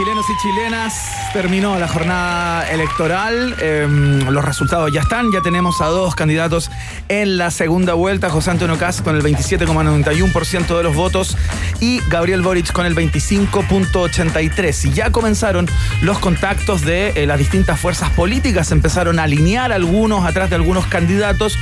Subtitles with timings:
[0.00, 0.94] Chilenos y chilenas,
[1.34, 3.54] terminó la jornada electoral.
[3.60, 5.30] Em, los resultados ya están.
[5.30, 6.70] Ya tenemos a dos candidatos
[7.10, 8.30] en la segunda vuelta.
[8.30, 11.36] José Antonio Caz con el 27,91% de los votos
[11.80, 14.86] y Gabriel Boric con el 25,83%.
[14.86, 15.68] Y ya comenzaron
[16.00, 18.72] los contactos de eh, las distintas fuerzas políticas.
[18.72, 21.58] Empezaron a alinear algunos atrás de algunos candidatos.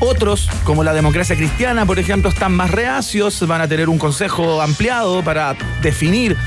[0.00, 3.46] Otros, como la democracia cristiana, por ejemplo, están más reacios.
[3.46, 6.38] Van a tener un consejo ampliado para definir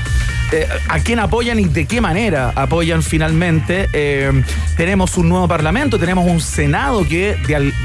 [0.52, 3.88] eh, a quién apoyan y de qué manera apoyan finalmente.
[3.92, 4.30] Eh,
[4.76, 7.36] tenemos un nuevo Parlamento, tenemos un Senado que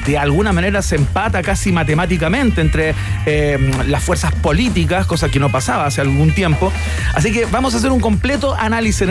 [0.05, 2.93] de, alguna manera se empata casi matemáticamente entre
[3.25, 6.71] eh, las fuerzas políticas, cosa que no pasaba hace algún tiempo.
[7.15, 9.07] Así que vamos a hacer un completo análisis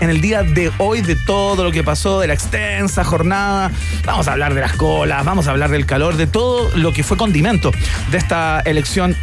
[0.00, 3.70] en el día de hoy de todo lo que pasó, de la extensa jornada.
[4.04, 7.04] Vamos a hablar de las colas, vamos a hablar del calor, de todo lo que
[7.04, 7.70] fue condimento
[8.10, 9.14] de esta elección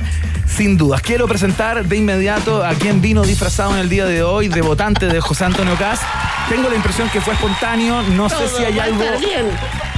[0.48, 1.02] sin dudas.
[1.02, 5.08] Quiero presentar de inmediato a quien vino disfrazado en el día de hoy de votante
[5.08, 6.02] de José Antonio Caz.
[6.50, 9.00] Tengo la impresión que fue espontáneo, no sé si hay algo...
[9.20, 9.48] bien.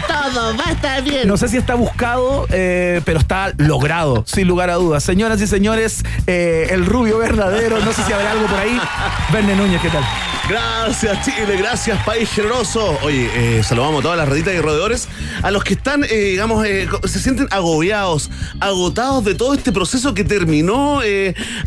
[0.08, 1.28] Todo va a estar bien.
[1.28, 5.04] No sé si está buscado, eh, pero está logrado, sin lugar a dudas.
[5.04, 8.80] Señoras y señores, eh, el rubio verdadero, no sé si habrá algo por ahí.
[9.34, 10.04] Verne Núñez, ¿qué tal?
[10.50, 12.98] Gracias Chile, gracias país generoso.
[13.04, 15.10] Oye, eh, saludamos a todas las raditas y roedores,
[15.44, 18.30] a los que están, eh, digamos, eh, se sienten agobiados,
[18.62, 21.02] agotados de todo este proceso que terminó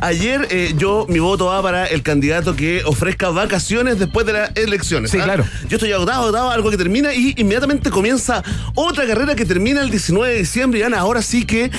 [0.00, 0.48] ayer.
[0.78, 5.10] yo, mi voto va para el candidato que ofrezca vacaciones después de las elecciones.
[5.10, 5.24] Sí, ¿ah?
[5.24, 5.44] claro.
[5.68, 8.42] Yo estoy agotado, agotado, algo que termina y inmediatamente comienza
[8.74, 10.80] otra carrera que termina el 19 de diciembre.
[10.80, 11.70] Y ahora sí que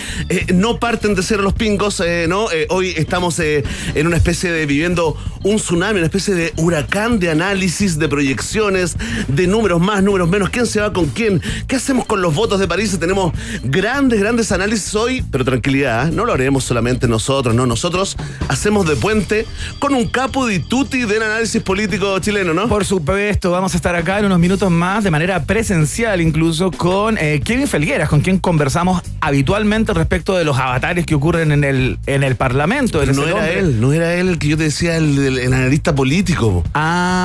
[0.54, 2.48] no parten de cero los pingos, ¿no?
[2.70, 7.98] hoy estamos en una especie de viviendo un tsunami, una especie de huracán de análisis,
[7.98, 8.98] de proyecciones,
[9.30, 12.60] de números más, números menos, quién se va con quién, qué hacemos con los votos
[12.60, 12.98] de París.
[13.00, 16.12] Tenemos grandes, grandes análisis hoy, pero tranquilidad, ¿eh?
[16.12, 18.18] no lo haremos solamente nosotros, no, nosotros
[18.50, 19.46] hacemos de puente
[19.80, 22.68] con un capo de tutti del análisis político chileno, ¿no?
[22.68, 27.18] Por supuesto, vamos a estar acá en unos minutos más, de manera presencial incluso, con
[27.18, 32.00] eh, Kevin Felgueras, con quien conversamos habitualmente respecto de los avatares que ocurren en el,
[32.06, 33.02] en el Parlamento.
[33.06, 36.66] no era él, no era él el que yo te decía, el, el analista político.
[36.74, 36.81] Ah,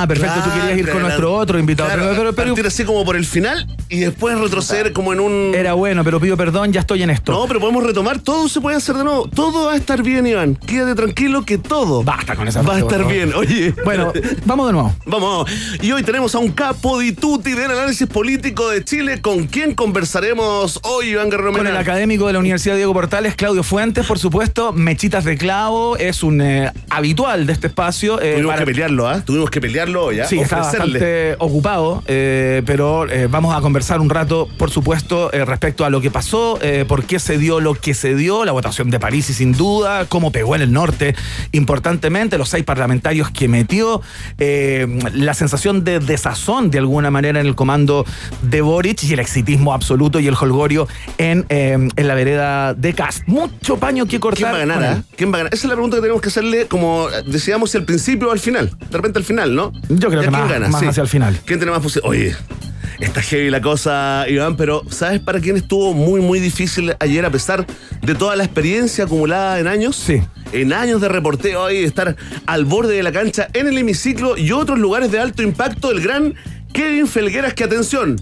[0.07, 1.89] perfecto, tú querías ir con nuestro otro invitado.
[1.89, 5.55] pero, pero, así como por el final y después retroceder como en un.
[5.55, 7.31] Era bueno, pero pido perdón, ya estoy en esto.
[7.31, 9.27] No, pero podemos retomar, todo se puede hacer de nuevo.
[9.27, 10.55] Todo va a estar bien, Iván.
[10.55, 12.03] Quédate tranquilo que todo.
[12.03, 13.73] Basta con esa Va a estar bien, oye.
[13.83, 14.11] Bueno,
[14.45, 14.95] vamos de nuevo.
[15.05, 15.49] Vamos.
[15.81, 19.21] Y hoy tenemos a un capo di tutti del análisis político de Chile.
[19.21, 23.63] ¿Con quién conversaremos hoy, Iván Guerrero Con el académico de la Universidad Diego Portales, Claudio
[23.63, 24.73] Fuentes, por supuesto.
[24.73, 28.21] Mechitas de clavo, es un eh, habitual de este espacio.
[28.21, 29.21] Eh, Tuvimos que pelearlo, ¿ah?
[29.23, 30.25] Tuvimos que pelearlo ya.
[30.25, 35.45] Sí, está bastante ocupado, eh, pero eh, vamos a conversar un rato, por supuesto, eh,
[35.45, 38.89] respecto a lo que pasó, por qué se dio lo que se dio, la votación
[38.89, 41.15] de París y sin duda, cómo pegó en el norte
[41.51, 44.01] importantemente, los seis parlamentarios que metió,
[44.37, 48.05] la sensación de desazón de alguna manera en el comando
[48.41, 50.87] de Boric y el exitismo absoluto y el holgorio
[51.17, 53.27] en, en la vereda de Cast.
[53.27, 54.53] Mucho paño que cortar.
[54.53, 55.03] ¿Quién va a ganar?
[55.15, 55.53] ¿Quién va a ganar?
[55.53, 58.39] Esa es la pregunta que tenemos que hacerle, como decíamos, si al principio o al
[58.39, 58.71] final.
[58.89, 59.71] De repente al final, ¿no?
[59.89, 61.39] Yo creo que más, más hacia el final.
[61.45, 62.37] ¿Quién tiene más posibilidades?
[62.37, 62.57] Oye,
[62.99, 67.29] está heavy la cosa, Iván, pero ¿sabes para quién estuvo muy, muy difícil ayer a
[67.29, 67.65] pesar
[68.01, 69.95] de toda la experiencia acumulada en años?
[69.95, 70.21] Sí.
[70.51, 72.15] En años de reporteo y de estar
[72.45, 76.01] al borde de la cancha en el hemiciclo y otros lugares de alto impacto, el
[76.01, 76.35] gran
[76.73, 78.15] Kevin Felgueras, que atención,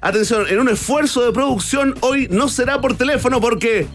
[0.00, 3.86] atención, en un esfuerzo de producción hoy no será por teléfono porque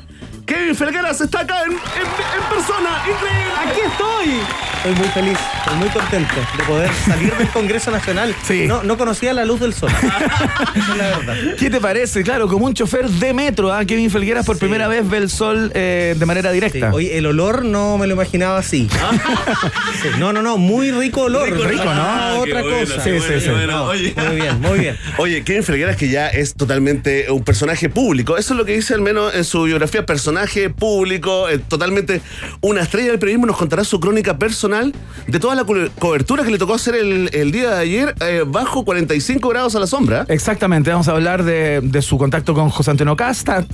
[0.47, 3.03] Kevin Felgueras está acá en, en- en persona.
[3.05, 3.53] Increíble.
[3.59, 4.39] Aquí estoy.
[4.77, 8.33] Estoy muy feliz, estoy muy contento de poder salir del Congreso Nacional.
[8.47, 8.65] Sí.
[8.67, 9.89] No, no conocía la luz del sol.
[10.75, 11.35] Esa es la verdad.
[11.59, 12.23] ¿Qué te parece?
[12.23, 13.83] Claro, como un chofer de metro, ¿ah?
[13.85, 14.61] Kevin Felgueras por Sí.
[14.61, 16.91] primera vez ve el sol eh, de manera Sí, directa.
[16.93, 18.87] Oye, el olor no me lo imaginaba así.
[20.01, 21.49] Sí, No, no, no, muy rico olor.
[21.49, 21.91] Rico, rico, ¿no?
[21.91, 23.01] Ah, Ah, otra cosa.
[23.03, 23.49] Sí, sí, sí.
[23.49, 23.71] bueno.
[23.73, 24.13] No, Oye.
[24.15, 24.97] Muy bien, muy bien.
[25.17, 28.37] Oye, Kevin Felgueras que ya es totalmente un personaje público.
[28.37, 30.05] Eso es lo que dice al menos en su biografía,
[30.37, 32.21] personaje público, eh, totalmente
[32.61, 33.47] una estrella del periodismo.
[33.47, 34.93] Nos contará su crónica personal
[35.27, 38.43] de toda la co- cobertura que le tocó hacer el, el día de ayer eh,
[38.45, 40.25] bajo 45 grados a la sombra.
[40.29, 43.65] Exactamente, vamos a hablar de, de su contacto con José Antonio Casta.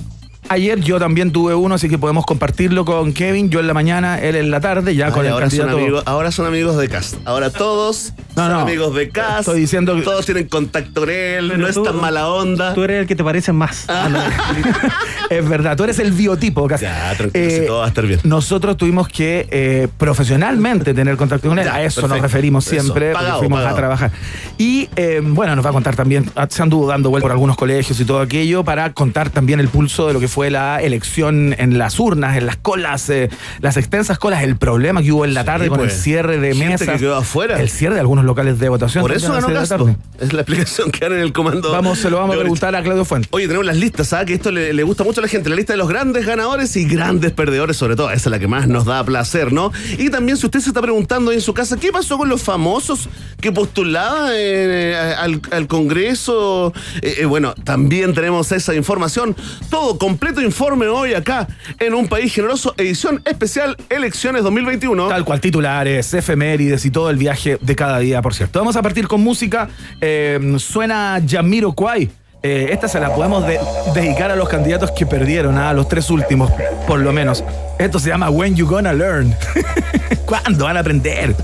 [0.48, 4.18] Ayer yo también tuve uno, así que podemos compartirlo con Kevin, yo en la mañana,
[4.20, 5.78] él en la tarde, ya Ay, con el ahora, son candidato.
[5.82, 7.16] amigos, ahora son amigos de Cast.
[7.24, 8.60] Ahora todos No, son no.
[8.60, 9.40] amigos de Cast.
[9.40, 12.74] Estoy diciendo que- Todos tienen contacto con él, Pero no es tan mala onda.
[12.74, 13.86] Tú eres el que te parece más.
[15.30, 16.86] es verdad, tú eres el biotipo, Casta.
[17.10, 18.20] Ya, tranquilo, si todo va a estar bien.
[18.24, 23.12] Nosotros tuvimos que eh, profesionalmente tener contacto con él, Ya, a eso nos referimos siempre,
[23.12, 23.74] pagado, fuimos pagado.
[23.74, 24.10] a trabajar.
[24.58, 27.56] Y eh, bueno, nos va a contar también, ah, se anduvo dando vuelta por algunos
[27.56, 31.54] colegios y todo aquello, para contar también el pulso de lo que fue la elección
[31.58, 35.34] en las urnas, en las colas, eh, las extensas colas, el problema que hubo en
[35.34, 35.94] la tarde con pues.
[35.94, 36.88] el cierre de mesas.
[36.88, 37.60] que quedó afuera.
[37.60, 39.02] El cierre de algunos locales de votación.
[39.02, 39.96] Por eso ganó tarde.
[40.20, 41.72] Es la explicación que dan en el comando.
[41.72, 43.28] Vamos, se lo vamos a preguntar a Claudio Fuentes.
[43.32, 44.26] Oye, tenemos las listas, ¿sabes?
[44.26, 45.48] Que esto le, le gusta mucho a la gente.
[45.50, 48.10] La lista de los grandes ganadores y grandes perdedores, sobre todo.
[48.10, 49.72] Esa es la que más nos da placer, ¿no?
[49.98, 53.08] Y también, si usted se está preguntando en su casa, ¿qué pasó con los famosos
[53.40, 56.72] que postulaban eh, al, al Congreso?
[57.02, 59.36] Eh, eh, bueno, también tenemos esa información.
[59.70, 61.48] Todo completo informe hoy acá
[61.78, 65.08] en Un País Generoso, edición especial Elecciones 2021.
[65.08, 68.58] Tal cual, titulares, efemérides y todo el viaje de cada día, por cierto.
[68.58, 69.68] Vamos a partir con música.
[70.00, 72.10] Eh, suena Yamiro Kwai.
[72.42, 73.58] Eh, esta se la podemos de-
[73.94, 75.70] dedicar a los candidatos que perdieron, ¿ah?
[75.70, 76.50] a los tres últimos,
[76.86, 77.42] por lo menos.
[77.78, 79.34] Esto se llama When You Gonna Learn.
[80.26, 81.34] ¿Cuándo van a aprender?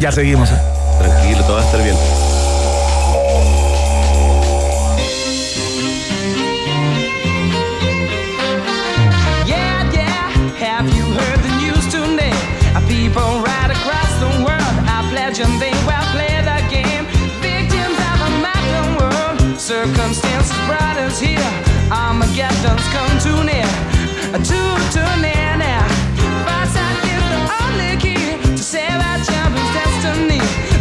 [0.00, 0.50] ya seguimos.
[0.50, 0.58] ¿eh?
[1.00, 1.96] Tranquilo, todo va a estar bien.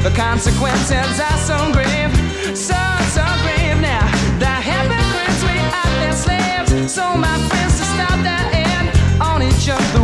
[0.08, 2.16] The consequences are so grave,
[2.56, 2.80] so,
[3.12, 4.08] so grave now.
[4.40, 6.94] The hypocrites, we are their slaves.
[6.94, 8.88] So, my friends, to stop that end,
[9.20, 9.97] on each other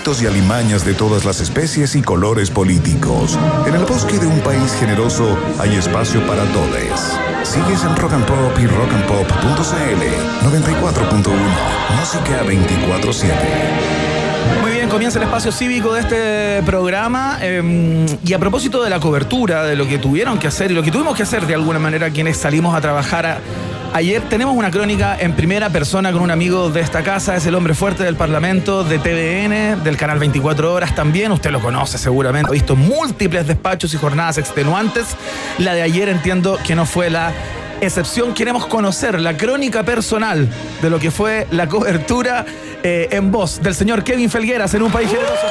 [0.00, 3.38] y alimañas de todas las especies y colores políticos.
[3.66, 7.18] En el bosque de un país generoso hay espacio para todos.
[7.44, 10.02] Sigues en Rock and Pop y rockandpop.cl
[10.42, 11.36] 94.1
[11.98, 13.30] Música 24/7.
[14.62, 17.38] Muy bien, comienza el espacio cívico de este programa.
[17.42, 20.82] eh, y a propósito de la cobertura, de lo que tuvieron que hacer y lo
[20.82, 23.38] que tuvimos que hacer de alguna manera quienes salimos a trabajar a-
[23.92, 27.54] ayer, tenemos una crónica en primera persona con un amigo de esta casa, es el
[27.54, 31.32] hombre fuerte del Parlamento, de TVN, del canal 24 Horas también.
[31.32, 35.16] Usted lo conoce seguramente, ha visto múltiples despachos y jornadas extenuantes.
[35.58, 37.32] La de ayer entiendo que no fue la
[37.80, 38.34] excepción.
[38.34, 40.48] Queremos conocer la crónica personal
[40.82, 42.44] de lo que fue la cobertura
[42.82, 45.46] eh, en voz del señor Kevin Felgueras en un país generoso.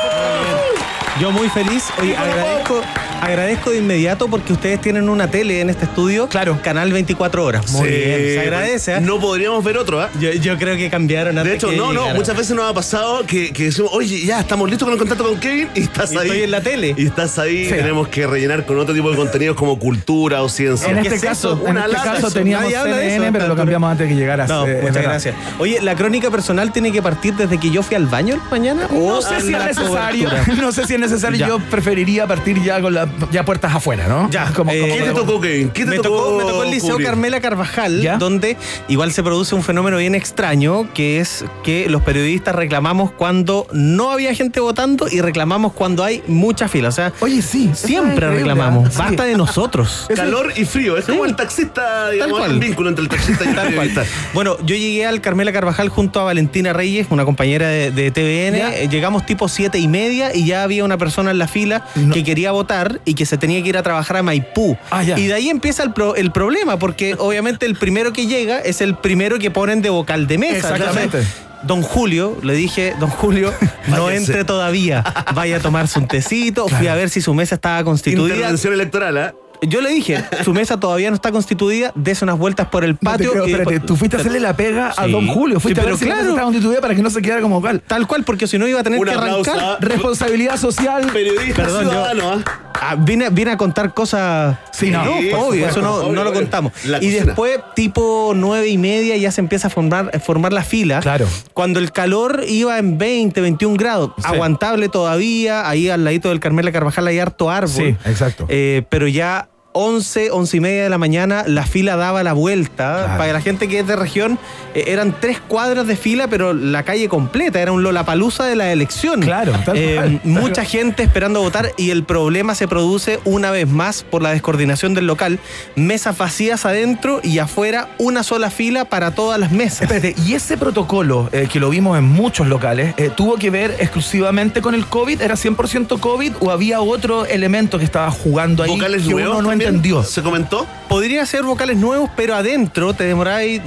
[1.19, 1.85] Yo muy feliz.
[1.99, 2.81] Oye, agradezco,
[3.21, 6.27] agradezco de inmediato porque ustedes tienen una tele en este estudio.
[6.27, 6.59] Claro.
[6.63, 7.71] Canal 24 horas.
[7.71, 8.19] Muy Sí, bien.
[8.19, 8.93] Se agradece.
[8.95, 9.01] ¿eh?
[9.01, 10.09] No podríamos ver otro, ¿ah?
[10.19, 12.73] Yo, yo creo que cambiaron antes De hecho, que no, no, muchas veces nos ha
[12.73, 16.13] pasado que, que decimos, oye, ya estamos listos con el contacto con Kevin y estás
[16.13, 16.27] Y ahí.
[16.27, 16.95] estoy en la tele.
[16.97, 17.71] Y estás ahí, Sí.
[17.71, 20.89] tenemos que rellenar con otro tipo de contenidos como cultura o ciencia.
[20.89, 23.13] En ¿Qué este es caso, en Una este lata, caso teníamos Nadie habla de eso,
[23.15, 24.49] CNN, pero lo cambiamos antes de que llegaras.
[24.49, 25.35] No, eh, muchas gracias.
[25.59, 28.87] Oye, ¿la crónica personal tiene que partir desde que yo fui al baño mañana?
[28.91, 30.29] No ¿O sé si es necesario.
[30.59, 31.37] No sé si es necesario.
[31.39, 31.47] Ya.
[31.47, 34.29] Yo preferiría partir ya con las ya puertas afuera, ¿no?
[34.29, 35.69] Ya, como, eh, como- ¿Qué te tocó, Kevin?
[35.69, 36.97] ¿Qué te me, tocó, me tocó el Liceo?
[36.99, 42.55] Carmela Carvajal, donde igual se produce un fenómeno bien extraño, que es que los periodistas
[42.55, 46.89] reclamamos cuando no había gente votando y reclamamos cuando hay mucha fila.
[46.89, 47.69] O sea, Oye, sí.
[47.73, 48.87] siempre reclamamos.
[48.87, 48.91] ¿ah?
[48.91, 48.97] Sí.
[48.97, 50.07] Basta de nosotros.
[50.15, 50.97] Calor y frío.
[50.97, 53.87] Es como el taxista, digamos, un vínculo entre el taxista y el Tal cual.
[53.89, 54.03] periodista.
[54.33, 58.57] Bueno, yo llegué al Carmela Carvajal junto a Valentina Reyes, una compañera de, de TVN.
[58.57, 58.75] Ya.
[58.75, 62.13] Eh, Llegamos tipo siete y media y ya había una persona en la fila No.
[62.13, 64.77] que quería votar y que se tenía que ir a trabajar a Maipú.
[64.91, 65.17] Ah, ya.
[65.17, 68.81] Y de ahí empieza el, pro- el problema, porque obviamente el primero que llega es
[68.81, 70.55] el primero que ponen de vocal de mesa.
[70.75, 71.03] Exactamente.
[71.19, 73.53] Entonces, Don Julio, le dije, don Julio,
[73.87, 75.03] no entre todavía.
[75.35, 76.67] Vaya a tomarse un tecito.
[76.67, 78.35] Fui a ver si su mesa estaba constituida.
[78.35, 79.33] Intervención electoral, ¿ah?
[79.61, 82.97] Yo le dije, su mesa todavía no está constituida, des unas vueltas por el No
[83.01, 83.31] patio.
[83.33, 85.05] creo, y espérate, tú fuiste a hacerle la pega a.
[85.07, 85.59] Don Julio.
[85.59, 87.55] Fuiste Sí, a ver si la mesa estaba constituida para que no se quedara como
[87.55, 87.81] vocal.
[87.85, 89.77] Tal cual, porque si no iba a tener Un que arrancar.
[89.81, 91.07] Responsabilidad social.
[91.11, 92.41] Periodista Perdón, yo- ciudadano,
[92.79, 92.95] ¿ah?
[92.97, 94.57] Vine, vine a contar cosas.
[94.71, 96.73] Sí, no, por obvio, eso no, obvio, no lo contamos.
[97.01, 100.99] Y después, tipo nueve y media, ya se empieza a formar, a formar la fila.
[100.99, 101.27] Claro.
[101.53, 105.67] Cuando el calor iba en 20, 21 grados, aguantable todavía.
[105.69, 107.69] Ahí al ladito del Carmela Carvajal hay harto árbol.
[107.69, 108.45] Sí, exacto.
[108.49, 113.03] Eh, pero ya 11, 11 y media de la mañana, la fila daba la vuelta.
[113.03, 113.17] Claro.
[113.17, 114.39] Para la gente que es de región,
[114.73, 117.61] eh, eran tres cuadras de fila, pero la calle completa.
[117.61, 119.21] Era un Lollapalooza de la elección.
[119.21, 120.21] Claro, tal Eh, cual.
[120.23, 124.95] mucha gente esperando votar y el problema se produce una vez más por la descoordinación
[124.95, 125.39] del local.
[125.75, 129.83] Mesas vacías adentro y afuera una sola fila para todas las mesas.
[129.83, 133.75] Espérate, y ese protocolo eh, que lo vimos en muchos locales, eh, ¿tuvo que ver
[133.79, 135.21] exclusivamente con el COVID?
[135.21, 139.41] ¿Era 100% COVID o había otro elemento que estaba jugando ahí ¿Vocales que nuevos uno
[139.43, 139.75] no también?
[139.75, 140.03] entendió?
[140.03, 140.65] ¿Se comentó?
[140.87, 143.61] Podría ser vocales nuevos, pero adentro te demoráis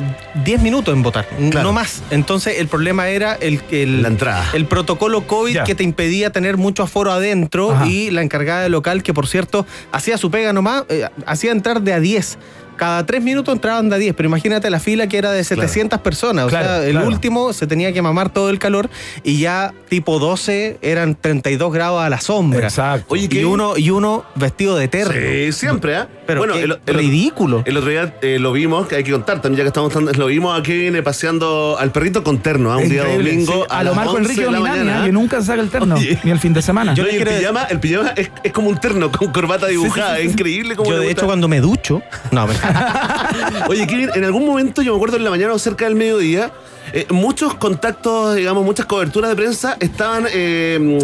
[0.45, 1.69] 10 minutos en votar, Claro.
[1.69, 2.03] no más.
[2.11, 4.45] Entonces el problema era el, el, La entrada.
[4.55, 5.65] el protocolo COVID Ya.
[5.65, 7.87] que te impedía tener mucho aforo adentro Ajá.
[7.87, 11.83] y la encargada del local que por cierto hacía su pega nomás, eh, hacía entrar
[11.83, 12.39] de a 10.
[12.77, 16.01] Cada tres minutos entraban de a 10, pero imagínate la fila que era de 700
[16.01, 16.47] personas.
[16.47, 17.07] O Claro, sea, el claro.
[17.09, 18.89] último se tenía que mamar todo el calor
[19.23, 22.61] y ya tipo 12 eran 32 grados a la sombra.
[22.69, 23.07] Exacto.
[23.15, 25.13] Oye, Y uno, y uno vestido de terno.
[25.15, 26.09] Sí, siempre, ¿ah?
[26.27, 27.63] Pero qué el, el- ridículo.
[27.67, 30.07] El otro día eh, lo vimos, que hay que contar también, ya que estamos tan-
[30.19, 32.79] lo vimos aquí viene paseando al perrito con terno, ¿ah?
[32.79, 33.53] un día domingo.
[33.53, 33.61] sí.
[33.69, 35.05] A, lo las Marco 11 Enrique Dominani, ¿eh?
[35.07, 36.19] que nunca saca el terno, Oye.
[36.25, 36.95] ni el fin de semana.
[36.95, 39.67] Yo No, y el quiero pijama, el pijama es, es como un terno con corbata
[39.67, 42.03] dibujada, es increíble como Yo, de hecho, cuando me ducho.
[42.31, 42.55] No, me-
[43.69, 46.53] Oye, Kevin, en algún momento, yo me acuerdo en la mañana o cerca del mediodía,
[46.93, 50.99] eh, muchos contactos, digamos, muchas coberturas de prensa estaban eh,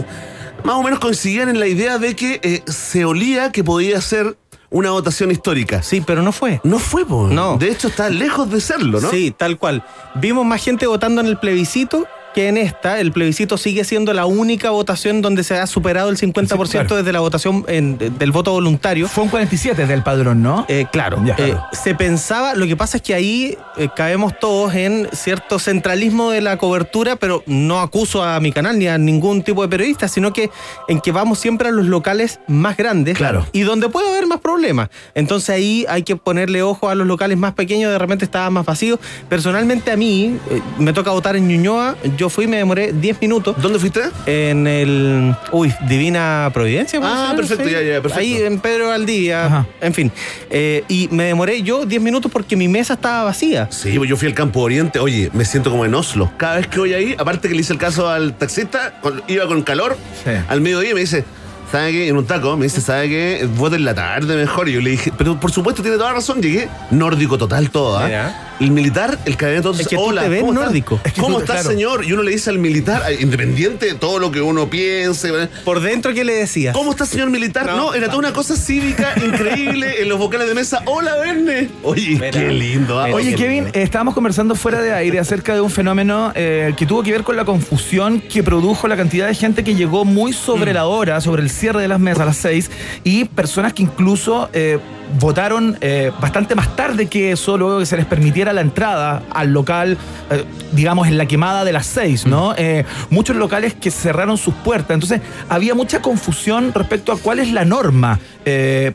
[0.64, 4.36] más o menos coincidían en la idea de que eh, se olía que podía ser
[4.70, 5.82] una votación histórica.
[5.82, 6.60] sí, pero no fue.
[6.62, 7.26] No fue, po.
[7.26, 7.56] No.
[7.56, 9.10] De hecho, está lejos de serlo, ¿no?
[9.10, 9.82] Sí, tal cual.
[10.16, 12.06] Vimos más gente votando en el plebiscito
[12.38, 13.00] que en esta.
[13.00, 16.94] El plebiscito sigue siendo la única votación donde se ha superado el 50% Sí, claro.
[16.96, 19.08] desde la votación en- del voto voluntario.
[19.08, 20.64] Fue un 47 del padrón, ¿no?
[20.68, 21.64] Eh, claro, Ya, eh, claro.
[21.72, 26.40] se pensaba, lo que pasa es que ahí eh, caemos todos en cierto centralismo de
[26.40, 30.32] la cobertura, pero no acuso a mi canal ni a ningún tipo de periodista, sino
[30.32, 30.48] que
[30.86, 33.46] en que vamos siempre a los locales más grandes Claro.
[33.52, 34.90] y donde puede haber más problemas.
[35.16, 38.64] Entonces ahí hay que ponerle ojo a los locales más pequeños, de repente estaban más
[38.64, 39.00] vacíos.
[39.28, 42.92] Personalmente a mí, eh, me toca votar en Ñuñoa, yo yo fui y me demoré
[42.92, 43.56] 10 minutos.
[43.60, 44.02] ¿Dónde fuiste?
[44.26, 45.34] En el.
[45.50, 47.00] Uy, Divina Providencia.
[47.00, 47.36] ¿puede Ah, ser?
[47.36, 48.18] perfecto, ya, ya, perfecto.
[48.18, 49.66] Ahí en Pedro Valdivia, Ajá.
[49.80, 50.12] en fin.
[50.50, 53.68] Eh, y me demoré yo 10 minutos porque mi mesa estaba vacía.
[53.70, 54.98] Sí, pues yo fui al Campo Oriente.
[54.98, 56.30] Oye, me siento como en Oslo.
[56.36, 59.46] Cada vez que voy ahí, aparte que le hice el caso al taxista, con- iba
[59.46, 60.30] con calor, Sí.
[60.48, 61.24] al mediodía me dice,
[61.72, 62.08] ¿sabe qué?
[62.08, 63.48] En un taco, me dice, ¿sabe qué?
[63.56, 64.68] Vote en la tarde mejor.
[64.68, 66.42] Y yo le dije, pero por supuesto tiene toda razón.
[66.42, 68.04] Llegué nórdico total todo, ¿ah?
[68.06, 68.44] Mira.
[68.60, 70.64] El militar, el carabinero, todo Es que tú hola, te ves ¿cómo está?
[70.64, 71.00] nórdico.
[71.04, 71.70] Es que ¿Cómo tú- está, claro.
[71.70, 72.04] señor?
[72.04, 75.48] Y uno le dice al militar, eh, independiente de todo lo que uno piense, ¿verdad?
[75.64, 76.72] Por dentro, ¿qué le decía?
[76.72, 77.66] ¿Cómo está, señor militar?
[77.66, 77.94] No, No.
[77.94, 80.82] era toda una cosa cívica increíble en los vocales de mesa.
[80.86, 81.68] Hola, Verne.
[81.84, 82.30] Oye, Mira.
[82.32, 82.98] qué lindo.
[82.98, 83.06] ¿ah?
[83.12, 83.78] Oye, Qué Kevin, lindo.
[83.78, 87.36] estábamos conversando fuera de aire acerca de un fenómeno eh, que tuvo que ver con
[87.36, 91.42] la confusión que produjo la cantidad de gente que llegó muy sobre la hora, sobre
[91.42, 92.70] el cierre de las mesas a las seis,
[93.04, 94.78] y personas que incluso eh,
[95.18, 99.52] votaron eh, bastante más tarde que eso, luego que se les permitiera la entrada al
[99.52, 99.96] local,
[100.30, 102.54] eh, digamos, en la quemada de las seis, ¿no?
[102.56, 104.90] Eh, muchos locales que cerraron sus puertas.
[104.94, 108.18] Entonces, había mucha confusión respecto a cuál es la norma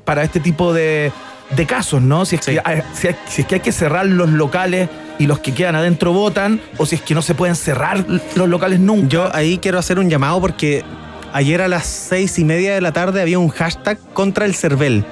[0.05, 1.11] para este tipo de,
[1.55, 2.25] de casos, ¿no?
[2.25, 2.53] Si es, Sí.
[2.53, 4.89] que hay, si, hay- si es que hay que cerrar los locales
[5.19, 8.03] y los que quedan adentro votan, o si es que no se pueden cerrar
[8.35, 9.07] los locales nunca.
[9.09, 10.83] Yo ahí quiero hacer un llamado porque
[11.33, 15.05] ayer a las seis y media de la tarde había un hashtag contra el CERVEL.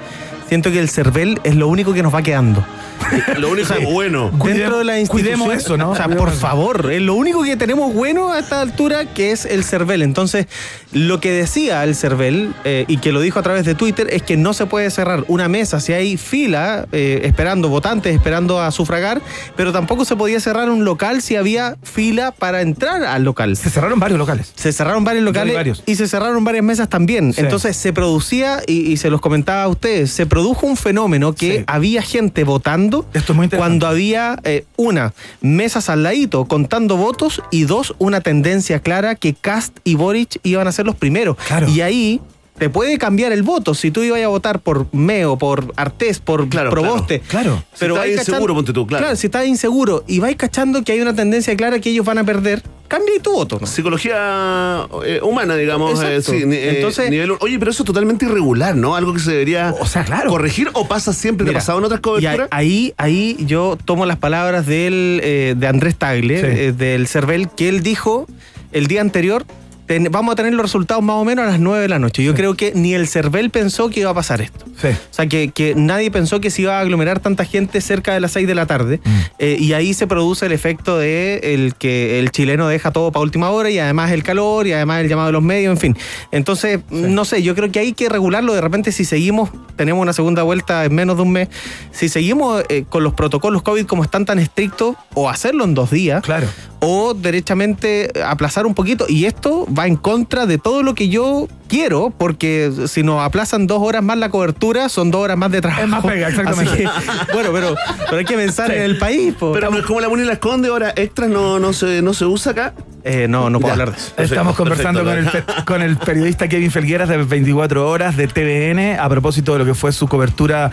[0.52, 2.62] Siento que el CERVEL es lo único que nos va quedando.
[3.38, 4.30] Lo único bueno.
[4.38, 5.38] Cuidem- Dentro de la institución.
[5.40, 5.90] cuidemos eso, ¿no?
[5.90, 9.44] O sea, por favor, es lo único que tenemos bueno a esta altura que es
[9.44, 10.02] el CERVEL.
[10.02, 10.46] Entonces,
[10.92, 14.22] lo que decía el CERVEL eh, y que lo dijo a través de Twitter es
[14.22, 18.70] que no se puede cerrar una mesa si hay fila eh, esperando votantes, esperando a
[18.70, 19.20] sufragar,
[19.56, 23.56] pero tampoco se podía cerrar un local si había fila para entrar al local.
[23.56, 24.52] Se cerraron varios locales.
[24.54, 25.82] Se cerraron varios locales varios.
[25.86, 27.32] y se cerraron varias mesas también.
[27.32, 27.40] Sí.
[27.40, 31.58] Entonces se producía, y, y se los comentaba a ustedes, se produjo un fenómeno que
[31.58, 31.64] Sí.
[31.68, 37.40] había gente votando Esto es muy cuando había, eh, una, mesas al ladito contando votos
[37.52, 41.36] y dos, una tendencia clara que Cast y Boric iban a ser los primeros.
[41.46, 41.68] Claro.
[41.68, 42.20] Y ahí
[42.62, 43.74] te puede cambiar el voto.
[43.74, 47.18] Si tú ibas a votar por Meo, por Artés, por Claro, Proboste.
[47.18, 47.64] claro.
[47.74, 49.16] Si estás vais inseguro, ponte tú, claro.
[49.16, 52.24] si estás inseguro y vais cachando que hay una tendencia clara que ellos van a
[52.24, 53.58] perder, cambia tu voto.
[53.60, 53.66] ¿no?
[53.66, 56.00] Psicología eh, humana, digamos.
[56.04, 58.94] eh, sí, eh, Entonces- nivel- oye, pero eso es totalmente irregular, ¿no?
[58.94, 60.30] Algo que se debería O sea, claro.
[60.30, 62.46] corregir o pasa siempre, ¿te ha Mira, pasado en otras y coberturas?
[62.52, 66.70] ahí, ahí yo tomo las palabras del, de Andrés Tagle, Sí.
[66.78, 68.28] del CERVEL, que él dijo
[68.70, 69.44] el día anterior,
[69.92, 72.22] ten- vamos a tener los resultados más o menos a las 9 de la noche.
[72.24, 74.64] Yo creo que ni el CERVEL pensó que iba a pasar esto.
[74.80, 74.88] Sí.
[74.88, 78.20] O sea, que, que nadie pensó que se iba a aglomerar tanta gente cerca de
[78.20, 79.00] las 6 de la tarde.
[79.04, 79.10] Mm.
[79.38, 83.22] Eh, y ahí se produce el efecto de el que el chileno deja todo para
[83.22, 85.96] última hora y además el calor y además el llamado de los medios, en fin.
[86.30, 88.54] Entonces, no sé, yo creo que hay que regularlo.
[88.54, 91.48] De repente, si seguimos, tenemos una segunda vuelta en menos de un mes,
[91.92, 95.90] si seguimos eh, con los protocolos COVID como están tan estrictos, o hacerlo en dos
[95.90, 96.46] días, Claro.
[96.80, 99.06] o derechamente aplazar un poquito.
[99.08, 103.66] Y esto va en contra de todo lo que yo quiero, porque si nos aplazan
[103.66, 105.82] dos horas más la cobertura, son dos horas más de trabajo.
[105.82, 106.76] Es más pega, exactamente.
[106.76, 106.84] Que,
[107.32, 107.74] bueno, pero,
[108.06, 108.76] pero hay que pensar Sí.
[108.76, 109.34] en el país.
[109.34, 109.52] po.
[109.52, 112.24] Pero no es como la Muni la esconde, ahora extras no, no, se, no se
[112.26, 112.74] usa acá.
[113.04, 113.82] Eh, no, no puedo Ya.
[113.82, 114.08] hablar de eso.
[114.14, 115.28] Perfecto, Estamos conversando con el,
[115.64, 119.74] con el periodista Kevin Felgueras de 24 horas de TVN a propósito de lo que
[119.74, 120.70] fue su cobertura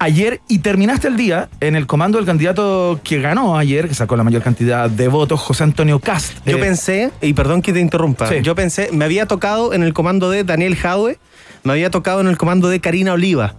[0.00, 4.16] ayer y terminaste el día en el comando del candidato que ganó ayer, que sacó
[4.16, 6.34] la mayor cantidad de votos, José Antonio Cast.
[6.46, 8.36] Yo Eh, pensé, y perdón que te interrumpa, Sí.
[8.42, 11.18] yo pensé, me había tocado en el comando de Daniel Jadwe,
[11.64, 13.54] me había tocado en el comando de Karina Oliva.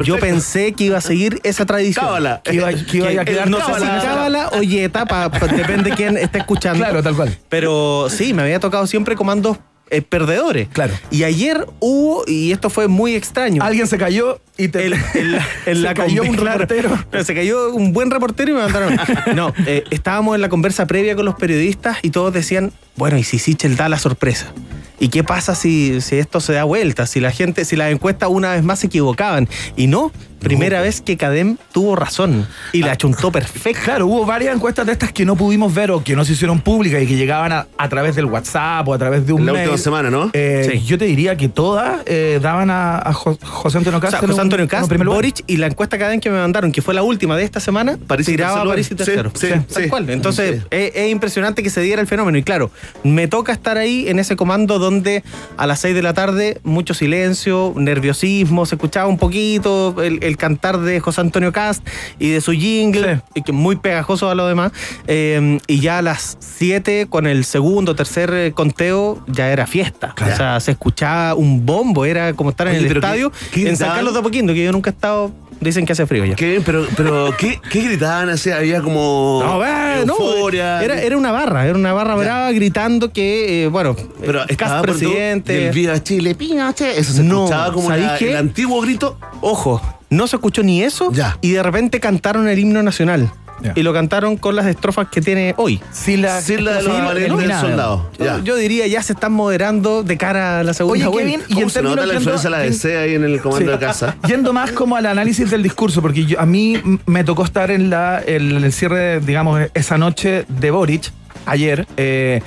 [0.00, 0.20] Yo Perfecto.
[0.26, 2.04] pensé que iba a seguir esa tradición.
[2.06, 2.40] Cábala.
[2.44, 4.02] que iba, que iba a Que, quedar no sé si cábala.
[4.02, 6.84] cábala o yeta, pa- pa- depende de quién esté escuchando.
[6.84, 7.36] Claro, tal cual.
[7.48, 9.58] Pero sí, me había tocado siempre comandos
[9.90, 10.68] eh, perdedores.
[10.68, 10.94] Claro.
[11.10, 13.62] Y ayer hubo, y esto fue muy extraño.
[13.62, 14.94] Alguien se cayó y te El-
[15.64, 16.90] se la cayó un reportero.
[17.12, 18.96] No, se cayó un buen reportero y me mandaron.
[19.34, 23.24] No, eh, estábamos en la conversa previa con los periodistas y todos decían, bueno, ¿y
[23.24, 24.52] si Sichel da la sorpresa?
[25.00, 27.06] ¿Y qué pasa si, si esto se da vuelta?
[27.06, 29.48] Si la gente, si las encuestas una vez más se equivocaban.
[29.76, 33.82] Y no, primera vez que Cadem tuvo razón y la chuntó perfecta.
[33.84, 36.60] Claro, hubo varias encuestas de estas que no pudimos ver o que no se hicieron
[36.60, 39.46] públicas y que llegaban a, a través del WhatsApp o a través de un En
[39.46, 39.62] la mail.
[39.68, 40.30] última semana, ¿no?
[40.32, 40.84] Eh, Sí.
[40.84, 44.18] Yo te diría que todas eh, daban a, a Jo- José Antonio O Cast.
[44.18, 45.18] sea, José Antonio en un Cast, primer lugar.
[45.18, 47.98] Boric y la encuesta Cadem que me mandaron, que fue la última de esta semana,
[48.06, 48.64] París tiraba a.
[48.64, 49.30] París y Sí, tercero.
[49.34, 50.10] sí, tal cual.
[50.10, 50.66] Entonces, Sí.
[50.70, 52.38] es, es impresionante que se diera el fenómeno.
[52.38, 52.70] Y claro,
[53.04, 55.22] me toca estar ahí en ese comando donde
[55.56, 60.36] a las 6 de la tarde, mucho silencio, nerviosismo, se escuchaba un poquito el, el
[60.36, 61.86] cantar de José Antonio Cast
[62.18, 63.20] y de su jingle, Sí.
[63.36, 64.72] y que muy pegajoso a lo demás.
[65.06, 70.12] Eh, y ya a las 7, con el segundo, tercer eh, conteo, ya era fiesta.
[70.14, 70.34] Claro.
[70.34, 73.76] O sea, se escuchaba un bombo, era como estar en el qué- estadio qué en
[73.76, 76.34] San Carlos de Apoquindo, que yo nunca he estado dicen que hace frío ya.
[76.34, 78.28] Qué pero, pero ¿qué, qué gritaban?
[78.28, 80.82] Así, había como No, ve, no, euforia.
[80.82, 84.82] era, era una barra, era una barra brava gritando que, eh, bueno, pero eh, estaba
[84.82, 85.52] presidente.
[85.52, 86.96] del Viva Chile, Pinochet.
[86.98, 89.18] Eso se No, escuchaba como el antiguo grito.
[89.40, 91.36] Ojo, no se escuchó ni eso Ya.
[91.40, 93.30] y de repente cantaron el himno nacional.
[93.74, 95.80] Y lo cantaron con las estrofas que tiene hoy.
[95.92, 97.60] Sí, la, Sí, la de los valientes eliminada.
[97.60, 98.02] soldados.
[98.44, 101.70] Yo, diría ya se están moderando de cara a la segunda Oye, y ¿Cómo en
[101.70, 104.16] se nota la yendo- influencia de la DC ahí en el comando de casa?
[104.26, 107.90] Yendo más como al análisis del discurso, porque yo- a mí me tocó estar en
[107.90, 111.10] la, el, el cierre, digamos, esa noche de Boric,
[111.46, 112.42] ayer, eh,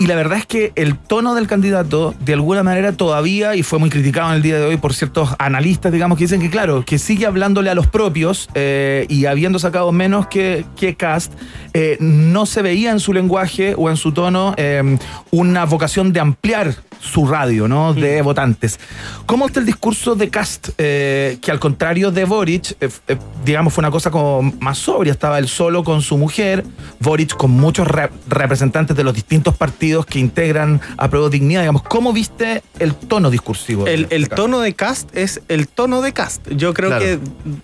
[0.00, 3.78] y la verdad es que el tono del candidato, de alguna manera todavía, y fue
[3.78, 6.84] muy criticado en el día de hoy por ciertos analistas, digamos, que dicen que, claro,
[6.86, 11.34] que sigue hablándole a los propios eh, y habiendo sacado menos que, que Cast,
[11.74, 14.96] eh, no se veía en su lenguaje o en su tono eh,
[15.30, 17.94] una vocación de ampliar su radio, ¿no?
[17.94, 18.78] De votantes.
[19.26, 20.70] ¿Cómo está el discurso de Cast?
[20.76, 22.76] Que al contrario de Boric,
[23.42, 25.12] digamos, fue una cosa como más sobria.
[25.12, 26.62] Estaba él solo con su mujer,
[26.98, 31.60] Boric con muchos re- representantes de los distintos partidos que integran a Prueba Dignidad.
[31.62, 33.84] Digamos, ¿cómo viste el tono discursivo?
[33.84, 34.34] de- El, Kast?
[34.34, 36.48] tono de cast es el tono de cast.
[36.50, 37.04] Yo creo Claro.
[37.04, 37.18] que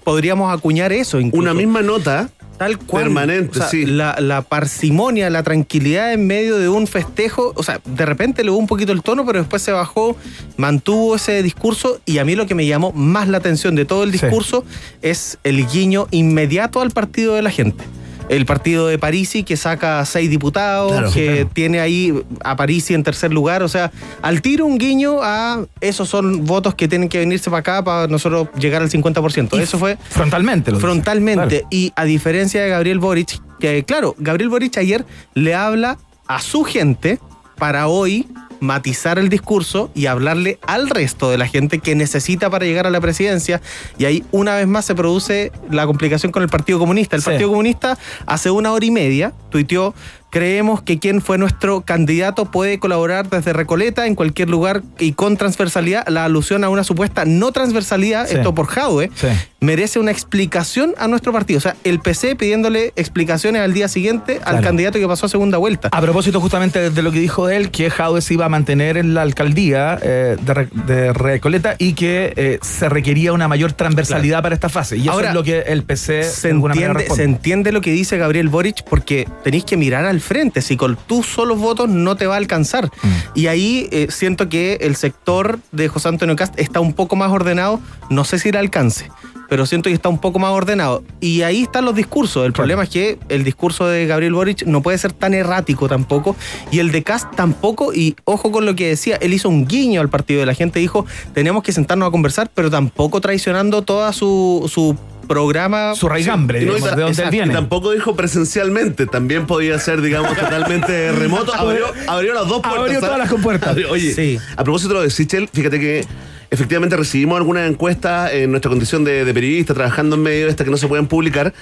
[0.05, 1.43] podríamos acuñar eso incluso.
[1.43, 2.29] Una misma nota.
[2.59, 3.03] Tal cual.
[3.05, 3.85] Permanente, O sea, sí.
[3.85, 7.53] La, la parsimonia, la tranquilidad en medio de un festejo.
[7.55, 10.17] O sea, de repente le hubo un poquito el tono, pero después se bajó,
[10.57, 12.01] mantuvo ese discurso.
[12.07, 14.19] Y a mí lo que me llamó más la atención de todo el Sí.
[14.21, 14.65] discurso
[15.03, 17.85] es el guiño inmediato al partido de la gente.
[18.29, 21.13] El partido de Parisi que saca seis diputados, Claro.
[21.13, 21.51] que Claro.
[21.53, 22.13] tiene ahí
[22.45, 23.63] a Parisi en tercer lugar.
[23.63, 27.61] O sea, al tiro un guiño a esos son votos que tienen que venirse para
[27.61, 29.57] acá para nosotros llegar al 50%.
[29.57, 30.73] Y Eso fue Frontalmente.
[30.73, 31.61] lo frontalmente.
[31.61, 31.69] Claro.
[31.71, 36.65] Y a diferencia de Gabriel Boric, que claro, Gabriel Boric ayer le habla a su
[36.65, 37.21] gente
[37.57, 38.27] para hoy
[38.61, 42.91] matizar el discurso y hablarle al resto de la gente que necesita para llegar a
[42.91, 43.61] la presidencia.
[43.99, 47.17] Y ahí una vez más se produce la complicación con el Partido Comunista.
[47.17, 47.31] El Sí.
[47.31, 49.95] Partido Comunista hace una hora y media tuiteó,
[50.37, 55.37] creemos que quien fue nuestro candidato puede colaborar desde Recoleta en cualquier lugar y con
[55.39, 56.07] transversalidad.
[56.09, 58.37] La alusión a una supuesta no transversalidad, Sí.
[58.37, 59.29] esto por Jadwe, Sí.
[59.61, 61.59] merece una explicación a nuestro partido.
[61.59, 65.57] O sea, el PC pidiéndole explicaciones al día siguiente al candidato que pasó a segunda
[65.59, 65.89] vuelta.
[65.91, 69.15] A propósito justamente de lo que dijo él, que Jaude se iba a mantener en
[69.15, 74.43] la alcaldía eh, de, Re- de Recoleta y que eh, se requería una mayor transversalidad
[74.43, 74.99] para esta fase.
[74.99, 78.19] Y eso Ahora, es lo que el PC se entiende, se entiende lo que dice
[78.19, 80.63] Gabriel Boric porque tenéis que mirar al frente.
[80.63, 82.87] Si con tus solos votos no te va a alcanzar.
[82.87, 83.09] Mm.
[83.35, 87.31] Y ahí eh, siento que el sector de José Antonio Cast está un poco más
[87.31, 87.81] ordenado.
[88.11, 89.11] No sé si le alcance.
[89.49, 91.05] Pero siento que está un poco más ordenado.
[91.21, 92.45] Y ahí están los discursos.
[92.45, 96.35] El problema es que el discurso de Gabriel Boric no puede ser tan errático tampoco.
[96.73, 97.95] Y el de Cast tampoco.
[97.95, 99.17] Y ojo con lo que decía.
[99.17, 100.81] Él hizo un guiño al partido de la gente.
[100.81, 105.95] Dijo, tenemos que sentarnos a conversar, pero tampoco traicionando toda su, su programa.
[105.95, 107.53] Su raigambre, no, digamos, ta- de donde él exacto, Y viene.
[107.55, 111.55] tampoco dijo presencialmente, también podía ser, digamos, totalmente remoto.
[111.55, 112.81] Abrió, abrió las dos puertas.
[112.83, 113.71] Abrió todas las compuertas.
[113.71, 114.39] Abrió- Oye, Sí.
[114.57, 116.05] a propósito de lo de Sichel, fíjate que
[116.51, 120.65] efectivamente recibimos algunas encuestas en nuestra condición de, de periodista, trabajando en medio de estas
[120.65, 121.53] que no se pueden publicar,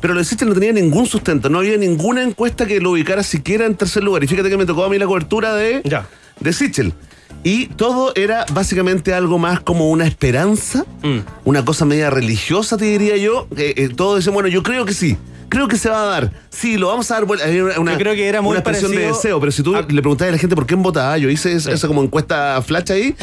[0.00, 3.22] pero lo de Sichel no tenía ningún sustento, no había ninguna encuesta que lo ubicara
[3.24, 4.22] siquiera en tercer lugar.
[4.22, 6.06] Y fíjate que me tocó a mí la cobertura de, Ya.
[6.38, 6.92] de Sichel.
[7.48, 11.20] Y todo era básicamente algo más como una esperanza, Mm.
[11.44, 13.46] una cosa media religiosa, te diría yo.
[13.56, 15.16] Eh, eh, todos dicen, bueno, yo creo que sí.
[15.48, 16.32] Creo que se va a dar.
[16.50, 17.24] Sí, lo vamos a dar.
[17.24, 17.46] vuelta.
[17.46, 19.80] Hay Una, Yo creo que era muy una expresión de deseo, pero si tú a-
[19.80, 22.92] le preguntabas a la gente por quién votaba, yo hice esa, esa como encuesta flash
[22.92, 23.14] ahí.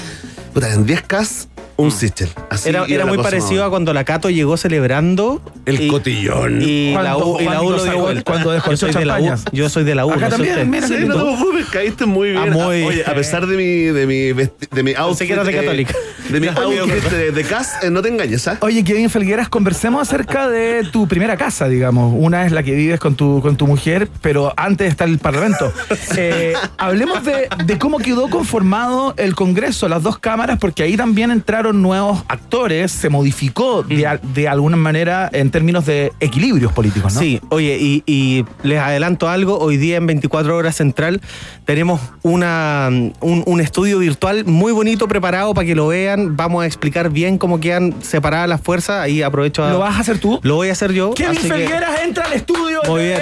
[0.56, 2.30] En 10K, un Sichel.
[2.50, 2.76] Así Mm.
[2.76, 5.42] Era, era muy parecido a cuando la Cato llegó celebrando.
[5.66, 6.62] El y- cotillón.
[6.62, 8.24] Y la U, Cuando y la U Juanito lo dio sacó- vuelta.
[8.32, 10.12] cuando yo, soy de la U, yo soy de la U.
[10.12, 10.68] Acá no sé también, usted.
[10.68, 12.44] mira, Sí, no preocupes, caíste muy bien.
[12.44, 13.16] Ah, muy Oye, a bien.
[13.16, 15.28] pesar de mi, de mi, vesti- de mi outfit.
[15.28, 15.94] que eras de eh, católica.
[16.30, 18.58] de mi outfit de, de Cas, eh, no te engañes, ¿ah?
[18.62, 22.14] Oye, Kevin Felgueras, conversemos acerca de tu primera casa, digamos.
[22.18, 25.72] Una es la que vives con tu, con tu mujer, pero antes está el Parlamento.
[26.18, 31.30] Eh, hablemos de, de cómo quedó conformado el Congreso, las dos cámaras, porque ahí también
[31.32, 37.13] entraron nuevos actores, se modificó de, al- de alguna manera en términos de equilibrios políticos,
[37.13, 37.19] ¿no?
[37.19, 41.21] Sí, oye, y, y les adelanto algo, hoy día en 24 horas central
[41.65, 42.89] tenemos una,
[43.21, 47.38] un, un estudio virtual muy bonito preparado para que lo vean, vamos a explicar bien
[47.38, 49.71] cómo quedan separadas las fuerzas, ahí aprovecho a...
[49.71, 50.39] ¿Lo vas a hacer tú?
[50.43, 51.13] Lo voy a hacer yo.
[51.13, 53.19] Kevin así que- Felgueras entra al estudio Muy bien.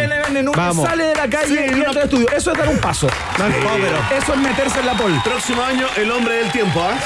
[0.56, 0.88] Vamos.
[0.88, 2.27] sale de la calle Sí, y no- entra al estudio.
[2.36, 3.08] Eso es dar un paso.
[3.38, 5.12] No, no, pero- Eso es meterse en la pol.
[5.23, 6.97] Próximo año, el hombre del tiempo, ¿ah?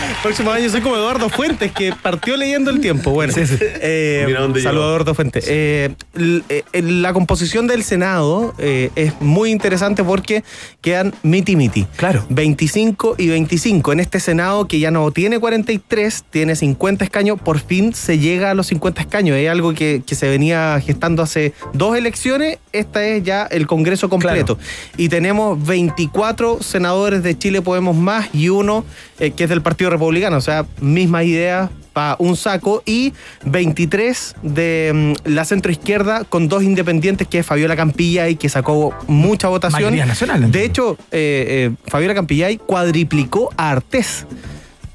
[0.22, 3.10] Próximo año soy como Eduardo Fuentes, que partió leyendo el tiempo.
[3.10, 4.70] Bueno, eh, saludo a llegó.
[4.70, 5.44] Eduardo Fuentes.
[5.48, 10.44] Eh, eh, la composición del Senado eh, es muy interesante porque
[10.80, 11.86] quedan miti miti.
[11.96, 12.24] Claro.
[12.28, 13.92] 25 y 25.
[13.92, 18.50] En este Senado que ya no tiene 43, tiene 50 escaños, por fin se llega
[18.50, 19.36] a los 50 escaños.
[19.36, 22.58] Es algo que, que se venía gestando hace dos elecciones.
[22.72, 24.58] Esta es ya el Congreso completo.
[24.96, 28.84] Y tenemos 24 senadores de Chile Podemos Más y uno
[29.20, 30.36] eh, que es del Partido Republicano.
[30.36, 33.12] O sea, misma idea para un saco y
[33.44, 38.48] 23 de mm, la centro izquierda con dos independientes que es Fabiola Campilla y que
[38.48, 39.96] sacó mucha votación.
[39.96, 44.26] Nacional, De hecho, eh, eh, Fabiola Campillay cuadriplicó a Artés.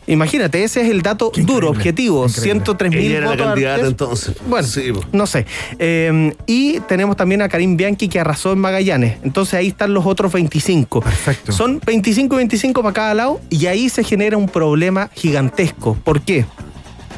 [0.08, 2.26] Imagínate, ese es el dato Qué duro, objetivo.
[2.26, 2.44] increíble.
[2.44, 3.46] 103 mil era la votos.
[3.48, 4.36] candidata entonces.
[4.48, 5.46] Bueno, Sí, no sé.
[5.80, 9.18] Eh, y tenemos también a Karim Bianchi que arrasó en Magallanes.
[9.24, 11.02] Entonces ahí están los otros 25.
[11.02, 11.52] Perfecto.
[11.52, 15.96] Son 25 y 25 para cada lado y ahí se genera un problema gigantesco.
[16.04, 16.46] ¿Por qué?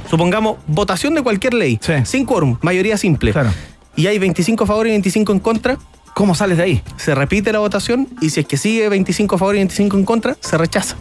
[0.10, 1.94] Supongamos votación de cualquier ley, Sí.
[2.06, 3.34] sin quórum, mayoría simple.
[3.34, 3.50] Claro.
[3.98, 5.78] Y hay 25 a favor y 25 en contra.
[6.14, 6.82] ¿Cómo sales de ahí?
[6.96, 10.06] Se repite la votación y si es que sigue 25 a favor y 25 en
[10.06, 10.96] contra, se rechaza.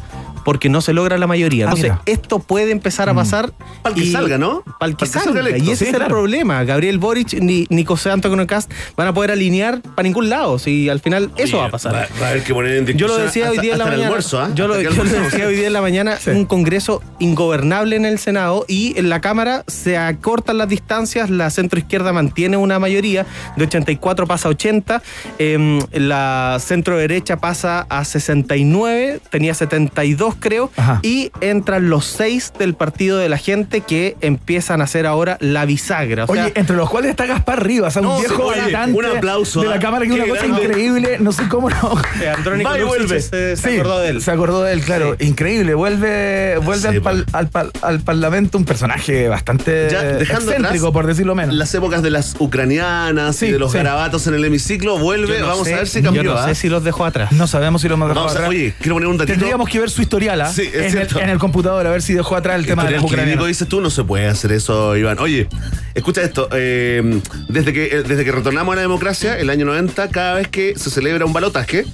[0.46, 1.64] Porque no se logra la mayoría.
[1.64, 2.02] Ah, Entonces, mira.
[2.06, 3.52] esto puede empezar a pasar.
[3.82, 4.62] Pa'l que y- salga, ¿no?
[4.78, 5.40] Para el que Pa'l que salga salga.
[5.40, 5.64] electo.
[5.64, 6.62] Y ese Sí, es el problema.
[6.62, 10.58] Gabriel Boric ni, ni José Antonio Cast van a poder alinear para ningún lado.
[10.60, 11.92] Si al final eso va a pasar.
[11.94, 13.90] Va, va a haber que poner en Yo lo decía hoy día en la el
[13.90, 14.06] mañana.
[14.06, 16.16] almuerzo, yo, lo, que decía hoy día en la mañana.
[16.16, 16.30] Sí.
[16.30, 21.28] Un congreso ingobernable en el Senado y en la Cámara se acortan las distancias.
[21.28, 23.26] La centroizquierda mantiene una mayoría.
[23.56, 25.02] De 84 pasa a 80.
[25.38, 29.20] em, la centro derecha pasa a 69.
[29.30, 30.70] Tenía 72, creo.
[30.76, 31.00] Ajá.
[31.02, 35.64] Y entran los seis del partido de la gente que empiezan a hacer ahora la
[35.64, 36.24] bisagra.
[36.24, 39.04] O sea, Oye, entre los cuales está Gaspar Rivas, un No, viejo sí, oye, un
[39.06, 39.78] aplauso, de la ¿ah?
[39.78, 40.62] Cámara, que es una cosa grande.
[40.64, 41.16] increíble.
[41.20, 42.00] No sé cómo no.
[42.22, 43.20] eh, Andrónico Va y Lucic vuelve.
[43.20, 44.22] se, se Sí, acordó de él.
[44.22, 45.16] Se acordó de él, claro.
[45.20, 45.74] Increíble.
[45.74, 47.16] Vuelve, vuelve Sí, al, pues.
[47.16, 51.54] pal- al pal- al Parlamento un personaje bastante Ya, dejando excéntrico, atrás por decirlo menos.
[51.54, 53.78] Las épocas de las ucranianas Sí, y de los sí.
[53.78, 55.40] garabatos en el hemiciclo, vuelve.
[55.40, 56.22] No Vamos sé, a ver si cambió.
[56.22, 56.46] Yo no ¿ah?
[56.48, 57.32] sé si los dejó atrás.
[57.32, 58.50] No sabemos si lo hemos dejado Vamos a- atrás.
[58.50, 59.34] oye, quiero poner un datito.
[59.38, 61.20] Tendríamos que ver su historial Sí, es en, el, cierto.
[61.20, 63.80] en el computador, a ver si dejó atrás el tema de Historial los dices tú,
[63.80, 65.18] no se puede hacer eso, Iván.
[65.18, 65.48] Oye,
[65.94, 66.48] escucha esto.
[66.52, 70.48] eh, desde, que, eh, desde que retornamos a la democracia, el año 90, cada vez
[70.48, 71.84] que se celebra un balotaje,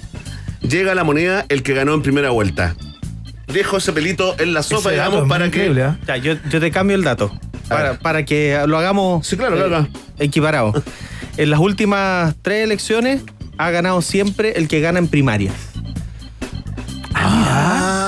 [0.61, 2.75] llega a la moneda el que ganó en primera vuelta.
[3.49, 6.07] Dejo ese pelito en la sopa, digamos, para increíble, que...
[6.07, 7.31] Ya, yo, yo te cambio el dato.
[7.68, 9.88] Para, para que lo hagamos Sí, claro, claro.
[10.18, 10.73] equiparado.
[11.38, 13.23] En las últimas tres elecciones
[13.57, 15.55] ha ganado siempre el que gana en primarias.
[17.14, 18.01] Ah,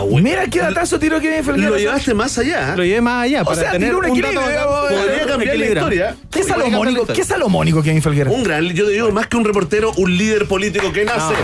[0.00, 0.28] bueno.
[0.28, 1.70] Mira qué datazo tiró Kevin Felguera.
[1.70, 2.74] Lo llevaste más allá.
[2.76, 4.40] Lo llevé más allá O para sea, tener tiró un equilibrio.
[4.40, 6.16] Podría cambiar la historia.
[6.30, 7.06] ¿Qué salomónico.
[7.06, 8.30] ¿Qué salomónico Kevin Felguera?
[8.30, 11.34] Un gran, yo te digo, más que un reportero, un líder político que nace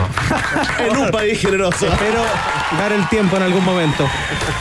[0.89, 1.87] en un país generoso.
[1.87, 2.23] Espero
[2.79, 4.09] dar el tiempo en algún momento.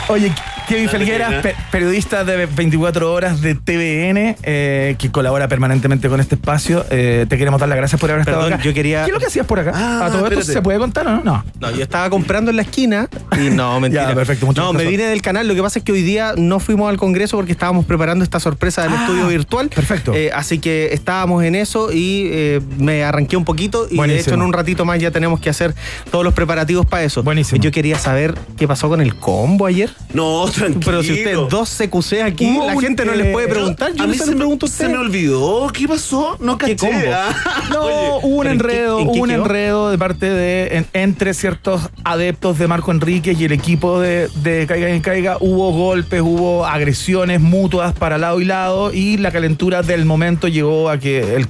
[0.07, 0.31] Oye,
[0.67, 1.41] Kevin Dale, Felguera, Kevin, ¿eh?
[1.43, 6.85] pe- periodista de 24 horas de TVN, eh, que colabora permanentemente con este espacio.
[6.89, 8.59] Eh, te queremos dar las gracias por haber estado acá.
[8.63, 9.71] yo quería- ¿Qué es lo que hacías por acá?
[9.75, 10.53] Ah, ¿A todo esto espérate.
[10.53, 11.23] se puede contar o no?
[11.23, 11.45] No.
[11.59, 13.07] No, yo estaba comprando en la esquina
[13.39, 14.09] y no, mentira.
[14.09, 15.47] Ya, perfecto, mucho No, me vine del canal.
[15.47, 18.39] Lo que pasa es que hoy día no fuimos al Congreso porque estábamos preparando esta
[18.39, 19.69] sorpresa del Ah, estudio virtual.
[19.69, 20.13] perfecto.
[20.15, 24.21] Eh, así que estábamos en eso y eh, me arranqué un poquito y de Buenísimo.
[24.21, 25.73] hecho en un ratito más ya tenemos que hacer
[26.11, 27.21] todos los preparativos para eso.
[27.23, 27.61] Buenísimo.
[27.61, 29.89] Yo quería saber qué pasó con el combo ayer.
[30.13, 30.81] No, tranquilo.
[30.85, 33.93] Pero si ustedes dos CQC aquí, Hubo la un, gente no eh, les puede preguntar.
[33.93, 35.67] Yo a no mí se me, pregunto a se me olvidó.
[35.73, 36.37] ¿Qué pasó?
[36.39, 37.11] No ¿Qué caché.
[37.13, 37.29] ah.
[37.71, 39.41] No, Oye, hubo un ¿pero en qué- enredo, en hubo un quedó?
[39.43, 44.29] enredo de parte de en- entre ciertos adeptos de Marco Enríquez y el equipo de,
[44.43, 45.37] de Caiga en Caiga.
[45.39, 50.89] Hubo golpes, hubo agresiones mutuas para lado y lado y la calentura del momento llegó
[50.89, 51.47] a que el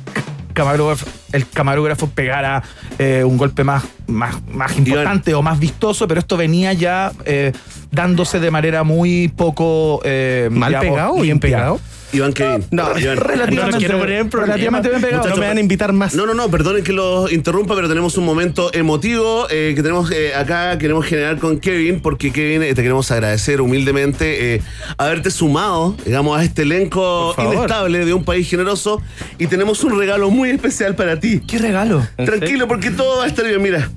[0.55, 2.63] camarógrafo, el camarógrafo pegara
[2.97, 7.51] eh, un golpe más, más, más importante o más vistoso, pero esto venía ya eh,
[7.91, 11.79] dándose de manera muy poco eh, ¿Mal digamos, pegado o bien pegado?
[12.15, 12.65] Iván Kevin.
[12.71, 13.17] No, Iván.
[13.17, 14.53] relativamente- no quiero poner en problema.
[14.53, 15.29] relativamente bien pegado.
[15.29, 16.15] No me van a invitar más.
[16.15, 20.11] No, no, no, perdonen que los interrumpa, pero tenemos un momento emotivo eh, que tenemos
[20.11, 24.61] eh, acá, queremos generar con Kevin, porque Kevin, eh, te queremos agradecer humildemente eh,
[24.97, 29.01] haberte sumado, digamos, a este elenco inestable de un país generoso
[29.37, 31.41] y tenemos un regalo muy especial para ti.
[31.47, 32.05] ¿Qué regalo?
[32.17, 33.89] ¿En Tranquilo, porque todo va a estar bien, mira.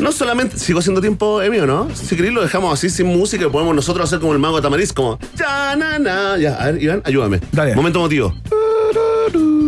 [0.00, 1.88] No solamente, sigo haciendo tiempo mío, ¿no?
[1.94, 4.92] Si queréis lo dejamos así sin música y podemos nosotros hacer como el mago Tamariz,
[4.92, 6.36] como ya, na, na.
[6.38, 7.40] Ya, a ver, Iván, ayúdame.
[7.52, 7.74] Dale.
[7.74, 8.34] Momento emotivo.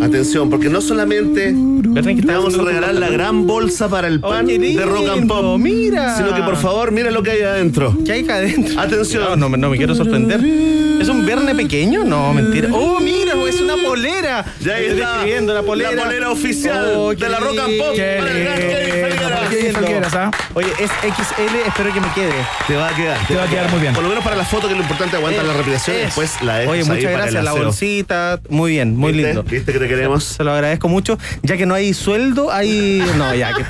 [0.03, 4.21] Atención, porque no solamente ¿Verdad que te vamos a regalar la gran bolsa para el
[4.21, 5.59] pan Oye, de rock and pop.
[5.59, 6.17] mira.
[6.17, 7.97] Sino que por favor, mira lo que hay adentro.
[8.05, 8.79] ¿Qué hay acá adentro?
[8.81, 9.39] Atención.
[9.41, 10.41] No, no, no me quiero sorprender.
[11.01, 12.05] ¿Es un verne pequeño?
[12.05, 12.69] No, mentira.
[12.73, 14.45] Oh, mira, es una polera.
[14.61, 15.25] Ya está.
[15.55, 15.93] la polera.
[15.93, 17.79] La polera oficial Oh, de la Rock and.
[17.79, 17.97] Pop.
[17.97, 20.06] Para el gran
[20.55, 22.33] Oye, es XL, espero que me quede.
[22.69, 23.19] Te va a quedar.
[23.27, 23.93] Te va a quedar muy bien.
[23.95, 26.05] Por lo menos para la foto, que es lo importante, aguanta la respiración y Es.
[26.07, 27.45] después la Oye, muchas gracias.
[27.45, 29.27] La bolsita, muy bien, muy ¿Viste?
[29.29, 29.43] lindo.
[29.43, 30.25] ¿Viste que te queremos?
[30.25, 31.19] Se lo agradezco mucho.
[31.43, 33.05] Ya que no hay sueldo, hay.
[33.17, 33.63] No, ya que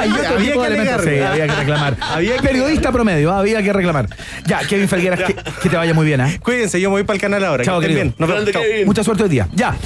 [0.00, 1.00] Hay otro había que alegar.
[1.02, 1.96] Sí, había que reclamar.
[2.18, 4.08] Había que Periodista promedio, había que reclamar.
[4.46, 6.40] Ya, Kevin Felgueras, que, que te vaya muy bien, ¿eh?
[6.42, 7.64] Cuídense, yo me voy para el canal ahora.
[7.64, 8.14] Chao, que estén querido.
[8.18, 8.54] bien.
[8.54, 8.86] Nos vemos.
[8.86, 9.48] Mucha suerte hoy día.
[9.54, 9.76] Ya.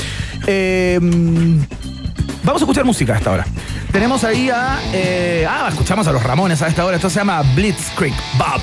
[0.47, 0.99] Eh,
[2.43, 3.47] vamos a escuchar música a esta hora.
[3.93, 4.79] Tenemos ahí a.
[4.93, 6.97] eh, ah, escuchamos a los Ramones a esta hora.
[6.97, 8.61] Esto se llama Blitzkrieg Bob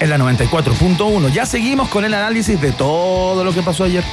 [0.00, 1.32] en la 94.1.
[1.32, 4.04] Ya seguimos con el análisis de todo lo que pasó ayer.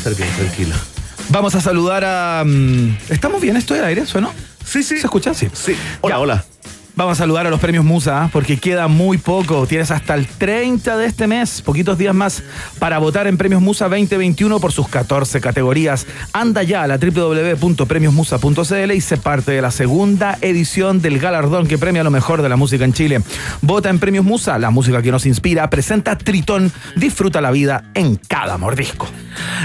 [0.00, 0.74] Estar bien, tranquilo.
[1.28, 2.42] Vamos a saludar a.
[2.44, 4.06] mm, ¿Estamos bien esto del aire?
[4.06, 4.30] ¿Suena?
[4.64, 4.96] Sí, sí.
[4.98, 5.34] ¿Se escucha?
[5.34, 5.48] Sí.
[5.52, 5.76] Sí.
[6.00, 6.18] Hola, Ya.
[6.20, 6.44] hola.
[7.00, 8.28] Vamos a saludar a los premios Musa, ¿ah?
[8.30, 9.66] porque queda muy poco.
[9.66, 12.42] Tienes hasta el 30 de este mes, poquitos días más,
[12.78, 16.06] para votar en Premios Musa 2021 por sus 14 categorías.
[16.34, 21.78] Anda ya a la www.premiosmusa.cl y sé parte de la segunda edición del galardón que
[21.78, 23.22] premia lo mejor de la música en Chile.
[23.62, 25.70] Vota en Premios Musa, la música que nos inspira.
[25.70, 29.08] Presenta Tritón, disfruta la vida en cada mordisco.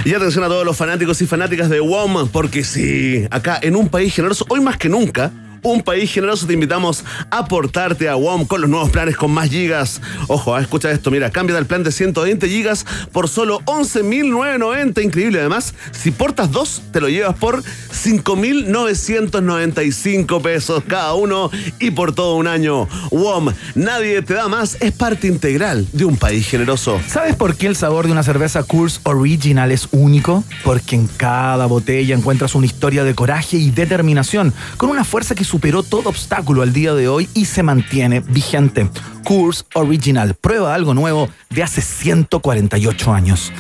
[0.06, 3.90] Y atención a todos los fanáticos y fanáticas de WOM, porque sí, acá en un
[3.90, 5.34] país generoso, hoy más que nunca,
[5.66, 9.50] un país generoso te invitamos a portarte a WOM con los nuevos planes con más
[9.50, 10.00] gigas.
[10.28, 15.40] Ojo, ah, escucha esto, mira, cambia del plan de 120 gigas por solo 11.990, increíble.
[15.40, 21.50] Además, si portas dos, te lo llevas por 5.995 pesos cada uno
[21.80, 22.88] y por todo un año.
[23.10, 27.02] WOM, nadie te da más, es parte integral de un país generoso.
[27.08, 30.44] ¿Sabes por qué el sabor de una cerveza Coors Original es único?
[30.64, 35.44] Porque en cada botella encuentras una historia de coraje y determinación, con una fuerza que
[35.56, 38.90] superó todo obstáculo al día de hoy y se mantiene vigente.
[39.24, 43.54] Coors Original, prueba algo nuevo de hace 148 años.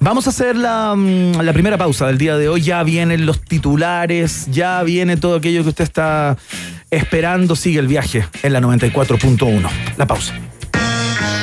[0.00, 2.62] Vamos a hacer la, mm, la primera pausa del día de hoy.
[2.62, 6.38] Ya vienen los titulares, ya viene todo aquello que usted está
[6.90, 7.56] esperando.
[7.56, 9.68] Sigue el viaje en la 94.1.
[9.98, 10.32] La pausa.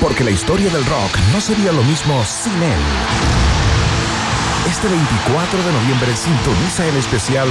[0.00, 2.80] Porque la historia del rock no sería lo mismo sin él.
[4.68, 7.48] Este 24 de noviembre sintoniza el especial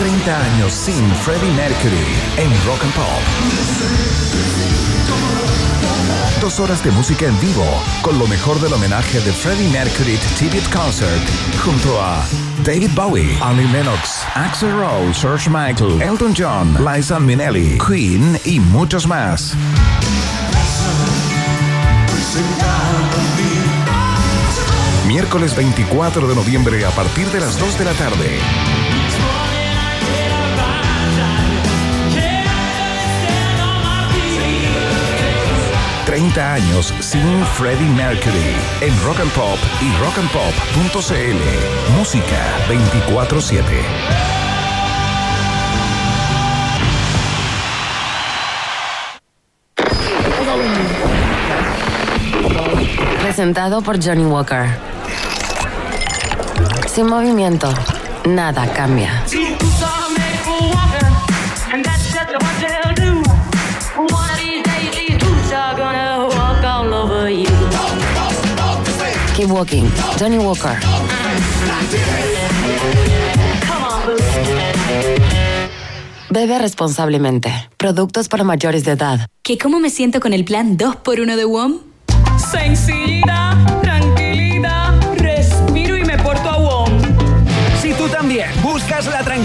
[0.00, 2.06] 30 años sin Freddie Mercury
[2.38, 3.22] en Rock and Pop.
[6.40, 7.66] Dos horas de música en vivo
[8.00, 11.28] con lo mejor del homenaje de Freddie Mercury Tribute Concert
[11.62, 12.24] junto a
[12.70, 19.08] David Bowie, Annie Lennox, Axel Rose, George Michael, Elton John, Liza Minnelli, Queen y muchos
[19.08, 19.56] más.
[25.08, 28.38] Miércoles 24 de noviembre a partir de las 2 de la tarde.
[36.20, 41.96] 30 años sin Freddie Mercury en Rock and Pop y rockandpop.cl.
[41.96, 42.36] Música
[42.68, 43.64] 24/7.
[53.22, 54.66] Presentado por Johnny Walker.
[56.86, 57.72] Sin movimiento,
[58.26, 59.24] nada cambia.
[69.40, 69.84] Keep walking.
[70.18, 70.78] Johnny Walker.
[76.28, 77.50] Bebe responsablemente.
[77.78, 79.26] Productos para mayores de edad.
[79.42, 81.78] ¿Que cómo me siento con el plan 2x1 de WOM?
[82.50, 82.99] Sencillita,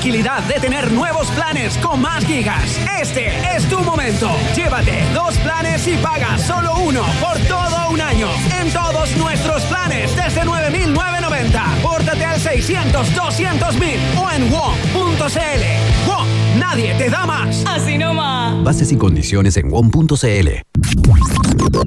[0.05, 3.25] tranquilidad de tener nuevos planes con más gigas, este
[3.55, 4.29] es tu momento.
[4.55, 8.27] Llévate dos planes y paga solo uno por todo un año.
[8.61, 11.81] En todos nuestros planes desde 9.990.
[11.81, 16.07] Pórtate al 600 200 o en WOM.cl.
[16.07, 16.27] WOM,
[16.59, 17.63] nadie te da más.
[17.65, 18.63] Así nomás.
[18.63, 20.49] Bases y condiciones en WOM.cl.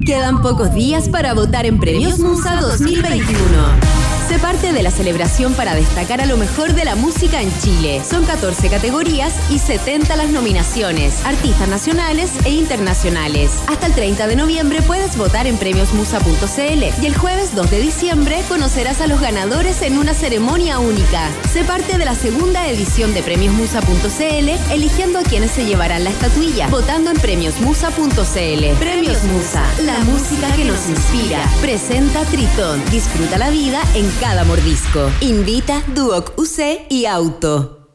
[0.05, 4.08] Quedan pocos días para votar en Premios Musa 2021.
[4.29, 8.03] Sé parte de la celebración para destacar a lo mejor de la música en Chile.
[8.07, 13.49] Son 14 categorías y 70 las nominaciones, artistas nacionales e internacionales.
[13.65, 18.43] Hasta el 30 de noviembre puedes votar en premiosmusa.cl y el jueves 2 de diciembre
[18.47, 21.27] conocerás a los ganadores en una ceremonia única.
[21.51, 26.67] Sé parte de la segunda edición de premiosmusa.cl eligiendo a quienes se llevarán la estatuilla,
[26.67, 28.77] votando en premiosmusa.cl.
[28.77, 31.43] Premios Musa, la música que nos inspira.
[31.61, 32.85] Presenta Tritón.
[32.91, 35.09] Disfruta la vida en cada mordisco.
[35.21, 37.87] Invita Duoc UC y Auto.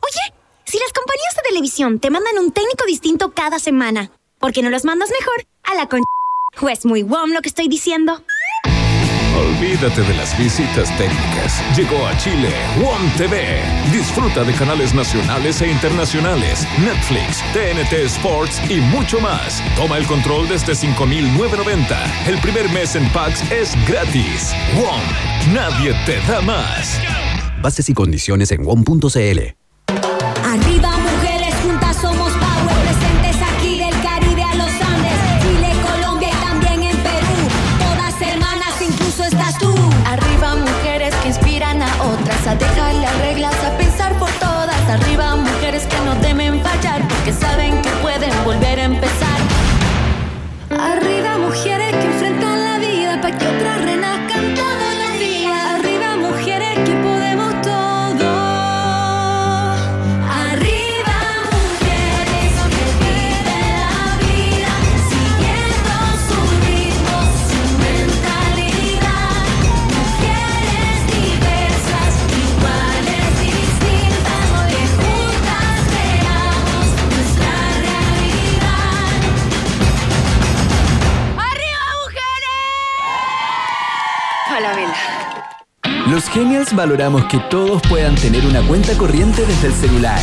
[0.00, 0.34] Oye,
[0.64, 4.70] si las compañías de televisión te mandan un técnico distinto cada semana, ¿por qué no
[4.70, 6.02] los mandas mejor a la con...
[6.60, 8.22] ¿O es muy WOM lo que estoy diciendo?
[9.36, 11.62] Olvídate de las visitas técnicas.
[11.76, 13.62] Llegó a Chile WOM TV.
[13.92, 19.62] Disfruta de canales nacionales e internacionales, Netflix, TNT Sports y mucho más.
[19.76, 22.28] Toma el control desde 5.990.
[22.28, 24.54] El primer mes en packs es gratis.
[24.76, 25.54] WOM.
[25.54, 27.00] Nadie te da más.
[27.60, 29.63] Bases y condiciones en WOM.cl.
[86.74, 90.18] Valoramos que todos puedan tener una cuenta corriente desde el celular.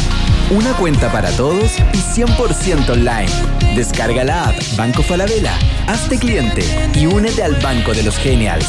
[0.50, 3.30] Una cuenta para todos y 100% online.
[3.74, 5.54] Descarga la app Banco Falabella,
[5.88, 8.68] hazte cliente y únete al Banco de los Genials.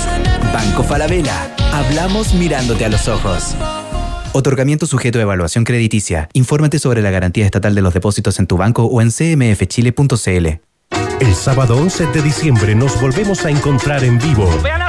[0.53, 1.53] Banco Falabella.
[1.73, 3.57] Hablamos mirándote a los ojos.
[4.33, 6.29] Otorgamiento sujeto a evaluación crediticia.
[6.35, 10.47] Infórmate sobre la garantía estatal de los depósitos en tu banco o en cmfchile.cl.
[11.21, 14.49] El sábado 11 de diciembre nos volvemos a encontrar en vivo.
[14.63, 14.83] ¡Vean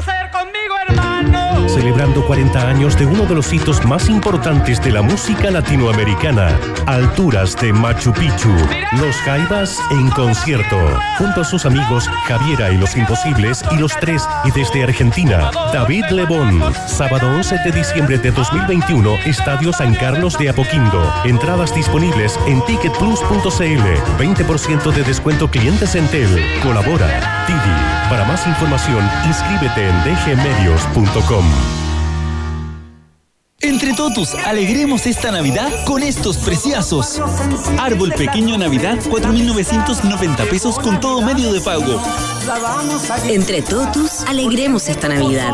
[1.74, 6.56] Celebrando 40 años de uno de los hitos más importantes de la música latinoamericana,
[6.86, 8.54] Alturas de Machu Picchu.
[9.00, 10.78] Los Jaivas en concierto,
[11.18, 16.06] junto a sus amigos Javiera y los Imposibles y los tres, y desde Argentina, David
[16.12, 16.62] Lebón.
[16.88, 21.12] Sábado 11 de diciembre de 2021, Estadio San Carlos de Apoquindo.
[21.26, 24.20] Entradas disponibles en ticketplus.cl.
[24.20, 26.40] 20% de descuento clientes Entel.
[26.62, 27.93] Colabora Didi.
[28.14, 31.44] Para más información, inscríbete en dgmedios.com.
[33.60, 37.20] Entre todos, alegremos esta Navidad con estos preciosos.
[37.80, 42.00] Árbol pequeño Navidad, 4.990 pesos con todo medio de pago.
[43.28, 45.52] Entre todos, alegremos esta Navidad.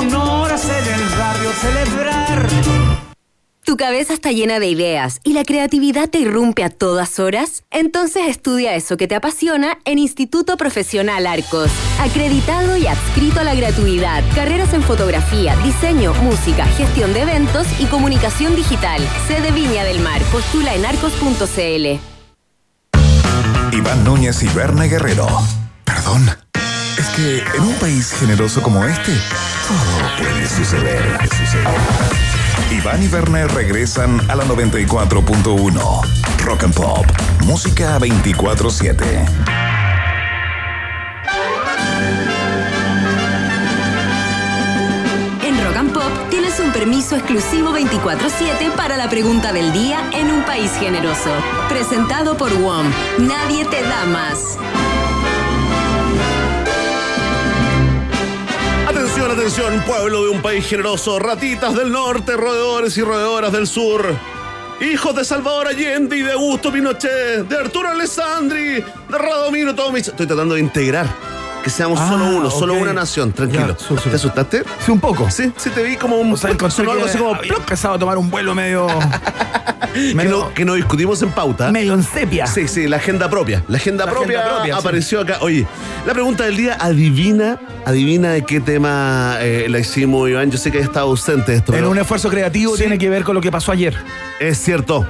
[3.70, 7.62] ¿Tu cabeza está llena de ideas y la creatividad te irrumpe a todas horas?
[7.70, 11.70] Entonces estudia eso que te apasiona en Instituto Profesional Arcos.
[12.00, 14.24] Acreditado y adscrito a la gratuidad.
[14.34, 19.08] Carreras en fotografía, diseño, música, gestión de eventos y comunicación digital.
[19.28, 20.24] Sede Viña del Mar.
[20.32, 22.00] Postula en arcos.cl.
[23.72, 25.28] Iván Núñez y Berna Guerrero.
[25.84, 26.28] Perdón.
[26.98, 29.14] Es que en un país generoso como este,
[29.68, 31.20] todo puede suceder.
[32.72, 36.02] Iván y Werner regresan a la 94.1.
[36.46, 37.06] Rock and Pop.
[37.46, 39.26] Música 24-7.
[45.42, 50.30] En Rock and Pop tienes un permiso exclusivo 24-7 para la pregunta del día en
[50.30, 51.32] un país generoso.
[51.70, 52.86] Presentado por WOM.
[53.18, 54.60] Nadie te da más.
[59.20, 64.06] Atención, pueblo de un país generoso, ratitas del norte, roedores y roedoras del sur.
[64.82, 70.08] Hijos de Salvador Allende y de Augusto Pinochet, de Arturo Alessandri, de Radomiro Tomic.
[70.08, 71.39] Estoy tratando de integrar.
[71.64, 73.76] Que seamos solo Ah, uno, solo una nación, tranquilo.
[73.78, 74.64] Ya, ¿Te asustaste?
[74.86, 75.30] Sí, un poco.
[75.30, 76.34] Sí, sí te vi como un...
[76.34, 77.36] O sea, sonó algo así como...
[77.36, 78.88] había empezado a tomar un vuelo medio...
[79.94, 81.72] que, no, que no discutimos en pauta.
[81.72, 82.48] Medio en sepia.
[82.48, 83.64] Sí, sí, la agenda propia.
[83.68, 84.80] La agenda La propia, agenda propia, sí.
[84.80, 85.38] apareció acá.
[85.42, 85.68] Oye,
[86.06, 90.52] la pregunta del día, adivina, adivina de qué tema eh, la hicimos, Iván.
[90.52, 91.74] Yo sé que estado ausente de esto.
[91.74, 93.96] En pero un esfuerzo creativo tiene que ver con lo que pasó ayer.
[94.40, 95.06] Es cierto.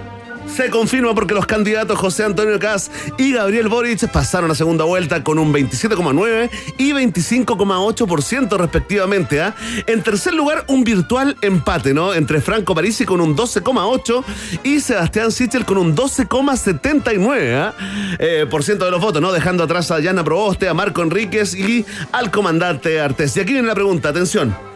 [0.55, 5.23] Se confirma porque los candidatos José Antonio Caz y Gabriel Boric pasaron a segunda vuelta
[5.23, 9.41] con un 27,9 y 25,8% respectivamente.
[9.41, 9.55] ¿ah?
[9.87, 12.13] En tercer lugar, un virtual empate, ¿no?
[12.13, 14.23] Entre Franco Parisi con un 12,8
[14.63, 17.73] y Sebastián Sichel con un 12,79 ¿ah?
[18.19, 19.31] Eh, por ciento de los votos, ¿no?
[19.31, 23.37] Dejando atrás a Yana Proboste, a Marco Enríquez y al comandante Artés.
[23.37, 24.68] Y aquí viene la pregunta, atención.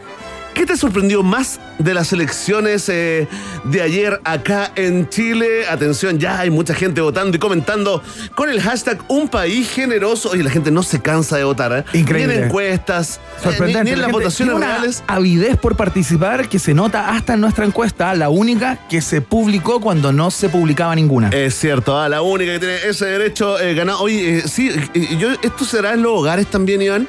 [0.54, 3.26] ¿Qué te sorprendió más de las elecciones eh,
[3.64, 5.66] de ayer acá en Chile?
[5.68, 8.00] Atención, ya hay mucha gente votando y comentando
[8.36, 10.30] con el hashtag Un País Generoso.
[10.30, 11.98] Oye, la gente no se cansa de votar, ¿eh?
[11.98, 12.34] Increíble.
[12.34, 15.02] Ni en encuestas, eh, ni, ni en La las votaciones una reales.
[15.08, 19.80] avidez por participar que se nota hasta en nuestra encuesta, la única que se publicó
[19.80, 21.30] cuando no se publicaba ninguna.
[21.30, 24.00] Es cierto, ah, la única que tiene ese derecho eh, ganado.
[24.02, 24.70] Oye, sí,
[25.18, 27.08] yo, ¿esto será en los hogares también, Iván?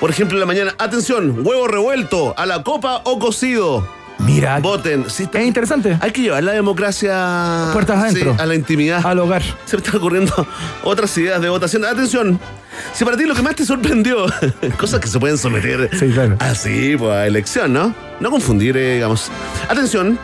[0.00, 3.86] Por ejemplo, en la mañana, atención, huevo revuelto, a la copa o cocido.
[4.18, 5.06] Mira, Voten.
[5.08, 5.98] Sí, está- es interesante.
[6.00, 8.34] Hay que llevar la democracia Puertas adentro.
[8.34, 9.04] sí, a la intimidad.
[9.04, 9.42] Al hogar.
[9.64, 10.46] Se me están ocurriendo
[10.84, 11.84] otras ideas de votación.
[11.84, 12.38] Atención,
[12.92, 14.26] si para ti lo que más te sorprendió,
[14.78, 16.36] cosas que se pueden someter Sí, claro.
[16.38, 17.92] así, pues a elección, ¿no?
[18.20, 19.30] No confundir, eh, digamos.
[19.68, 20.16] Atención,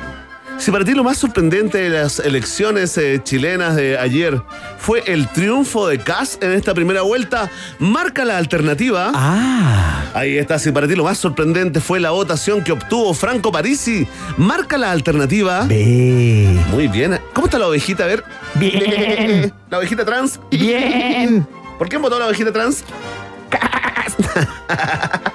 [0.60, 4.42] si para ti lo más sorprendente de las elecciones eh, chilenas de ayer
[4.78, 9.10] fue el triunfo de Kass en esta primera vuelta, marca la alternativa.
[9.14, 10.04] Ah.
[10.12, 14.06] Ahí está, si para ti lo más sorprendente fue la votación que obtuvo Franco Parisi,
[14.36, 15.64] marca la alternativa.
[15.64, 17.18] Muy bien.
[17.32, 18.04] ¿Cómo está la ovejita?
[18.04, 18.22] A ver.
[18.54, 19.52] Bien.
[19.70, 20.38] ¿La ovejita trans?
[20.50, 21.46] Bien.
[21.78, 22.84] ¿Por qué votó la ovejita trans?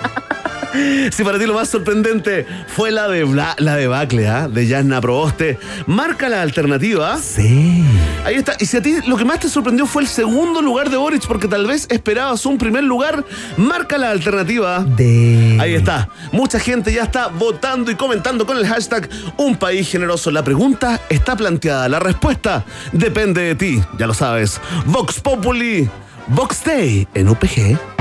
[1.11, 4.47] Si para ti lo más sorprendente fue la de Bla- la debacle, ¿ah?
[4.47, 5.57] De Yanna Proboste,
[5.87, 7.17] marca la alternativa.
[7.17, 7.83] Sí.
[8.25, 8.55] Ahí está.
[8.59, 11.25] Y si a ti lo que más te sorprendió fue el segundo lugar de Boric,
[11.27, 13.23] porque tal vez esperabas un primer lugar,
[13.57, 14.83] marca la alternativa.
[14.83, 15.57] De.
[15.59, 16.09] Ahí está.
[16.31, 20.31] Mucha gente ya está votando y comentando con el hashtag Un País Generoso.
[20.31, 21.87] La pregunta está planteada.
[21.89, 23.81] La respuesta depende de ti.
[23.97, 24.59] Ya lo sabes.
[24.85, 25.87] Vox Populi,
[26.27, 27.94] Vox Day en UPG.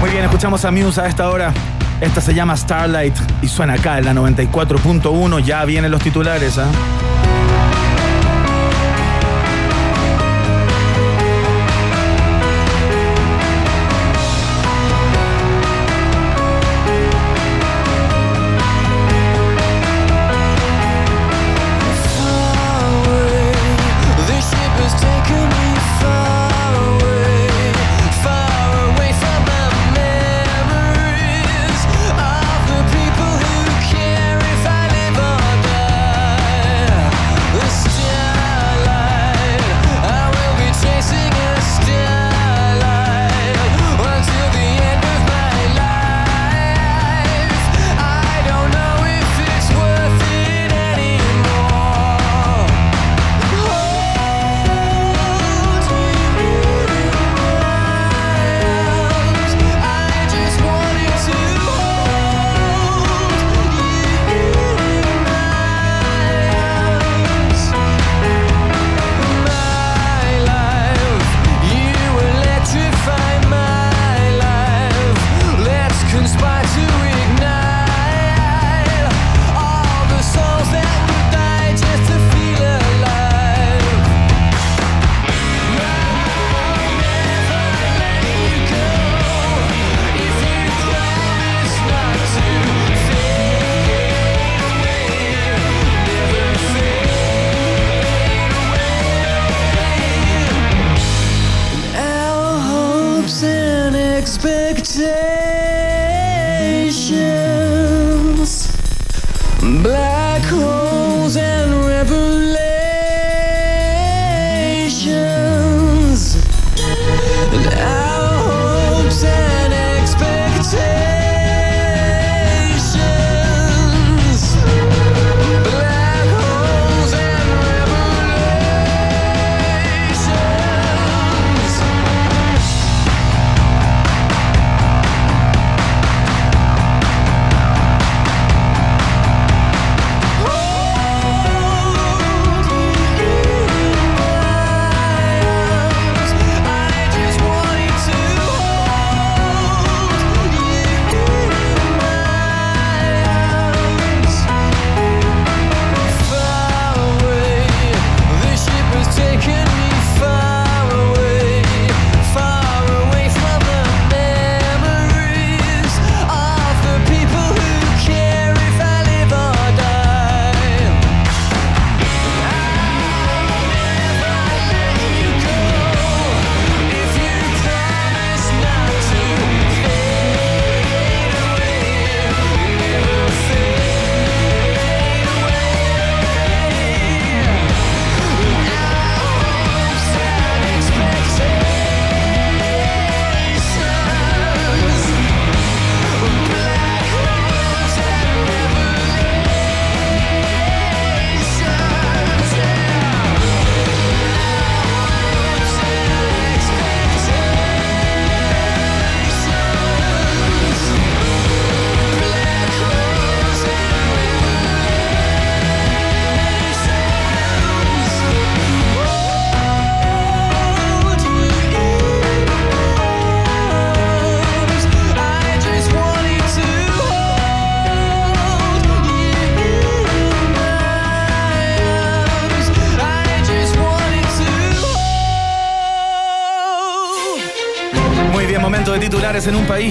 [0.00, 1.52] Muy bien, escuchamos a Muse a esta hora.
[2.00, 5.44] Esta se llama Starlight y suena acá en la 94.1.
[5.44, 6.64] Ya vienen los titulares, ¿ah?
[6.64, 7.19] This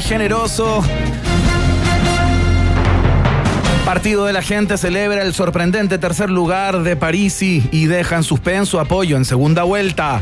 [0.01, 0.81] generoso.
[3.85, 8.79] Partido de la Gente celebra el sorprendente tercer lugar de Parisi y deja en suspenso
[8.79, 10.21] apoyo en segunda vuelta.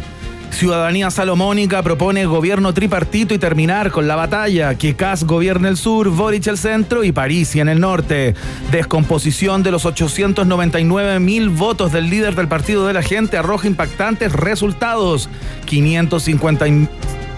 [0.52, 4.76] Ciudadanía Salomónica propone gobierno tripartito y terminar con la batalla.
[4.76, 8.34] Que Cas gobierne el sur, Boric el centro y Parisi en el norte.
[8.72, 14.32] Descomposición de los 899 mil votos del líder del Partido de la Gente arroja impactantes
[14.32, 15.30] resultados.
[15.66, 16.88] 550 y-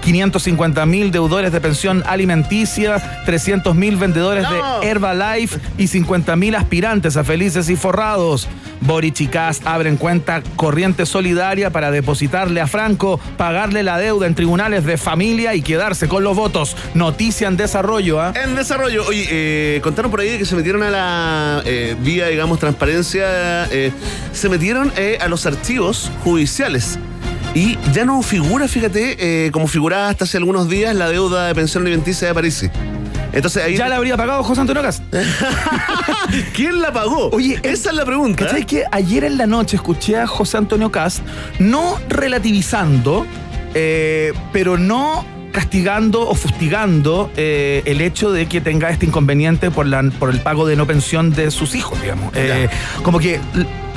[0.02, 7.18] 550 mil deudores de pensión alimenticia, 300 mil vendedores de Herbalife y 50 mil aspirantes
[7.18, 8.48] a felices y forrados.
[8.82, 14.36] Boric y Cast abren cuenta corriente solidaria para depositarle a Franco, pagarle la deuda en
[14.36, 16.76] tribunales de familia y quedarse con los votos.
[16.94, 18.34] Noticia en desarrollo, ¿ah?
[18.42, 22.60] En desarrollo, oye, eh, contaron por ahí que se metieron a la eh, vía, digamos,
[22.60, 23.92] transparencia, eh,
[24.32, 27.00] se metieron a los archivos judiciales.
[27.54, 31.56] Y ya no figura, fíjate, eh, como figuraba hasta hace algunos días la deuda de
[31.56, 32.70] pensión alimenticia de París.
[33.34, 33.78] Entonces ahí.
[33.78, 35.04] ¿Ya la habría pagado José Antonio Cast?
[36.54, 37.30] ¿Quién la pagó?
[37.30, 38.46] Oye, esa es la pregunta.
[38.46, 41.22] ¿Cachai que ayer en la noche escuché a José Antonio Cast
[41.60, 43.26] no relativizando,
[43.74, 49.86] eh, pero no castigando o fustigando eh, el hecho de que tenga este inconveniente por,
[49.86, 52.32] la, por el pago de no pensión de sus hijos, digamos.
[52.36, 52.70] Eh,
[53.04, 53.40] como que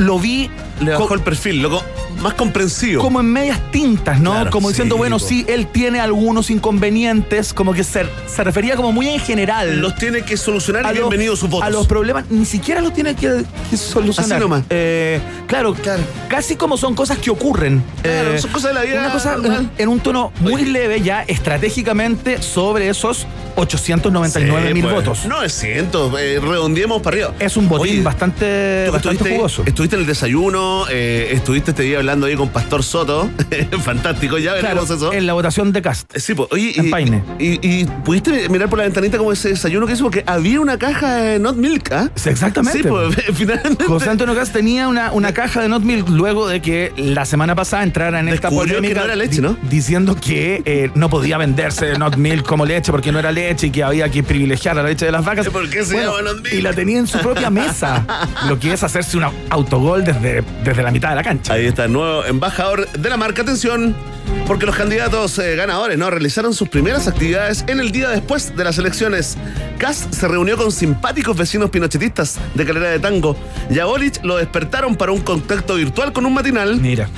[0.06, 0.50] lo vi...
[0.80, 1.82] Le bajó el perfil, loco.
[2.20, 3.02] Más comprensivo.
[3.02, 4.32] Como en medias tintas, ¿no?
[4.32, 5.24] Claro, como diciendo, sí, bueno, po.
[5.26, 9.80] sí, él tiene algunos inconvenientes, como que se, se refería como muy en general.
[9.80, 11.66] Los tiene que solucionar y los- bienvenidos sus votos.
[11.66, 14.32] A los problemas, ni siquiera los tiene que, que solucionar.
[14.32, 14.64] Así nomás.
[14.70, 15.74] Eh, claro,
[16.28, 17.82] casi como son cosas que ocurren.
[18.02, 19.36] Claro, Eh, son cosas de la vida Una cosa
[19.78, 23.26] en, un tono muy leve ya estratégicamente sobre esos
[23.56, 24.94] 899 Sí, mil pues.
[24.94, 25.24] votos.
[25.26, 27.34] 900, eh, redondeemos para arriba.
[27.38, 29.62] Es un botín Oye, bastante, bastante estuviste, jugoso.
[29.66, 33.30] estuviste en el desayuno, eh, estuviste este día hablando ahí con Pastor Soto.
[33.82, 35.12] Fantástico, ya veremos Claro, eso.
[35.12, 36.14] en la votación de Cast.
[36.16, 37.22] Eh, Sí, pues, oye, En y, Paine.
[37.38, 40.78] y, y pudiste mirar por la ventanita como ese desayuno que hizo, porque había una
[40.78, 42.10] caja de Not Milk, ¿ah?
[42.14, 42.82] Sí, Exactamente.
[42.82, 43.84] Sí, pues, finalmente.
[43.84, 47.54] José Antonio Cast tenía una, una caja de Not Milk luego de que la semana
[47.54, 49.56] pasada entrara en esta Descubrió que polémica no era leche, ¿no?
[49.68, 53.70] diciendo que eh, no podía venderse Not Milk como leche porque no era leche y
[53.70, 55.48] que había que privilegiar la leche de las vacas.
[55.48, 56.54] ¿Por qué se Bueno, llama Not Milk?
[56.54, 58.06] Y la tenía en su propia mesa,
[58.48, 59.24] lo que es hacerse un
[59.72, 61.54] autogol desde, desde la mitad de la cancha.
[61.54, 63.42] Ahí está el nuevo embajador de la marca.
[63.42, 63.94] Atención.
[64.46, 68.64] Porque los candidatos eh, ganadores no realizaron sus primeras actividades en el día después de
[68.64, 69.36] las elecciones.
[69.78, 73.36] Cast se reunió con simpáticos vecinos pinochetistas de Calera de Tango
[73.70, 76.80] y a Boric lo despertaron para un contacto virtual con un matinal.
[76.80, 77.08] Mira.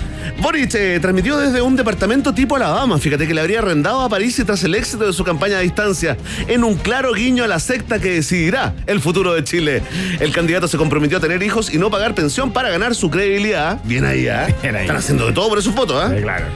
[0.40, 4.38] Boric eh, transmitió desde un departamento tipo Alabama, fíjate que le habría arrendado a París
[4.38, 6.16] y tras el éxito de su campaña a distancia,
[6.48, 9.82] en un claro guiño a la secta que decidirá el futuro de Chile.
[10.20, 13.78] El candidato se comprometió a tener hijos y no pagar pensión para ganar su credibilidad.
[13.84, 14.48] Bien ahí, ¿ah?
[14.62, 14.82] Bien ahí.
[14.82, 16.12] Están haciendo de todo por su foto, ¿ah?
[16.20, 16.46] claro.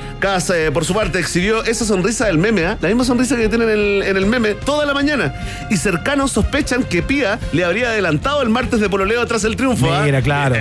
[0.51, 2.79] Eh, por su parte, exhibió esa sonrisa del meme, ¿ah?
[2.81, 5.35] la misma sonrisa que tiene en el, en el meme toda la mañana.
[5.71, 9.93] Y cercanos sospechan que Pía le habría adelantado el martes de pololeo tras el triunfo.
[9.93, 10.03] ¿ah?
[10.05, 10.55] Mira, claro.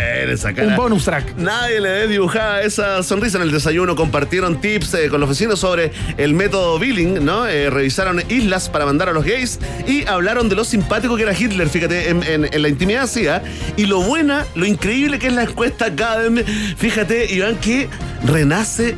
[0.63, 1.35] Un bonus track.
[1.37, 3.95] Nadie le debe dibujada esa sonrisa en el desayuno.
[3.95, 7.47] Compartieron tips eh, con los vecinos sobre el método Billing, ¿no?
[7.47, 11.33] Eh, revisaron islas para mandar a los gays y hablaron de lo simpático que era
[11.37, 13.41] Hitler, fíjate, en, en- en la intimidad, sí, ¿ah?
[13.75, 16.43] Y lo buena, lo increíble que es la encuesta Cadem.
[16.77, 17.87] Fíjate, Iván, que
[18.25, 18.95] renace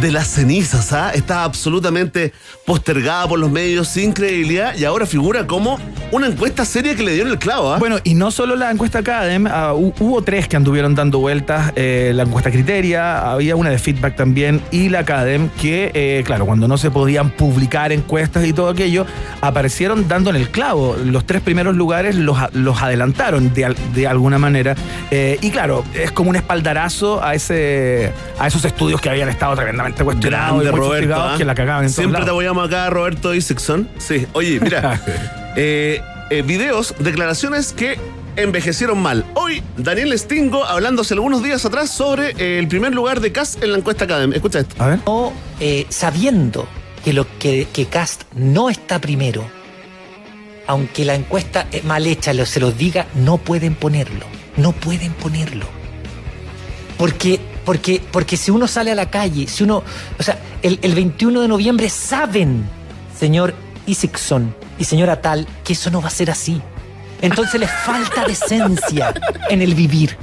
[0.00, 1.10] de las cenizas, ¿ah?
[1.14, 2.32] Está absolutamente
[2.64, 5.78] postergada por los medios, sin credibilidad, y ahora figura como
[6.12, 7.78] una encuesta seria que le dieron el clavo, ¿ah?
[7.78, 11.72] Bueno, y no solo la encuesta Cadem, ah, hu- hubo tres que anduvieron dando vueltas,
[11.76, 16.46] eh, la encuesta Criteria, había una de feedback también, y la Cadem, que, eh, claro,
[16.46, 19.06] cuando no se podían publicar encuestas y todo aquello,
[19.40, 20.96] aparecieron dando en el clavo.
[21.04, 24.76] Los tres primeros lugares los, los adelantaron de, de alguna manera.
[25.10, 29.54] Eh, y claro, es como un espaldarazo a, ese, a esos estudios que habían estado
[29.56, 31.14] tremendamente cuestionados y Grande muy Roberto.
[31.16, 31.34] ¿ah?
[31.38, 33.88] que la cagaban en Siempre te apoyamos acá, Roberto Isaacson.
[33.98, 35.00] Sí, oye, mira.
[35.56, 36.00] eh,
[36.30, 37.98] eh, videos, declaraciones que
[38.36, 39.24] envejecieron mal.
[39.34, 43.62] Hoy, Daniel Stingo hablando hace algunos días atrás sobre eh, el primer lugar de Cast
[43.62, 44.34] en la encuesta Academy.
[44.36, 44.82] Escucha esto.
[44.82, 45.00] A ver.
[45.60, 46.68] Eh, sabiendo
[47.04, 49.44] que, lo, que, que Cast no está primero,
[50.66, 54.24] aunque la encuesta es mal hecha lo- se los diga, no pueden ponerlo.
[54.56, 55.66] No pueden ponerlo.
[56.96, 57.40] Porque,
[57.70, 59.84] porque, porque si uno sale a la calle, si uno.
[60.18, 62.64] O sea, el, el 21 de noviembre saben,
[63.16, 63.54] señor
[63.86, 66.60] Isaacson y señora Tal, que eso no va a ser así.
[67.22, 69.14] Entonces les falta decencia
[69.50, 70.16] en el vivir.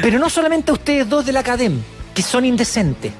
[0.00, 1.82] Pero no solamente a ustedes dos de la academia,
[2.14, 3.12] que son indecentes.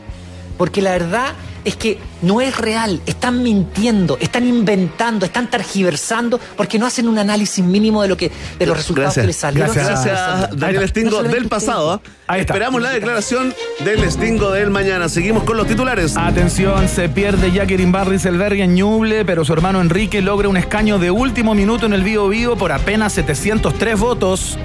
[0.56, 1.34] Porque la verdad
[1.64, 3.00] es que no es real.
[3.06, 8.30] Están mintiendo, están inventando, están tergiversando, porque no hacen un análisis mínimo de lo que,
[8.58, 9.62] de los resultados que les salen.
[9.62, 12.02] Gracias, gracias, Daniel Stingo del pasado.
[12.28, 12.38] ¿ah?
[12.38, 13.54] Esperamos la declaración
[13.84, 15.08] del Stingo del mañana.
[15.08, 16.16] Seguimos con los titulares.
[16.16, 21.10] Atención, se pierde Jacqueline Barriselberg en Ñuble, pero su hermano Enrique logra un escaño de
[21.10, 24.58] último minuto en el Vivo Vivo por apenas 703 votos.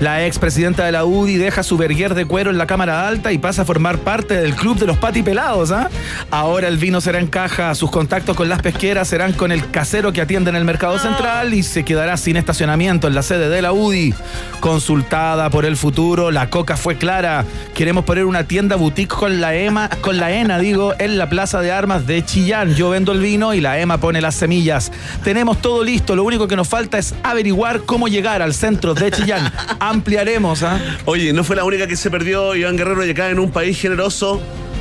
[0.00, 3.38] La expresidenta de la UDI deja su verguer de cuero en la Cámara Alta y
[3.38, 5.72] pasa a formar parte del club de los patipelados.
[5.72, 5.90] ¿ah?
[6.30, 10.12] Ahora el vino será en caja, sus contactos con las pesqueras serán con el casero
[10.12, 13.60] que atiende en el Mercado Central y se quedará sin estacionamiento en la sede de
[13.60, 14.14] la UDI.
[14.60, 17.44] Consultada por el futuro, la coca fue clara.
[17.74, 21.60] Queremos poner una tienda boutique con la EMA, con la ENA, digo, en la Plaza
[21.60, 22.74] de Armas de Chillán.
[22.76, 24.92] Yo vendo el vino y la EMA pone las semillas.
[25.24, 29.10] Tenemos todo listo, lo único que nos falta es averiguar cómo llegar al centro de
[29.10, 29.52] Chillán.
[29.88, 30.78] Ampliaremos, ¿ah?
[31.06, 33.80] Oye, no fue la única que se perdió Iván Guerrero y acá en un país
[33.80, 34.38] generoso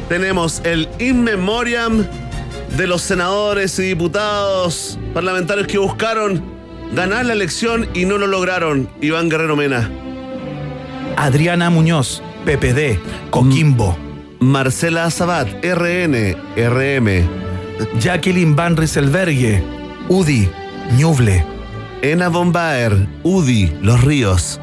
[0.09, 2.05] tenemos el in memoriam
[2.75, 6.43] de los senadores y diputados parlamentarios que buscaron
[6.93, 8.89] ganar la elección y no lo lograron.
[9.01, 9.89] Iván Guerrero Mena.
[11.15, 12.99] Adriana Muñoz, PPD,
[13.29, 13.97] Coquimbo.
[14.39, 17.29] Marcela Sabat, RN, RM.
[17.99, 19.63] Jacqueline Van Rieselbergue,
[20.09, 20.49] UDI,
[20.97, 21.45] Ñuble.
[22.01, 24.59] Ena Bombaer, UDI, Los Ríos.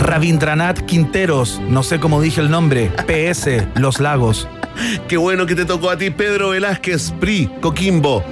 [0.00, 4.48] Rabindranath Quinteros, no sé cómo dije el nombre, PS, Los Lagos.
[5.08, 8.24] Qué bueno que te tocó a ti, Pedro Velázquez, PRI, Coquimbo.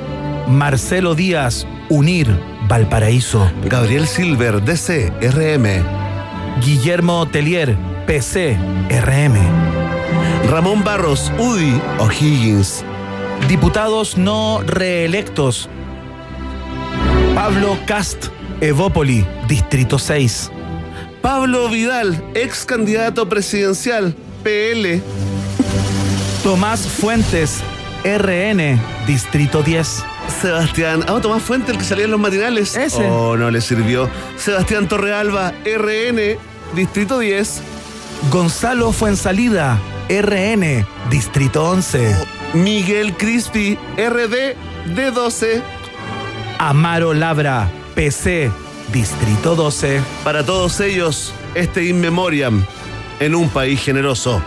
[0.49, 2.29] Marcelo Díaz, Unir,
[2.69, 3.51] Valparaíso.
[3.65, 5.85] Gabriel Silver, DC, RM.
[6.65, 8.57] Guillermo Telier, PC,
[9.05, 9.37] RM.
[10.49, 12.83] Ramón Barros, UDI, O'Higgins.
[13.47, 15.69] Diputados no reelectos.
[17.35, 18.29] Pablo Cast,
[18.61, 20.51] Evópoli, Distrito 6.
[21.29, 25.03] Pablo Vidal, ex candidato presidencial, PL.
[26.43, 27.59] Tomás Fuentes,
[28.03, 30.05] RN, Distrito 10.
[30.41, 32.75] Sebastián, ah, Tomás Fuente, el que salía en los matinales.
[32.79, 33.05] Ese.
[33.11, 34.09] Oh, no le sirvió.
[34.39, 36.39] Sebastián Torrealba, RN,
[36.75, 37.61] Distrito 10.
[38.31, 42.17] Gonzalo Fuensalida, RN, Distrito 11.
[42.55, 44.57] Miguel Crispi, RD,
[44.97, 45.61] D12.
[46.59, 48.51] Amaro Labra, PC,
[48.93, 50.01] Distrito 12.
[50.25, 52.65] Para todos ellos, este in memoriam
[53.21, 54.43] en un país generoso.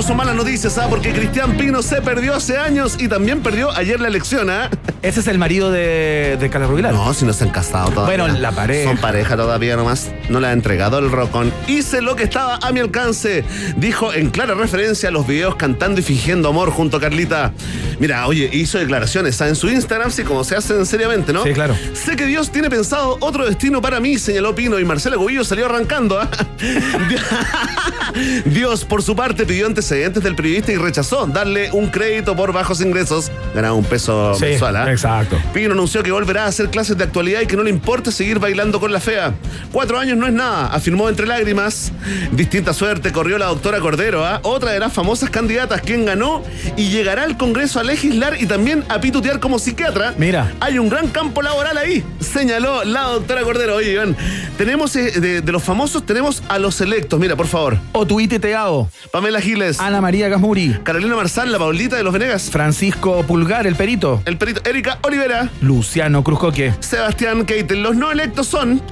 [0.00, 0.86] Todos son malas noticias, ¿ah?
[0.88, 4.70] Porque Cristian Pino se perdió hace años y también perdió ayer la elección, ¿ah?
[5.02, 6.94] Ese es el marido de, de Carla Rubilar.
[6.94, 8.16] No, si no se han casado todavía.
[8.22, 8.88] Bueno, la pareja.
[8.88, 10.10] Son pareja todavía nomás.
[10.30, 11.52] No le ha entregado el rocón.
[11.68, 13.44] Hice lo que estaba a mi alcance.
[13.76, 17.52] Dijo en clara referencia a los videos cantando y fingiendo amor junto a Carlita.
[17.98, 19.48] Mira, oye, hizo declaraciones ¿ah?
[19.48, 21.44] en su Instagram, sí, como se hacen seriamente, ¿no?
[21.44, 21.76] Sí, claro.
[21.92, 25.66] Sé que Dios tiene pensado otro destino para mí, señaló Pino, y Marcela Cubillo salió
[25.66, 26.18] arrancando.
[26.18, 26.30] ¿ah?
[28.46, 32.80] Dios, por su parte, pidió antecedentes del periodista y rechazó darle un crédito por bajos
[32.80, 33.30] ingresos.
[33.54, 34.90] Ganaba un peso Sí, mensual, ¿ah?
[34.92, 35.36] exacto.
[35.52, 38.38] Pino anunció que volverá a hacer clases de actualidad y que no le importa seguir
[38.38, 39.34] bailando con la fea.
[39.72, 41.90] Cuatro años no es nada, afirmó entre lágrimas.
[42.30, 44.38] Distinta suerte corrió la doctora Cordero, ¿ah?
[44.44, 46.44] otra de las famosas candidatas, quien ganó
[46.76, 50.14] y llegará al Congreso a legislar y también a pitutear como psiquiatra.
[50.18, 50.52] Mira.
[50.60, 53.74] Hay un gran campo laboral ahí, señaló la doctora Cordero.
[53.76, 54.16] Oye, Iván,
[54.56, 57.18] tenemos eh, de, de los famosos, tenemos a los electos.
[57.18, 57.76] Mira, por favor.
[57.92, 58.88] Otuite Teao.
[59.10, 59.79] Pamela Giles.
[59.80, 60.76] Ana María Gasmuri.
[60.82, 62.50] Carolina Marzán, la Paulita de los Venegas.
[62.50, 64.22] Francisco Pulgar, el perito.
[64.26, 65.48] El perito Erika Olivera.
[65.62, 66.74] Luciano Cruzcoque.
[66.80, 67.82] Sebastián Keitel.
[67.82, 68.82] Los no electos son.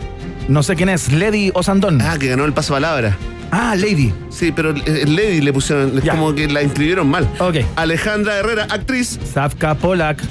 [0.49, 1.13] No sé quién es.
[1.13, 2.01] Lady Osandón.
[2.01, 3.15] Ah, que ganó el paso palabra.
[3.51, 4.15] Ah, Lady.
[4.31, 6.13] Sí, pero eh, Lady le pusieron, es Ya.
[6.13, 7.29] como que la inscribieron mal.
[7.39, 7.57] Ok.
[7.77, 9.19] Alejandra Herrera, actriz.
[9.35, 10.23] Zafka Polak.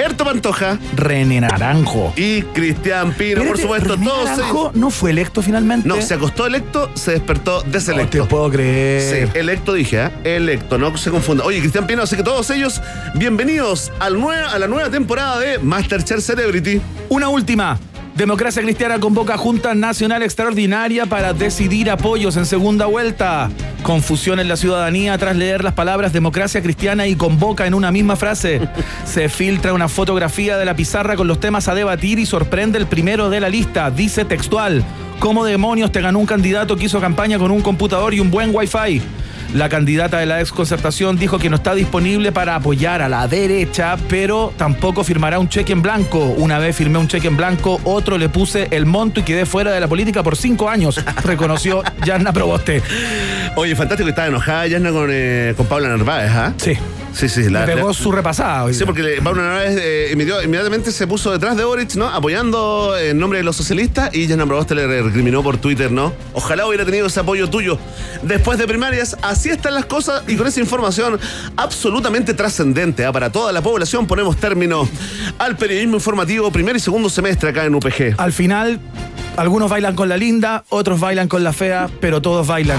[0.00, 0.78] Erto Pantoja.
[0.96, 2.12] René Naranjo.
[2.16, 5.86] Y Cristian Pino, por supuesto, René todos Naranjo no fue electo finalmente.
[5.86, 8.22] No, se acostó electo, se despertó No deselecto.
[8.22, 9.28] te puedo creer.
[9.28, 10.36] Sí, electo dije, ¿eh?
[10.36, 11.44] Electo, no se confunda.
[11.44, 12.80] Oye, Cristian Pino, así que todos ellos,
[13.14, 14.16] bienvenidos al
[14.48, 16.80] a la nueva temporada de Masterchef Celebrity.
[17.10, 17.78] Una última.
[18.14, 23.50] Democracia Cristiana convoca Junta Nacional Extraordinaria para decidir apoyos en segunda vuelta.
[23.82, 28.16] Confusión en la ciudadanía tras leer las palabras Democracia Cristiana y convoca en una misma
[28.16, 28.60] frase.
[29.04, 32.86] Se filtra una fotografía de la pizarra con los temas a debatir y sorprende el
[32.86, 33.90] primero de la lista.
[33.90, 34.84] Dice textual.
[35.18, 38.54] ¿Cómo demonios te ganó un candidato que hizo campaña con un computador y un buen
[38.54, 39.02] wifi?
[39.54, 43.96] La candidata de la exconcertación dijo que no está disponible para apoyar a la derecha,
[44.08, 46.18] pero tampoco firmará un cheque en blanco.
[46.20, 49.72] Una vez firmé un cheque en blanco, otro le puse el monto y quedé fuera
[49.72, 52.80] de la política por cinco años, reconoció Yanna Proboste.
[53.56, 56.54] Oye, fantástico que estaba enojada Yasna con, eh, con Paula Narváez, ¿ah?
[56.56, 56.78] Sí.
[57.12, 58.64] Sí, sí, la, Le pegó la- su repasada.
[58.64, 58.86] hoy Sí, día.
[58.86, 62.06] porque Paula Narváez eh, inmediatamente se puso detrás de Boric, ¿no?
[62.08, 66.12] Apoyando en nombre de los socialistas y Yasna Proboste le recriminó por Twitter, ¿no?
[66.32, 67.78] Ojalá hubiera tenido ese apoyo tuyo.
[68.22, 71.18] Después de primarias, así están las cosas y con esa información
[71.56, 73.12] absolutamente trascendente ¿ah?
[73.12, 74.88] para toda la población ponemos término
[75.38, 78.14] al periodismo informativo primer y segundo semestre acá en UPG.
[78.18, 78.80] Al final,
[79.36, 82.78] algunos bailan con la linda, otros bailan con la fea, pero todos bailan.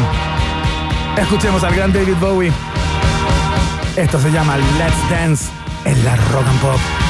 [1.17, 2.51] Escuchemos al gran David Bowie.
[3.95, 5.49] Esto se llama Let's Dance
[5.83, 7.00] en la Rock and Pop.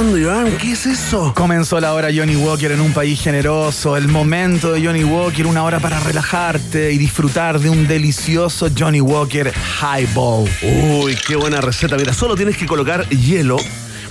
[0.00, 0.56] Joan?
[0.56, 1.34] ¿Qué es eso?
[1.34, 5.62] Comenzó la hora Johnny Walker en un país generoso, el momento de Johnny Walker, una
[5.62, 10.48] hora para relajarte y disfrutar de un delicioso Johnny Walker Highball.
[10.62, 11.98] Uy, qué buena receta.
[11.98, 13.58] Mira, solo tienes que colocar hielo.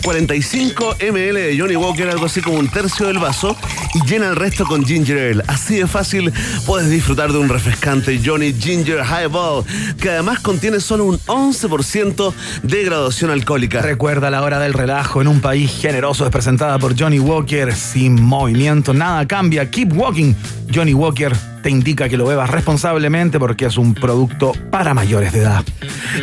[0.03, 3.57] 45 ml de Johnny Walker, algo así como un tercio del vaso,
[3.93, 5.43] y llena el resto con ginger ale.
[5.47, 6.31] Así de fácil
[6.65, 9.63] puedes disfrutar de un refrescante Johnny Ginger Highball,
[9.99, 12.33] que además contiene solo un 11%
[12.63, 13.81] de graduación alcohólica.
[13.81, 17.73] Recuerda la hora del relajo en un país generoso, es presentada por Johnny Walker.
[17.73, 19.69] Sin movimiento, nada cambia.
[19.69, 20.33] Keep walking.
[20.73, 25.39] Johnny Walker te indica que lo bebas responsablemente porque es un producto para mayores de
[25.39, 25.63] edad.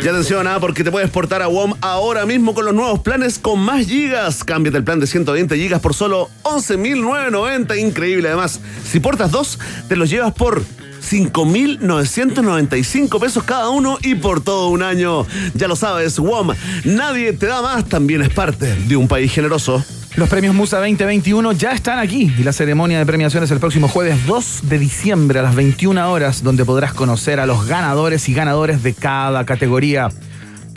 [0.03, 3.39] Y atención, ah, porque te puedes portar a WOM ahora mismo con los nuevos planes
[3.39, 4.43] con más gigas.
[4.43, 7.79] Cámbiate el plan de 120 gigas por solo 11.990.
[7.79, 8.29] Increíble.
[8.29, 10.63] Además, si portas dos, te los llevas por
[11.09, 15.25] 5.995 pesos cada uno y por todo un año.
[15.53, 19.83] Ya lo sabes, WOM, nadie te da más, también es parte de un país generoso.
[20.17, 24.25] Los premios Musa 2021 ya están aquí y la ceremonia de premiaciones el próximo jueves
[24.25, 28.81] 2 de diciembre a las 21 horas, donde podrás conocer a los ganadores y ganadores
[28.81, 30.09] de cada categoría.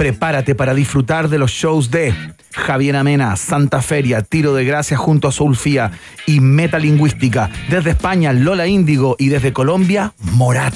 [0.04, 2.14] Prepárate para disfrutar de los shows de
[2.52, 5.90] Javier Amena, Santa Feria, Tiro de Gracia junto a Soulfía
[6.24, 7.50] y Metalingüística.
[7.68, 10.72] Desde España, Lola Índigo y desde Colombia, Morat.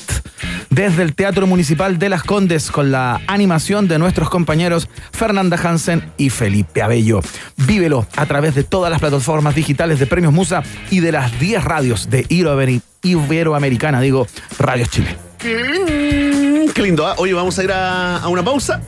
[0.68, 6.04] Desde el Teatro Municipal de Las Condes con la animación de nuestros compañeros Fernanda Hansen
[6.18, 7.20] y Felipe Abello.
[7.56, 11.64] Vívelo a través de todas las plataformas digitales de Premios Musa y de las 10
[11.64, 14.26] radios de Iberoameri- Iberoamericana, digo,
[14.58, 15.16] Radios Chile.
[15.42, 17.10] Mm, qué lindo.
[17.16, 18.82] Oye, vamos a ir a una pausa.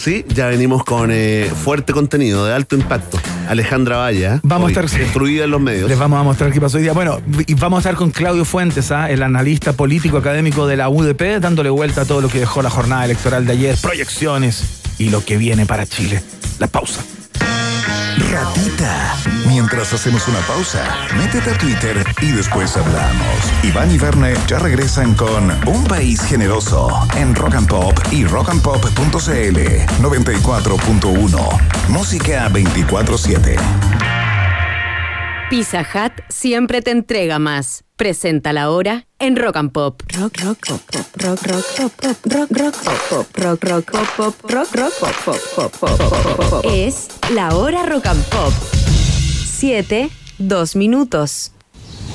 [0.00, 3.18] Sí, ya venimos con eh, fuerte contenido de alto impacto.
[3.50, 4.40] Alejandra Valla.
[4.42, 5.90] Vamos a estar- destruida en los medios.
[5.90, 6.94] Les vamos a mostrar qué pasó hoy día.
[6.94, 9.10] Bueno, y vamos a estar con Claudio Fuentes, ¿ah?
[9.10, 12.70] el analista político académico de la UDP, dándole vuelta a todo lo que dejó la
[12.70, 14.64] jornada electoral de ayer, proyecciones
[14.96, 16.22] y lo que viene para Chile.
[16.58, 17.02] La pausa.
[18.28, 19.16] Ratita.
[19.46, 20.84] Mientras hacemos una pausa,
[21.16, 23.36] métete a Twitter y después hablamos.
[23.62, 29.58] Iván y Verne ya regresan con Un País Generoso en Rock and Pop y rockandpop.cl
[30.02, 31.88] 94.1.
[31.88, 33.56] Música 24-7.
[35.48, 37.84] Pizza Hut siempre te entrega más.
[38.00, 40.02] Presenta la hora en Rock and Pop.
[40.18, 44.08] Rock, rock, pop, pop, rock, rock, pop, pop, rock, rock, pop, pop, rock, rock, pop,
[44.16, 46.64] pop, rock, rock, pop, pop, pop, pop, pop, pop, pop.
[46.64, 48.54] Es la hora Rock and Pop.
[49.44, 51.52] Siete, dos minutos.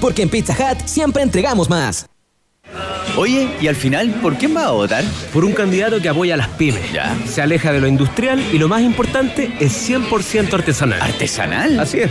[0.00, 2.11] Porque en Pizza Hut siempre entregamos más.
[3.16, 5.04] Oye, y al final, ¿por quién va a votar?
[5.32, 6.92] Por un candidato que apoya a las pymes.
[6.92, 7.14] Ya.
[7.26, 11.00] Se aleja de lo industrial y lo más importante es 100% artesanal.
[11.00, 11.78] ¿Artesanal?
[11.78, 12.10] Así es.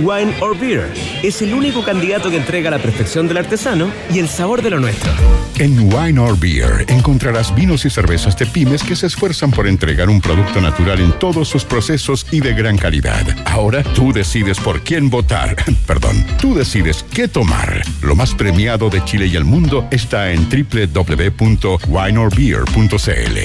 [0.00, 0.90] Wine or Beer.
[1.22, 4.80] Es el único candidato que entrega la perfección del artesano y el sabor de lo
[4.80, 5.12] nuestro.
[5.58, 10.08] En Wine or Beer encontrarás vinos y cervezas de pymes que se esfuerzan por entregar
[10.08, 13.26] un producto natural en todos sus procesos y de gran calidad.
[13.44, 15.54] Ahora tú decides por quién votar.
[15.86, 17.82] Perdón, tú decides qué tomar.
[18.00, 23.38] Lo más premiado de Chile y el mundo está en www.wineorbeer.cl.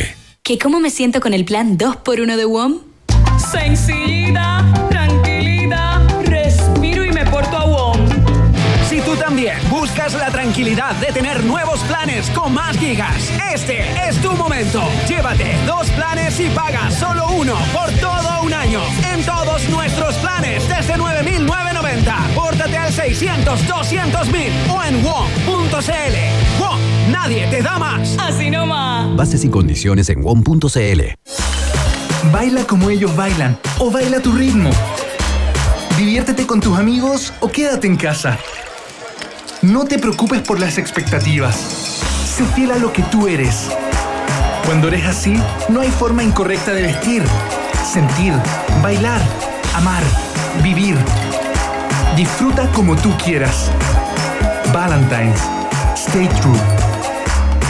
[0.44, 2.78] ¿Que cómo me siento con el plan 2x1 de WOM?
[3.52, 7.98] Sencillita, tranquilita, respiro y me porto a WOM.
[8.88, 14.22] Si tú también buscas la tranquilidad de tener nuevos planes con más gigas, este es
[14.22, 14.84] tu momento.
[15.08, 18.82] Llévate dos planes y paga solo uno por todo un año.
[19.12, 20.75] En todos nuestros planes desde
[22.96, 26.62] 600-200 mil o en WOM.cl.
[26.62, 26.80] WOM,
[27.12, 28.16] nadie te da más.
[28.18, 29.14] Así no más.
[29.18, 31.02] Bases y condiciones en WOM.cl.
[32.32, 34.70] Baila como ellos bailan o baila tu ritmo.
[35.98, 38.40] Diviértete con tus amigos o quédate en casa.
[39.62, 41.56] No te preocupes por las expectativas.
[41.56, 43.70] Sé fiel a lo que tú eres.
[44.66, 45.38] Cuando eres así,
[45.68, 47.24] no hay forma incorrecta de vestir,
[47.92, 48.34] sentir,
[48.82, 49.22] bailar,
[49.76, 50.04] amar,
[50.64, 50.98] vivir
[52.16, 53.70] Disfruta como tú quieras.
[54.74, 55.42] Valentine's.
[55.96, 56.58] Stay true.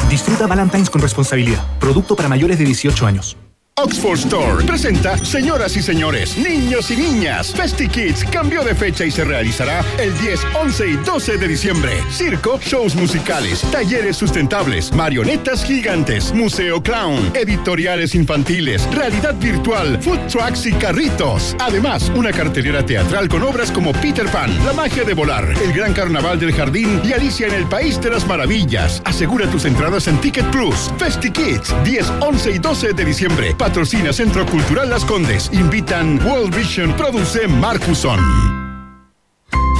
[0.07, 1.65] Disfruta Valentine's con responsabilidad.
[1.79, 3.35] Producto para mayores de 18 años.
[3.77, 9.11] Oxford Store presenta, señoras y señores, niños y niñas, Festi Kids cambió de fecha y
[9.11, 12.01] se realizará el 10, 11 y 12 de diciembre.
[12.09, 20.65] Circo, shows musicales, talleres sustentables, marionetas gigantes, museo clown, editoriales infantiles, realidad virtual, food trucks
[20.67, 21.53] y carritos.
[21.59, 25.93] Además, una cartelera teatral con obras como Peter Pan, La magia de volar, El gran
[25.93, 29.01] carnaval del jardín y Alicia en el país de las maravillas.
[29.03, 30.93] Asegura tus entradas en Ticket Plus.
[30.97, 33.53] Festi Kids, 10, 11 y 12 de diciembre.
[33.65, 35.49] Patrocina Centro Cultural Las Condes.
[35.51, 36.95] Invitan World Vision.
[36.95, 38.64] Produce Marcuson.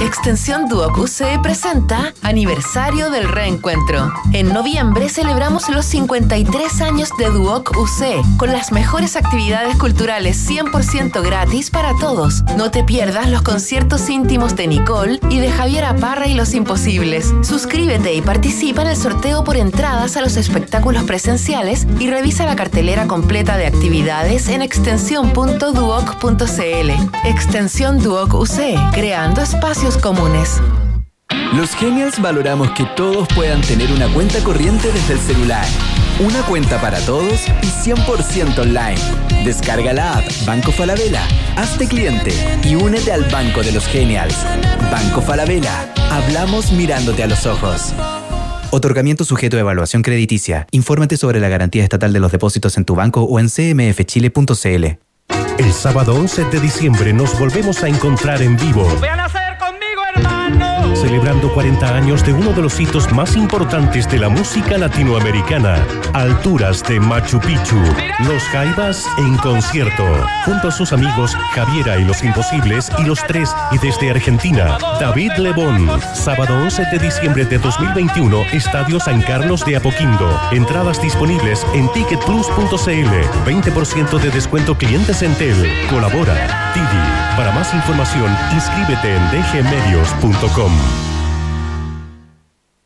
[0.00, 4.12] Extensión Duoc UC presenta Aniversario del Reencuentro.
[4.32, 11.24] En noviembre celebramos los 53 años de Duoc UC con las mejores actividades culturales 100%
[11.24, 12.44] gratis para todos.
[12.56, 17.34] No te pierdas los conciertos íntimos de Nicole y de Javier Aparra y Los Imposibles.
[17.42, 22.54] Suscríbete y participa en el sorteo por entradas a los espectáculos presenciales y revisa la
[22.54, 26.90] cartelera completa de actividades en extensión.duoc.cl.
[27.24, 29.65] Extensión Duoc UC, creando espacios
[30.00, 30.60] comunes.
[31.52, 35.66] Los Genials valoramos que todos puedan tener una cuenta corriente desde el celular.
[36.20, 39.00] Una cuenta para todos y 100% online.
[39.44, 42.32] Descarga la app Banco Falabella, hazte cliente
[42.64, 44.36] y únete al Banco de los Genials.
[44.90, 47.92] Banco Falabella, hablamos mirándote a los ojos.
[48.70, 50.68] Otorgamiento sujeto a evaluación crediticia.
[50.70, 54.84] Infórmate sobre la garantía estatal de los depósitos en tu banco o en cmfchile.cl.
[55.58, 58.86] El sábado 11 de diciembre nos volvemos a encontrar en vivo.
[59.00, 59.45] Vean a.
[60.94, 66.82] Celebrando 40 años de uno de los hitos más importantes de la música latinoamericana, Alturas
[66.82, 67.76] de Machu Picchu.
[68.26, 70.04] Los Jaivas en concierto,
[70.44, 75.32] junto a sus amigos Javiera y los Imposibles y los tres, y desde Argentina, David
[75.38, 75.88] Lebón.
[76.14, 80.28] Sábado 11 de diciembre de 2021, Estadio San Carlos de Apoquindo.
[80.52, 83.46] Entradas disponibles en ticketplus.cl.
[83.46, 85.56] 20% de descuento clientes en Tel.
[85.90, 86.72] Colabora.
[86.74, 87.36] Didi.
[87.36, 90.72] Para más información, inscríbete en dgmedios.com.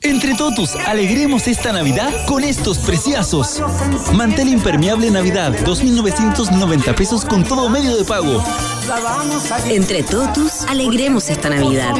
[0.03, 3.63] Entre todos, alegremos esta Navidad con estos preciosos.
[4.15, 8.43] Mantel impermeable Navidad, 2.990 pesos con todo medio de pago.
[9.67, 11.93] Entre todos, alegremos esta Navidad.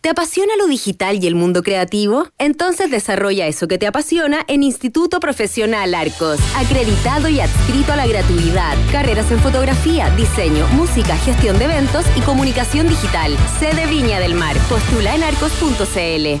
[0.00, 2.28] ¿Te apasiona lo digital y el mundo creativo?
[2.38, 8.06] Entonces desarrolla eso que te apasiona en Instituto Profesional Arcos, acreditado y adscrito a la
[8.06, 8.76] gratuidad.
[8.92, 13.36] Carreras en fotografía, diseño, música, gestión de eventos y comunicación digital.
[13.58, 14.56] Sede Viña del Mar.
[14.68, 16.40] Postula en arcos.cl.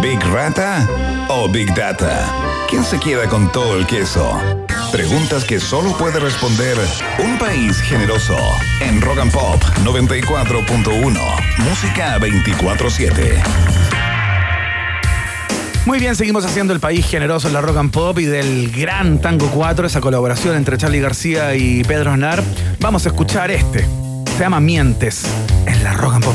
[0.00, 0.86] ¿Big Rata
[1.28, 2.26] o Big Data?
[2.68, 4.40] ¿Quién se queda con todo el queso?
[4.90, 6.76] Preguntas que solo puede responder
[7.18, 8.36] un país generoso.
[8.80, 11.20] En Rock and Pop 94.1.
[11.58, 13.42] Música 24-7.
[15.84, 19.20] Muy bien, seguimos haciendo el país generoso en la rock and pop y del gran
[19.20, 22.42] Tango 4, esa colaboración entre Charlie García y Pedro Aznar.
[22.80, 23.86] Vamos a escuchar este.
[24.36, 25.24] Se llama Mientes
[25.66, 26.34] en la rock and pop.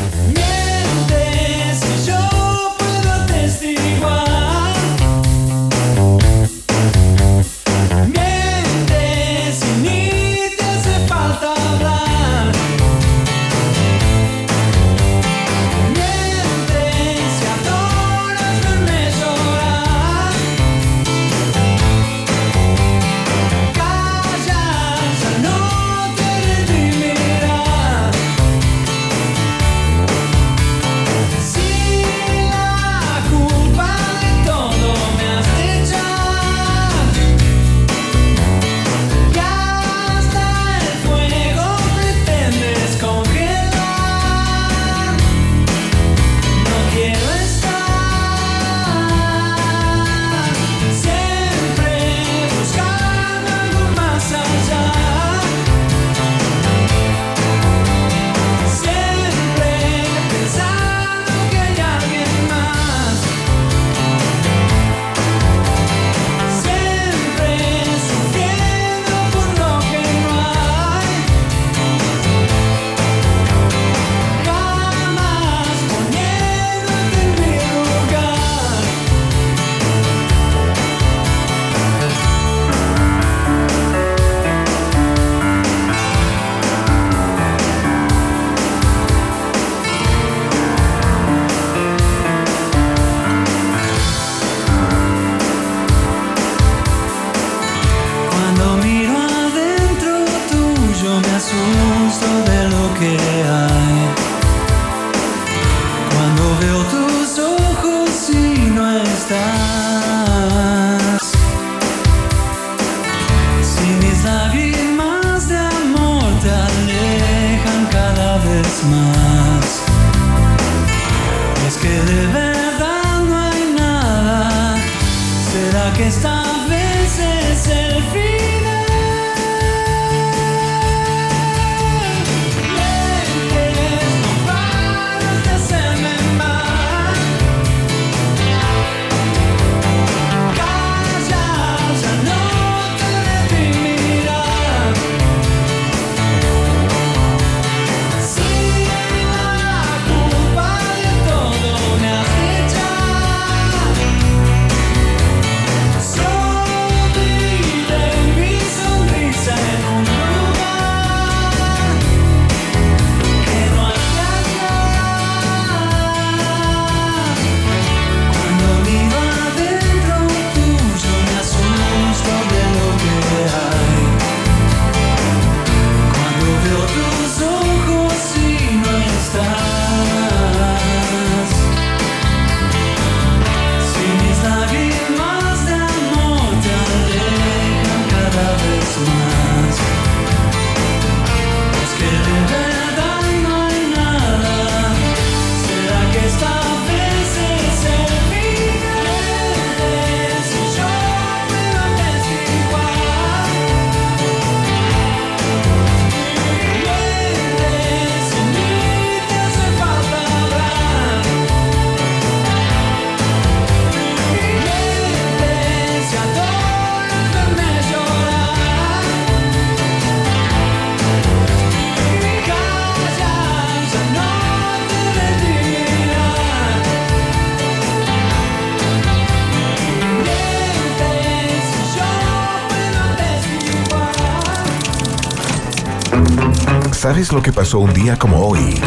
[237.22, 238.82] ¿Sabes lo que pasó un día como hoy?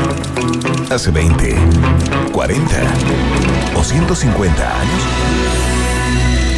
[0.91, 1.55] Hace 20,
[2.33, 2.75] 40
[3.77, 5.03] o 150 años.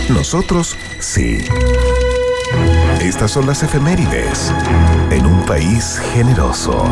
[0.09, 1.45] Nosotros sí.
[3.03, 4.51] Estas son las efemérides
[5.11, 6.83] en un país generoso.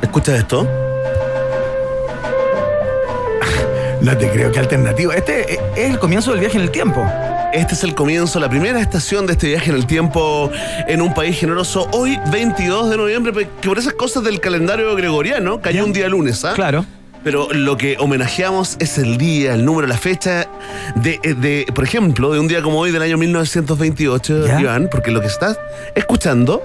[0.00, 0.66] ¿Escuchas esto?
[4.00, 5.12] No te creo que alternativo.
[5.12, 7.04] Este es el comienzo del viaje en el tiempo.
[7.52, 10.50] Este es el comienzo, la primera estación de este viaje en el tiempo
[10.86, 11.88] en un país generoso.
[11.92, 16.44] Hoy, 22 de noviembre, que por esas cosas del calendario gregoriano cayó un día lunes,
[16.44, 16.52] ¿ah?
[16.54, 16.84] Claro.
[17.24, 20.46] Pero lo que homenajeamos es el día, el número, la fecha
[20.94, 24.60] de, eh, de, por ejemplo, de un día como hoy del año 1928, ¿Ya?
[24.60, 25.58] Iván, porque lo que estás
[25.94, 26.62] escuchando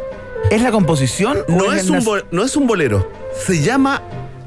[0.51, 3.09] ¿Es la composición o no es un no es un bolero,
[3.45, 4.01] se llama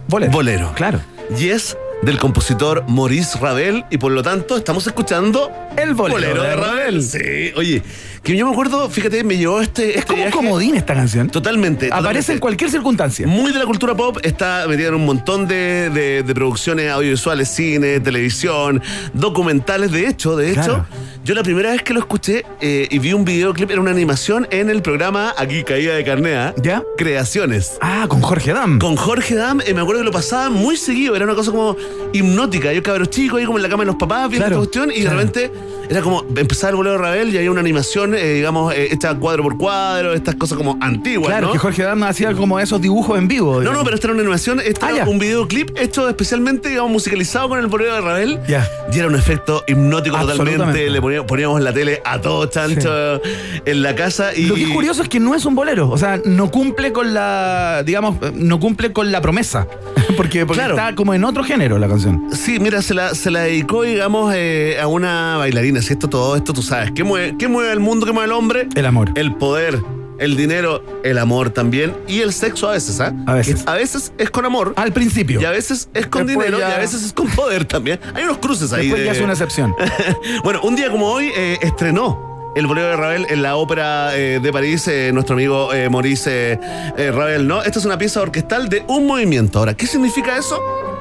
[0.09, 0.73] bolero.
[0.75, 1.01] Claro.
[1.37, 6.49] Y es del compositor Maurice Ravel y por lo tanto estamos escuchando el bolero, de,
[6.51, 7.03] de Ravel.
[7.03, 7.83] Sí, oye,
[8.23, 9.91] que yo me acuerdo, fíjate, me llevó este.
[9.91, 11.29] Es este como un viaje- comodín esta canción.
[11.31, 11.89] Totalmente.
[11.93, 13.27] Aparece en cualquier circunstancia.
[13.27, 17.49] Muy de la cultura pop, está metida en un montón de, de- de producciones audiovisuales,
[17.49, 18.83] cine, televisión,
[19.13, 19.91] documentales.
[19.91, 20.87] De hecho, de hecho, Claro.
[21.27, 24.47] Yo la primera vez que lo escuché eh, y vi un videoclip, era una animación
[24.53, 26.55] en el programa Aquí Caída de Carnea.
[26.63, 26.85] ¿Ya?
[26.97, 27.79] Creaciones.
[27.81, 28.79] Ah, con Jorge Dam.
[28.79, 31.77] Con Jorge Dam, eh, me acuerdo que lo pasaba muy seguido, era una cosa como
[32.13, 32.73] hipnótica.
[32.73, 34.91] Yo cabros chicos, ahí como en la cama de los papás, viendo Claro, esta cuestión,
[34.97, 35.19] y claro.
[35.19, 35.51] de repente
[35.89, 39.15] era como empezaba el bolero de Ravel y había una animación, eh, digamos, eh, hecha
[39.15, 41.29] cuadro por cuadro, estas cosas como antiguas.
[41.29, 41.53] Claro, ¿no?
[41.53, 43.55] que Jorge Dam hacía como esos dibujos en vivo.
[43.55, 43.79] No, digamos.
[43.79, 47.49] no, pero esta era una animación, esta Ah, era un videoclip hecho especialmente, digamos, musicalizado
[47.49, 48.41] con el bolero de Ravel.
[48.47, 48.69] Ya.
[48.93, 50.91] Y era un efecto hipnótico totalmente.
[50.91, 53.21] Le poníamos, poníamos la tele a todo chancho
[53.65, 54.45] en la casa y.
[54.47, 57.13] Lo que es curioso es que no es un bolero, o sea, no cumple con
[57.15, 59.67] la, digamos, no cumple con la promesa,
[60.17, 60.75] porque, porque Claro.
[60.77, 62.23] está como en otro género la canción.
[62.33, 65.76] Sí, mira, se la, se la dedicó, digamos, eh, a una bailarina.
[65.79, 66.91] Esto, todo esto, tú sabes.
[66.93, 68.07] ¿Qué mueve, ¿Qué mueve el mundo?
[68.07, 68.69] ¿Qué mueve el hombre?
[68.75, 69.11] El amor.
[69.15, 69.81] El poder,
[70.19, 71.95] el dinero, el amor también.
[72.09, 73.13] Y el sexo a veces, ¿ah?
[73.27, 73.63] A veces.
[73.67, 74.73] A veces es con amor.
[74.77, 75.41] Al principio.
[75.41, 78.01] Y a veces es con Después dinero ya- y a veces es con poder también.
[78.15, 78.83] Hay unos cruces ahí.
[78.87, 79.75] Después de- ya es una excepción.
[80.45, 84.41] bueno, un día como hoy eh, estrenó el bolero de Ravel en la ópera eh,
[84.43, 86.59] de París, eh, nuestro amigo eh, Maurice
[86.97, 87.63] Ravel, ¿no?
[87.63, 89.59] Esta es una pieza orquestal de un movimiento.
[89.59, 90.59] Ahora, ¿qué significa eso?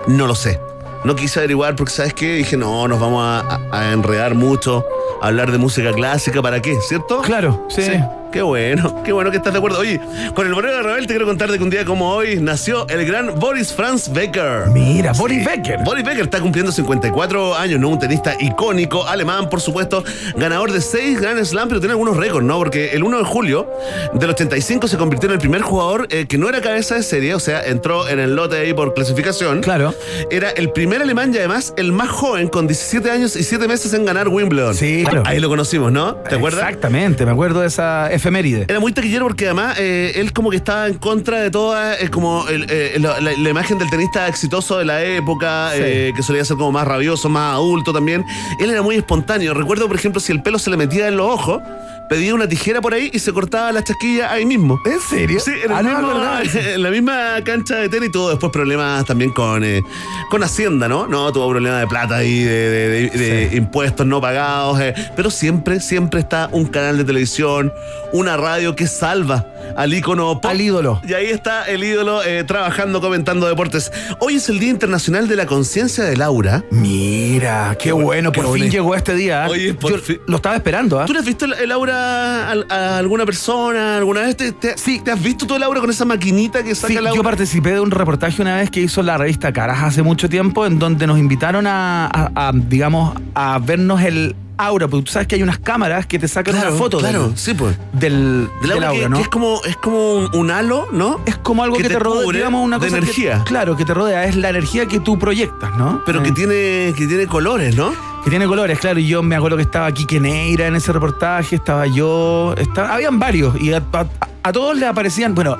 [0.07, 0.59] No lo sé.
[1.05, 2.33] No quise averiguar porque, ¿sabes qué?
[2.33, 3.39] Dije, no, nos vamos a,
[3.71, 4.83] a- a enredar mucho,
[5.21, 6.75] a hablar de música clásica, ¿para qué?
[6.81, 7.21] ¿Cierto?
[7.21, 7.83] Claro, sí.
[8.31, 9.79] Qué bueno, qué bueno que estás de acuerdo.
[9.79, 9.99] Oye,
[10.33, 12.87] con el bolero de Ravel te quiero contar de que un día como hoy nació
[12.87, 14.67] el gran Boris Franz Becker.
[14.73, 15.79] Mira, Boris Becker.
[15.83, 17.89] Boris Becker está cumpliendo 54 años, ¿no?
[17.89, 20.03] Un tenista icónico, alemán, por supuesto,
[20.35, 22.57] ganador de 6 Grand Slam, pero tiene algunos récords, ¿no?
[22.57, 23.69] Porque el 1 de julio
[24.13, 27.35] del 85 se convirtió en el primer jugador eh, que no era cabeza de serie,
[27.35, 29.61] o sea, entró en el lote ahí por clasificación.
[29.61, 29.93] Claro.
[30.31, 33.93] Era el primer alemán y además el más joven, con 17 años y 7 meses
[33.93, 34.73] en ganar Wimbledon.
[34.73, 35.23] Sí, Sí, claro.
[35.25, 36.15] Ahí lo conocimos, ¿no?
[36.15, 36.61] ¿Te acuerdas?
[36.61, 38.65] Exactamente, me acuerdo de esa efeméride.
[38.67, 42.09] Era muy taquillero porque además eh, él como que estaba en contra de toda eh,
[42.09, 45.81] como el- eh, la, la- la imagen del tenista exitoso de la época, Sí.
[46.15, 48.25] que solía ser como más rabioso, más adulto también.
[48.59, 49.53] Él era muy espontáneo.
[49.53, 51.61] Recuerdo, por ejemplo, si el pelo se le metía en los ojos,
[52.09, 54.79] pedía una tijera por ahí y se cortaba la chasquilla ahí mismo.
[54.85, 55.39] ¿En serio?
[55.39, 59.05] Sí, en, el Ah, no mismo- en la misma cancha de tenis tuvo después problemas
[59.05, 59.81] también con, eh,
[60.29, 61.07] con Hacienda, ¿no?
[61.07, 63.09] No, tuvo problemas de plata y de, de- de-
[63.49, 67.73] de impuestos no pagados, eh, pero siempre, siempre está un canal de televisión,
[68.13, 69.45] una radio que salva
[69.75, 70.45] al ícono pop.
[70.51, 71.01] Al ídolo.
[71.07, 73.91] Y ahí está el ídolo eh, trabajando, comentando deportes.
[74.19, 76.63] Hoy es el Día Internacional de la Conciencia de Laura.
[76.71, 79.47] Mira, qué bueno, por qué fin llegó este día.
[79.49, 80.19] Oye, por Yo fin.
[80.27, 81.05] lo estaba esperando, ¿ah?
[81.05, 84.35] ¿Tú le has visto el, el aura a, a alguna persona alguna vez?
[84.37, 87.07] ¿Te, te- ¿Te has visto tú el aura con esa maquinita que saca Sí, el
[87.07, 87.15] aura?
[87.17, 90.65] yo participé de un reportaje una vez que hizo la revista Caras hace mucho tiempo,
[90.65, 95.43] en donde nos invitaron a, digamos, a vernos el aura, porque tú sabes que hay
[95.43, 97.77] unas cámaras que te sacan Claro, una foto claro, del, sí, pues.
[97.91, 99.15] del, Del del aura, que, ¿no?
[99.17, 101.19] que es como, es como un, un halo, ¿no?
[101.25, 103.43] Es como algo que, te, rodea, digamos, una de cosa que- energía.
[103.45, 106.01] claro, que te rodea, es la energía que tú proyectas, ¿no?
[106.05, 107.91] Pero que Eh, tiene, que tiene colores, ¿no?
[108.25, 111.55] Que tiene colores, claro, y yo me acuerdo que estaba Quique Neira en ese reportaje,
[111.55, 114.05] estaba yo, estaba, habían varios, y a, a-
[114.43, 115.55] a todos les aparecían, bueno,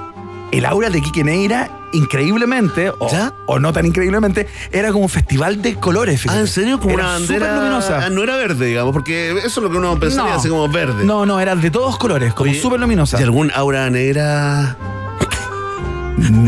[0.51, 3.07] el aura de Quique Neira, increíblemente, o,
[3.47, 6.23] o no tan increíblemente, era como un festival de colores.
[6.27, 6.39] Ah.
[6.39, 6.79] ¿en serio?
[6.79, 7.45] Como Era una bandera.
[7.45, 8.05] súper luminosa.
[8.05, 10.39] Ah, no era verde, digamos, porque eso es lo que uno pensaría, No.
[10.39, 11.03] así como verde.
[11.05, 13.19] No, no, era de todos colores, como súper luminosa.
[13.19, 14.75] ¿Y algún aura negra?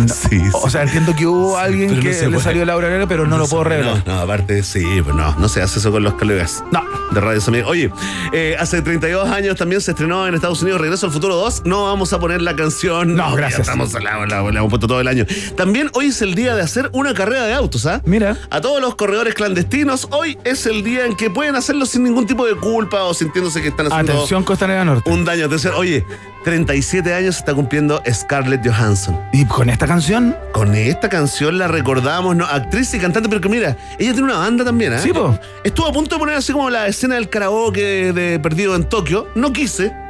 [0.07, 2.41] Sí, O sea, entiendo que hubo alguien no que le puede.
[2.41, 4.03] salió el aura negra, pero no, lo puedo revelar.
[4.05, 6.63] No, no, aparte, sí, pues no, no se hace eso con los colegas.
[6.71, 6.81] No.
[7.11, 7.63] De Radio Samir.
[7.65, 7.91] Oye,
[8.33, 11.63] eh, hace 32 años también se estrenó en Estados Unidos Regreso al Futuro 2.
[11.65, 13.15] No vamos a poner la canción.
[13.15, 13.61] No, gracias.
[13.61, 15.25] estamos la, la- la hemos puesto todo el año.
[15.55, 18.01] También hoy es el día de hacer una carrera de autos, ¿ah?
[18.05, 18.37] Mira.
[18.49, 22.25] A todos los corredores clandestinos, hoy es el día en que pueden hacerlo sin ningún
[22.25, 25.09] tipo de culpa o sintiéndose que están haciendo Atención, Costanera Norte.
[25.09, 25.45] un daño.
[25.45, 26.05] Atención, oye,
[26.47, 29.19] 37 años está cumpliendo Scarlett Johansson.
[29.33, 32.45] Y con esta canción, Con esta canción la recordamos, ¿no?
[32.45, 34.99] Actriz y cantante, pero que mira, ella tiene una banda también, ¿eh?
[34.99, 35.37] Sí, po.
[35.65, 39.27] Estuvo a punto de poner así como la escena del karaoke de Perdido en Tokio.
[39.35, 40.06] No quise.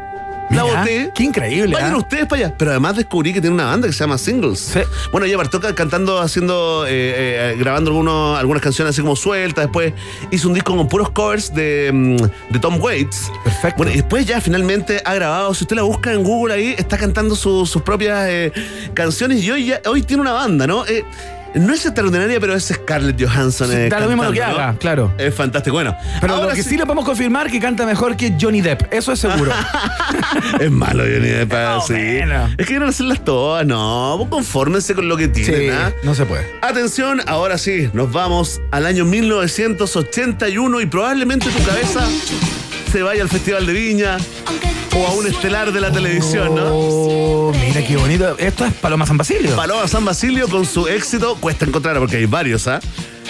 [0.49, 1.11] La boté.
[1.13, 1.97] qué increíble, Vayan ¿ah?
[1.97, 2.55] ustedes para allá.
[2.57, 4.77] Pero además descubrí que tiene una banda que se llama Singles.
[5.11, 9.65] Bueno, ella partió ca- cantando, haciendo, eh, eh, grabando algunos, algunas canciones así como sueltas.
[9.65, 9.93] Después
[10.31, 13.31] hizo un disco con puros covers de, mm, de Tom Waits.
[13.43, 13.77] Perfecto.
[13.77, 15.53] Bueno, y después ya finalmente ha grabado.
[15.53, 18.51] Si usted la busca en Google ahí, está cantando su- sus propias eh,
[18.93, 19.43] canciones.
[19.43, 20.85] Y hoy, ya, hoy tiene una banda, ¿no?
[21.57, 23.71] Eh, no es extraordinaria, pero es Scarlett Johansson.
[23.71, 24.79] eh, da lo mismo lo que haga, ¿no?
[24.79, 25.13] claro.
[25.17, 25.73] Es fantástico.
[25.75, 26.77] Bueno, Pero ahora lo que sí.
[26.77, 29.51] le podemos confirmar que canta mejor que Johnny Depp, eso es seguro.
[30.59, 31.51] Es malo, Johnny Depp.
[31.53, 31.93] No, sí.
[31.93, 32.45] bueno.
[32.47, 34.25] Es que quieren hacerlas todas, no.
[34.29, 35.91] Confórmense con lo que tienen, sí, ¿ah?
[36.03, 36.45] no se puede.
[36.61, 42.01] Atención, ahora sí, nos vamos al año 1981 y probablemente tu cabeza
[42.91, 44.17] se vaya al Festival de Viña
[44.95, 46.65] o a un estelar de la televisión, ¿no?
[46.71, 48.37] Oh, mira qué bonito.
[48.37, 49.55] Esto es Paloma San Basilio.
[49.55, 52.79] Paloma San Basilio con su éxito, cuesta encontrar porque hay varios, ¿ah?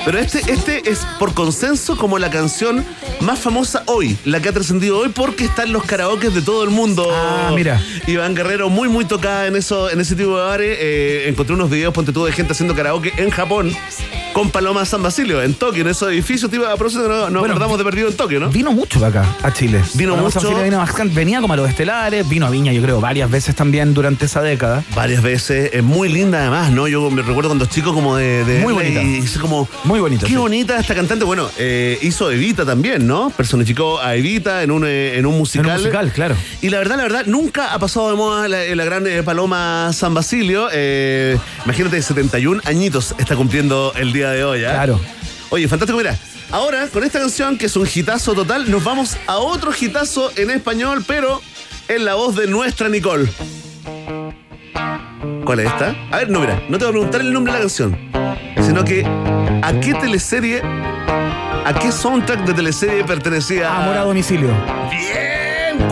[0.05, 2.85] Pero este, este es por consenso como la canción
[3.19, 6.63] más famosa hoy, la que ha trascendido hoy porque está en los karaokes de todo
[6.63, 7.09] el mundo.
[7.11, 7.81] Ah, mira.
[8.05, 10.77] Iván Guerrero, muy, muy tocada en eso, en ese tipo de bares.
[10.79, 13.75] Eh, encontré unos videos, ponte tú, de gente haciendo karaoke en Japón
[14.37, 17.55] con Paloma San Basilio, en Tokio, en esos edificios, tipo, a propósito, no- nos Bueno,
[17.55, 18.49] acordamos de perdido en Tokio, ¿no?
[18.49, 19.81] Vino mucho acá, a Chile.
[19.95, 20.49] Vino Paloma San mucho.
[20.49, 21.15] Basilio vino bastante.
[21.15, 24.43] venía como a los estelares, vino a Viña, yo creo, varias veces también durante esa
[24.43, 24.83] década.
[24.93, 26.87] Varias veces, es muy linda además, ¿no?
[26.87, 28.45] Yo me recuerdo cuando chico como de...
[28.45, 29.01] de Muy bonita.
[29.01, 29.67] Y como...
[29.85, 30.27] Muy bonita.
[30.27, 30.37] Qué sí.
[30.37, 31.25] bonita esta cantante.
[31.25, 33.31] Bueno, eh, hizo Evita también, ¿no?
[33.31, 35.65] Personificó a Evita en un, eh, en un musical.
[35.65, 36.35] En un musical, claro.
[36.61, 39.89] Y la verdad, la verdad, nunca ha pasado de moda la, la gran eh, Paloma
[39.93, 40.67] San Basilio.
[40.71, 44.73] Eh, imagínate, 71 añitos está cumpliendo el día de hoy, ¿ah?
[44.73, 44.99] Claro.
[45.49, 46.17] Oye, fantástico, mira.
[46.51, 50.49] Ahora, con esta canción, que es un hitazo total, nos vamos a otro hitazo en
[50.49, 51.41] español, pero
[51.87, 53.29] en la voz de nuestra Nicole.
[55.43, 55.95] ¿Cuál es esta?
[56.11, 57.97] A ver, no, mira, no te voy a preguntar el nombre de la canción,
[58.61, 63.75] sino que a qué teleserie, a qué soundtrack de teleserie pertenecía.
[63.75, 64.49] Amor a domicilio.
[64.89, 65.26] Bien,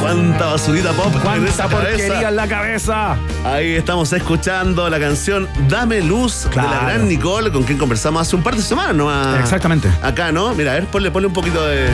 [0.01, 2.29] cuánta basurita pop Cuánta porquería cabeza.
[2.29, 3.15] en la cabeza.
[3.45, 8.35] Ahí estamos escuchando la canción Dame Luz de la gran Nicole, con quien conversamos hace
[8.35, 9.39] un par de semanas nomás.
[9.39, 9.89] Exactamente.
[10.01, 10.53] Acá, ¿no?
[10.53, 11.87] Mira, a ver, ponle, ponle un poquito de.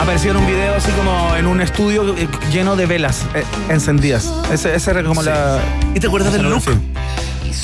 [0.00, 4.32] Apareció en un video así como en un estudio eh, lleno de velas eh, encendidas.
[4.52, 5.28] Ese, ese era como Sí.
[5.28, 5.58] la.
[5.94, 6.62] ¿Y te acuerdas del look?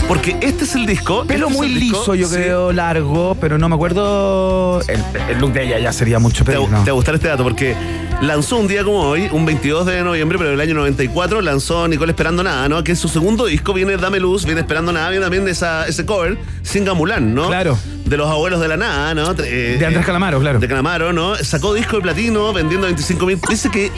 [0.09, 1.25] Porque este es el disco.
[1.27, 2.35] Pelo este es muy disco, liso, yo sí.
[2.37, 4.81] creo, largo, pero no me acuerdo.
[4.89, 5.01] El,
[5.31, 6.85] el look de ella ya sería mucho Te, pedir, va- ¿no?
[6.85, 7.75] te va a gustar este dato porque
[8.21, 12.13] lanzó un día como hoy, un 22 de noviembre, pero del año 94, lanzó Nicole
[12.13, 12.83] Esperando Nada, ¿no?
[12.85, 16.39] Que su segundo disco viene Dame Luz, viene Esperando Nada, viene también esa, ese cover,
[16.63, 17.49] Singa Mulan, ¿no?
[17.49, 17.79] Claro.
[18.05, 19.33] de los abuelos de la nada, ¿no?
[19.45, 20.59] Eh, De Andrés Calamaro, claro.
[20.59, 21.35] De Calamaro, ¿no?
[21.37, 23.39] Sacó disco de platino vendiendo 25 mil.
[23.49, 23.91] Dice que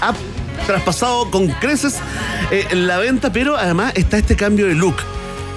[0.00, 0.12] ha
[0.66, 1.98] traspasado con creces
[2.50, 4.96] eh, la venta, pero además está este cambio de look.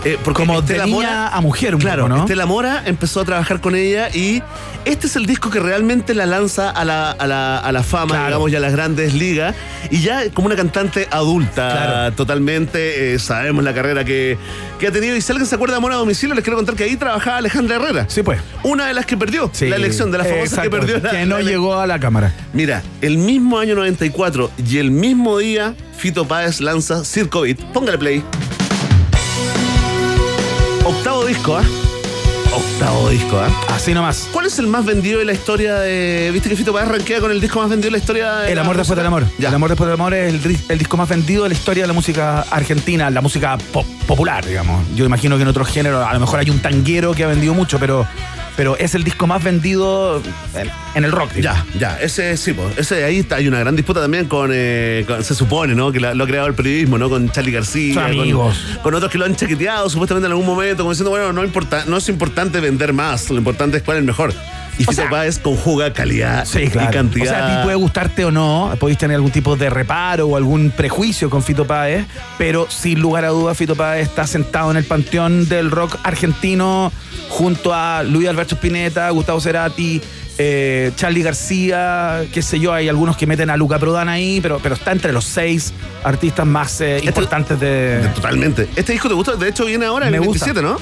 [0.05, 2.21] Eh, porque Como Estela de niña a mujer un claro, poco, ¿no?
[2.21, 4.41] Estela Mora empezó a trabajar con ella y
[4.85, 8.25] este es el disco que realmente la lanza a la, a la, a la fama,
[8.27, 9.55] digamos, ya a las grandes ligas.
[9.89, 12.15] Y ya como una cantante adulta, Claro.
[12.15, 14.37] totalmente, eh, sabemos la carrera que,
[14.79, 15.15] que ha tenido.
[15.15, 17.37] Y si alguien se acuerda de Mora a domicilio, les quiero contar que ahí trabajaba
[17.37, 18.05] Alejandra Herrera.
[18.07, 18.39] Sí, pues.
[18.63, 19.67] Una de las que perdió Sí.
[19.67, 22.33] la elección, de las famosas Exacto, que perdió la- Que no llegó a la cámara.
[22.53, 27.57] Mira, el mismo año 94 y el mismo día, Fito Páez lanza Circo Beat.
[27.73, 28.23] Póngale play.
[31.27, 31.63] Disco, ¿ah?
[32.55, 33.49] Octavo disco, ¿ah?
[33.75, 34.29] Así nomás.
[34.31, 36.29] ¿Cuál es el más vendido de la historia de.
[36.31, 38.55] ¿Viste que Fito Páez rankea con el disco más vendido de la historia de El
[38.55, 39.25] la amor después del amor.
[39.37, 39.49] Ya.
[39.49, 40.33] El amor después del amor es
[40.69, 44.45] el disco más vendido de la historia de la música argentina, la música pop- popular,
[44.45, 44.85] digamos.
[44.95, 47.53] Yo imagino que en otros géneros, a lo mejor hay un tanguero que ha vendido
[47.53, 48.07] mucho, pero,
[48.57, 50.21] pero es el disco más vendido
[50.55, 51.31] en, en el rock.
[51.33, 51.63] digamos.
[51.75, 55.05] Ya, ya, ese sí, pues, ese ahí está, hay una gran disputa también con, eh,
[55.07, 55.91] con- se supone, ¿no?
[55.91, 57.07] Que la- lo ha creado el periodismo, ¿no?
[57.09, 58.57] Con Charlie García, con- amigos.
[58.83, 61.85] Con, otros que lo han chaqueteado supuestamente en algún momento, como diciendo, bueno, no, importa,
[61.87, 64.33] no es importante vender más, lo importante es cuál es el mejor.
[64.77, 66.89] Y Fito sea- Páez conjuga calidad Sí, claro.
[66.89, 67.25] y cantidad.
[67.25, 70.37] O sea, a ti puede gustarte o no, podéis tener algún tipo de reparo o
[70.37, 72.05] algún prejuicio con Fito Páez,
[72.37, 76.91] pero sin lugar a dudas Fito Páez está sentado en el panteón del rock argentino
[77.29, 80.01] junto a Luis Alberto Spinetta, Gustavo Cerati,
[80.39, 84.59] eh, Charlie García, qué sé yo, hay algunos que meten a Luca Prodan ahí, pero,
[84.61, 85.73] pero está entre los seis
[86.03, 88.07] artistas más eh, importantes de...
[88.13, 88.69] Totalmente.
[88.75, 89.35] ¿Este disco te gusta?
[89.35, 90.45] De hecho, viene ahora en el gusta.
[90.45, 90.77] 27, ¿no?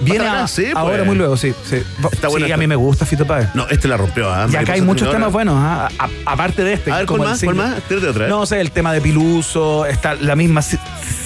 [0.00, 0.76] Viene a- sí, pues.
[0.76, 1.52] ahora muy luego, sí.
[1.64, 1.82] sí.
[2.12, 3.48] Está sí, a mí me gusta Fito Páez.
[3.54, 4.46] No, este la rompió, ¿ah?
[4.50, 5.88] Y acá hay muchos temas buenos, ¿ah?
[6.26, 6.92] Aparte de este.
[6.92, 7.42] A ver, ¿cuál más?
[7.42, 7.70] ¿Cuál single.
[7.74, 7.82] más?
[7.82, 8.28] Tírate otra, ¿eh?
[8.28, 10.78] No sé, el tema de Piluso, está la misma ci-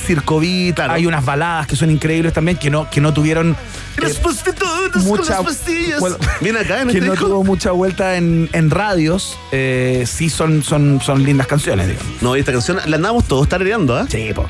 [0.07, 3.57] Circovit, hay unas baladas que son increíbles también, que no, que no tuvieron
[3.99, 6.01] las prostitutas mucha- con las pastillas.
[6.01, 7.27] bueno, Viene acá en que este no disco.
[7.29, 12.23] tuvo mucha vuelta en, en radios, eh, sí son, son, son lindas canciones, digamos.
[12.23, 14.07] No, y esta canción la andamos todos tarareando, ¿ah?
[14.09, 14.47] Sí, po.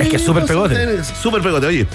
[0.00, 1.02] Es que es súper pegote.
[1.20, 1.86] Súper pegote, oye.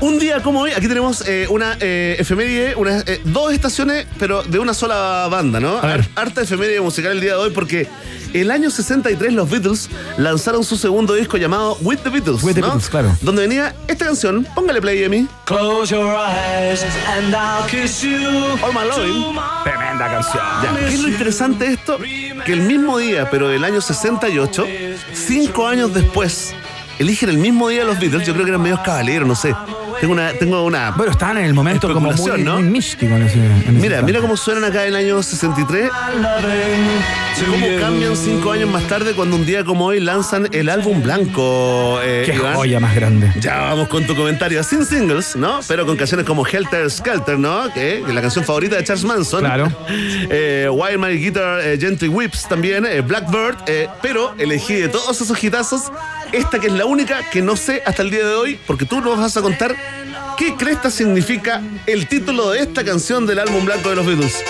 [0.00, 4.42] Un día como hoy, aquí tenemos eh, una eh, efeméride, unas, eh, dos estaciones, pero
[4.42, 5.78] de una sola banda, ¿no?
[5.78, 6.08] A ver.
[6.16, 7.86] Harta efeméride musical el día de hoy porque
[8.32, 12.42] el año 63 los Beatles lanzaron su segundo disco llamado With the Beatles.
[12.42, 12.68] With the ¿no?
[12.68, 13.16] Beatles, claro.
[13.22, 15.26] Donde venía esta canción, póngale play, Emi.
[15.44, 18.18] Close your eyes and I'll kiss you.
[18.62, 19.36] All My Loving.
[19.64, 20.42] Tremenda canción.
[20.62, 21.98] Ya, ¿qué es lo interesante de esto?
[21.98, 24.66] Que el mismo día, pero del año 68,
[25.12, 26.54] cinco años después,
[26.98, 28.26] eligen el mismo día los Beatles.
[28.26, 29.54] Yo creo que eran medios caballeros, no sé.
[30.00, 30.92] Tengo una, tengo una.
[30.92, 32.54] Bueno, estaban en el momento como muy, ¿no?
[32.54, 35.90] muy místico en ese, en ese Mira, mira cómo suenan acá en el año 63.
[37.50, 41.98] Cómo cambian cinco años más tarde cuando un día como hoy lanzan el álbum blanco.
[42.02, 42.54] eh, Qué Iván.
[42.54, 43.30] joya más grande.
[43.40, 44.62] Ya vamos con tu comentario.
[44.64, 45.60] Sin singles, ¿no?
[45.68, 47.72] Pero con canciones como Helter Skelter, ¿no?
[47.72, 49.40] Que es la canción favorita de Charles Manson.
[49.40, 49.70] Claro.
[50.32, 53.56] Eh, Wild My Guitar, eh, Gently Whips también, eh, Blackbird.
[53.66, 55.90] eh, pero elegí de todos esos hitazos
[56.32, 59.00] esta que es la única que no sé hasta el día de hoy, porque tú
[59.00, 59.74] nos vas a contar
[60.40, 64.42] qué cresta significa el título de esta canción del álbum blanco de los Beatles.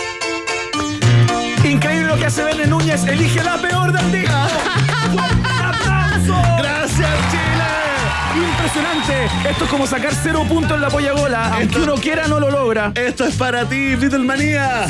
[1.64, 3.90] Increíble lo que hace Verne Núñez, elige la peor.
[3.98, 6.42] ¡Fuerte aplauso!
[6.58, 8.46] ¡Gracias, Chile!
[8.50, 9.48] Impresionante.
[9.50, 11.56] Esto es como sacar cero puntos en la polla gola.
[11.56, 12.92] Aunque uno quiera, no lo logra.
[12.94, 14.86] Esto es para ti, Beatlemanía.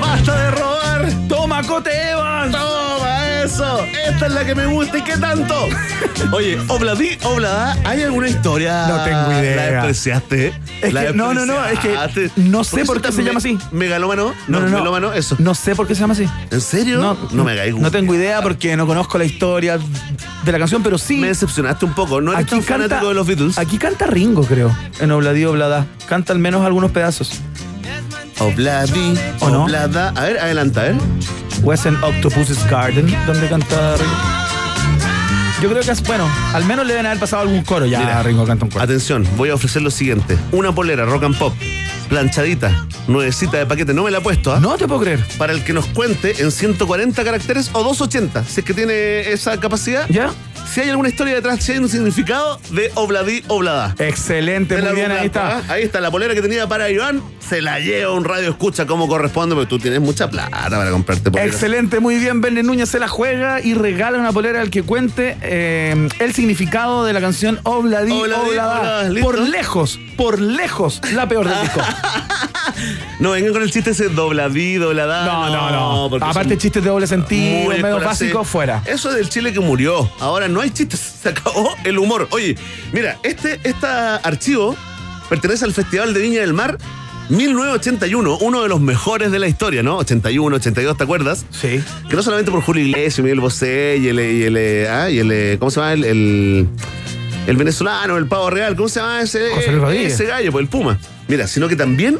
[0.00, 1.12] ¡Basta de robar!
[1.28, 2.50] Toma, Cote Evans.
[2.50, 3.80] ¡Toma eso!
[4.08, 5.54] Esta es la que me gusta y qué tanto.
[6.32, 8.86] Oye, Obladí, Oblada, ¿hay alguna historia?
[8.88, 9.56] No tengo idea.
[9.56, 10.52] ¿La despreciaste?
[10.80, 13.58] Es ¿La que- no, no, no, es que no sé por qué se llama así.
[13.70, 14.32] ¿Megalómano?
[14.48, 15.36] No, melómano, eso.
[15.38, 16.28] No sé por qué se llama así.
[16.50, 17.00] ¿En serio?
[17.00, 19.78] No, no me hagáis No tengo idea porque no conozco la historia
[20.44, 21.16] de la canción, pero sí.
[21.18, 22.20] Me decepcionaste un poco.
[22.20, 23.58] No eres tan fanático de los Beatles.
[23.58, 24.74] Aquí canta Ringo, creo.
[25.00, 25.86] En Obladí Oblada.
[26.08, 27.30] Canta al menos algunos pedazos.
[28.40, 29.64] Obladí, ¿O no?
[29.64, 30.12] Oblada.
[30.16, 30.96] A ver, adelanta, a ver.
[31.62, 34.14] Wes en Octopus's Garden, donde canta Ringo.
[35.62, 38.00] Yo creo que es, bueno, al menos le deben haber pasado algún coro ya.
[38.00, 38.22] Mira.
[38.22, 38.84] Ringo canta un coro.
[38.84, 40.36] Atención, voy a ofrecer lo siguiente.
[40.52, 41.54] Una polera rock and pop,
[42.08, 43.94] planchadita, nuevecita de paquete.
[43.94, 44.60] No me la he puesto, ¿ah?
[44.60, 45.24] No te puedo creer.
[45.38, 49.58] Para el que nos cuente en 140 caracteres o 280, si es que tiene esa
[49.58, 50.06] capacidad.
[50.10, 50.30] ¿Ya?
[50.66, 53.94] Si hay alguna historia detrás, si hay un significado de Obladí Oblada.
[53.98, 55.58] Excelente, muy bien, ahí está.
[55.58, 55.62] ¿ah?
[55.68, 57.22] Ahí está la polera que tenía para Iván.
[57.38, 61.30] Se la lleva un radio escucha como corresponde, porque tú tienes mucha plata para comprarte
[61.30, 61.54] poleras.
[61.54, 62.40] Excelente, muy bien.
[62.40, 67.04] Verne Núñez se la juega y regala una polera al que cuente eh, el significado
[67.04, 69.10] de la canción Obladí, Oblada.
[69.20, 71.80] Por lejos, por lejos, la peor del disco.
[73.20, 75.24] No vengan con el chiste ese dobladí, dobladá.
[75.24, 76.10] No, no, no.
[76.10, 78.82] porque Aparte, chistes de doble sentido, medio básicos, fuera.
[78.86, 80.10] Eso es del Chile que murió.
[80.18, 81.00] Ahora no hay chistes.
[81.22, 82.26] Se acabó el humor.
[82.32, 82.56] Oye,
[82.92, 84.74] mira, este, este archivo
[85.28, 86.78] pertenece al Festival de Viña del Mar
[87.30, 89.96] 1981, uno de los mejores de la historia, ¿no?
[89.96, 91.46] 81, 82, ¿te acuerdas?
[91.50, 91.82] Sí.
[92.08, 95.58] Que no solamente por Julio Iglesias, Miguel Bosé y el, y el, ah, y el
[95.58, 95.94] ¿cómo se llama?
[95.94, 96.68] El, el,
[97.46, 100.12] el venezolano, el pavo real, ¿cómo se llama ese, José Luis Rodríguez.
[100.14, 100.52] ese gallo?
[100.52, 100.98] Pues el Puma.
[101.28, 102.18] Mira, sino que también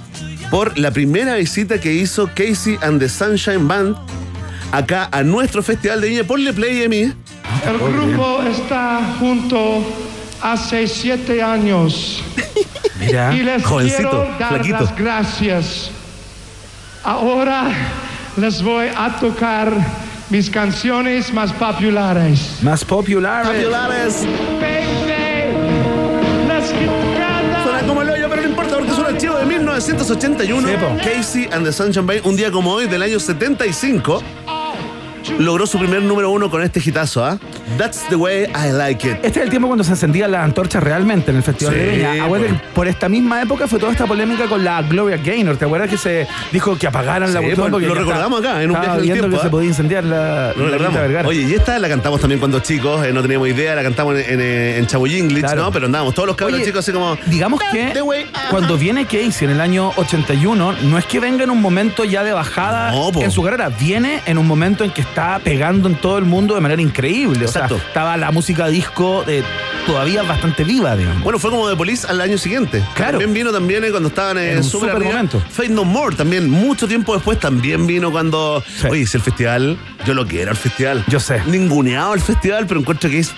[0.51, 3.97] por la primera visita que hizo Casey and the Sunshine Band
[4.73, 6.25] acá a nuestro festival de Viña.
[6.25, 7.13] Ponle play a mí.
[7.67, 9.85] El grupo está junto
[10.43, 12.23] hace siete años.
[13.01, 14.81] Mira, y les jovencito, quiero dar flaquito.
[14.81, 15.91] las gracias.
[17.03, 17.71] Ahora
[18.37, 19.73] les voy a tocar
[20.31, 22.59] mis canciones más populares.
[22.63, 23.63] Más populares.
[23.63, 24.27] Populares.
[29.75, 31.01] 1981.
[31.01, 34.23] Casey and the Sunshine Band, un día como hoy del año 75,
[35.39, 37.39] logró su primer número uno con este hitazo, ¿ah?
[37.79, 39.15] That's the way I like it.
[39.23, 41.89] Este es el tiempo cuando se encendía la antorcha realmente en el Festival Sí, de
[41.91, 42.25] Viña.
[42.25, 42.71] Acuérdate bueno.
[42.75, 45.57] por esta misma época fue toda esta polémica con la Gloria Gaynor.
[45.57, 47.71] ¿Te acuerdas que se dijo que apagaran la Sí, cuestión?
[47.71, 49.51] pues, porque lo recordamos acá, en un viaje en el viendo tiempo, que se ¿ah?
[49.51, 51.29] podía incendiar la, Lo la Vergara.
[51.29, 54.41] Oye, y esta la cantamos también cuando chicos, eh, no teníamos idea, la cantamos en,
[54.41, 54.85] en, en
[55.41, 55.63] Claro.
[55.65, 55.73] ¿no?
[55.73, 57.17] Pero andábamos todos los cabros Oye, chicos así como.
[57.27, 57.93] Digamos que
[58.51, 62.25] cuando viene Casey en el año 81, no es que venga en un momento ya
[62.25, 66.19] de bajada en su carrera, viene en un momento en que está pegando en todo
[66.19, 67.45] el mundo de manera increíble.
[67.45, 67.77] O sea, Exacto.
[67.77, 69.43] estaba la música disco de,
[69.87, 71.23] todavía bastante viva, digamos.
[71.23, 72.83] Bueno, fue como de Police al año siguiente.
[72.95, 73.13] Claro.
[73.19, 75.43] También vino también eh, cuando estaban En en un super super momento.
[75.51, 78.63] Fate No More también, mucho tiempo después, también vino cuando.
[78.89, 81.05] Oye, si el festival, yo lo quiero al festival.
[81.09, 81.43] Yo sé.
[81.47, 83.33] Ninguneado al festival, pero encuentro que es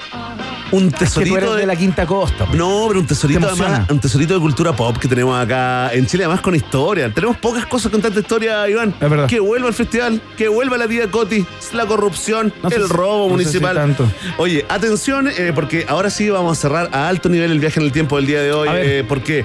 [0.72, 2.44] un Es que tesorito de la quinta costa.
[2.44, 2.58] pues.
[2.58, 6.24] No, pero un tesorito además, un tesorito de cultura pop que tenemos acá en Chile,
[6.24, 7.12] además con historia.
[7.12, 8.92] Tenemos pocas cosas con tanta historia, Iván.
[9.00, 9.26] Es verdad.
[9.28, 13.30] Que vuelva al festival, que vuelva la tía Coti, la corrupción, No el robo no
[13.34, 13.76] municipal.
[13.76, 14.10] tanto.
[14.38, 17.86] Oye, atención, eh, porque ahora sí vamos a cerrar a alto nivel el viaje en
[17.86, 18.68] el tiempo del día de hoy.
[18.72, 19.44] Eh, porque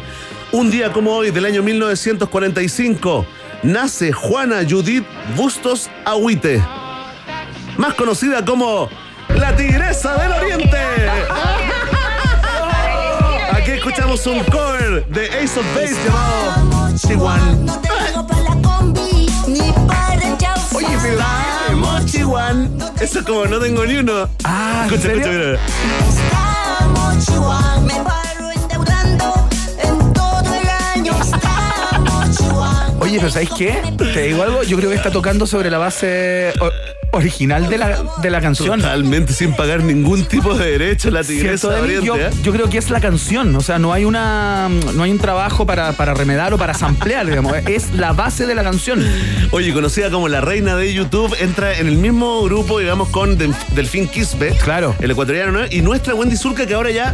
[0.51, 3.25] un día como hoy, del año 1945,
[3.63, 5.05] nace Juana Judith
[5.35, 6.61] Bustos Agüite,
[7.77, 8.89] más conocida como
[9.35, 10.77] la Tigresa del Oriente.
[13.51, 17.39] Aquí escuchamos un cover de Ace of Base llamado Chihuahua.
[20.73, 22.53] Oye, pero la Chihuahua.
[22.99, 24.27] Eso es como no tengo ni uno.
[24.43, 25.59] Ah, ¿en escucha, escucha, mira.
[27.19, 28.20] 期望。
[33.11, 33.77] Oye, pero ¿sabéis qué?
[33.97, 36.53] Te digo algo, yo creo que está tocando sobre la base
[37.11, 38.79] original de la, de la canción.
[38.79, 42.09] Totalmente sin pagar ningún tipo de derecho la Tigresa yo, Oriente.
[42.27, 42.29] ¿eh?
[42.41, 45.65] yo creo que es la canción, o sea, no hay una no hay un trabajo
[45.65, 49.05] para, para remedar o para samplear, digamos, es la base de la canción.
[49.51, 53.53] Oye, conocida como la reina de YouTube, entra en el mismo grupo, digamos, con Del-
[53.75, 54.55] Delfín Quispe.
[54.63, 54.95] Claro.
[55.01, 55.59] El ecuatoriano, ¿no?
[55.69, 57.13] Y nuestra Wendy Zulka, que ahora ya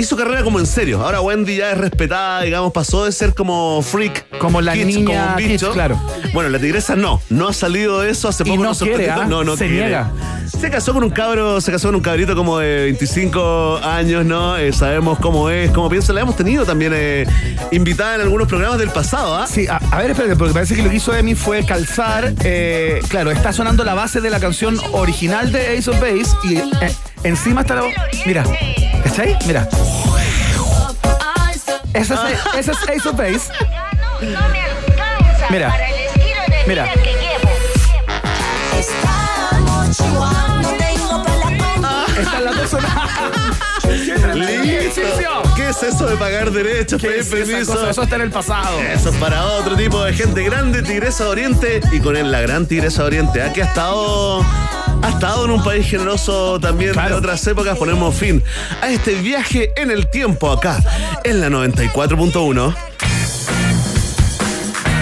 [0.00, 1.02] hizo carrera como en serio.
[1.04, 4.38] Ahora Wendy ya es respetada, digamos, pasó de ser como freak.
[4.38, 5.72] Como la kitsch, niña como un bicho.
[5.72, 6.00] claro.
[6.32, 7.20] Bueno, la tigresa no.
[7.28, 8.62] No ha salido de eso hace Y poco.
[8.62, 9.10] no nos quiere.
[9.10, 9.26] ¿ah?
[9.28, 9.82] No, no Se quiere.
[9.84, 10.10] niega.
[10.46, 14.56] Se casó con un cabro, se casó con un cabrito como de 25 años, ¿no?
[14.56, 16.12] Eh, sabemos cómo es, cómo piensa.
[16.12, 17.26] La hemos tenido también eh,
[17.70, 19.46] invitada en algunos programas del pasado, ¿ah?
[19.46, 23.00] Sí, a, a ver, espérate, porque parece que lo que hizo Emi fue calzar, eh,
[23.08, 26.60] claro, está sonando la base de la canción original de Ace of Base y
[27.26, 27.82] encima está la...
[28.26, 28.44] Mira,
[29.20, 29.38] ¿cachai?
[29.46, 29.68] Mira.
[31.92, 32.20] Ese es,
[32.58, 33.50] ese es Ace of Base.
[35.50, 35.74] Mira.
[36.66, 36.88] Mira.
[38.78, 40.62] Estamos chihuahua.
[40.62, 42.20] No tengo para la combi.
[42.20, 43.00] Está la dos sonando.
[44.34, 45.00] Listo.
[45.56, 47.74] ¿Qué es eso de pagar derechos, ¿Qué pedir es permiso?
[47.74, 47.90] cosa?
[47.90, 48.80] Eso está en el pasado.
[48.80, 52.40] Eso es para otro tipo de gente grande, Tigresa de Oriente, y con él la
[52.40, 53.52] gran Tigresa de Oriente, ¿ah?
[53.52, 54.44] que ha estado,
[55.02, 57.76] ha estado en un país generoso también de otras épocas.
[57.78, 58.42] Ponemos fin
[58.80, 60.82] a este viaje en el tiempo acá,
[61.24, 62.74] en la 94.1.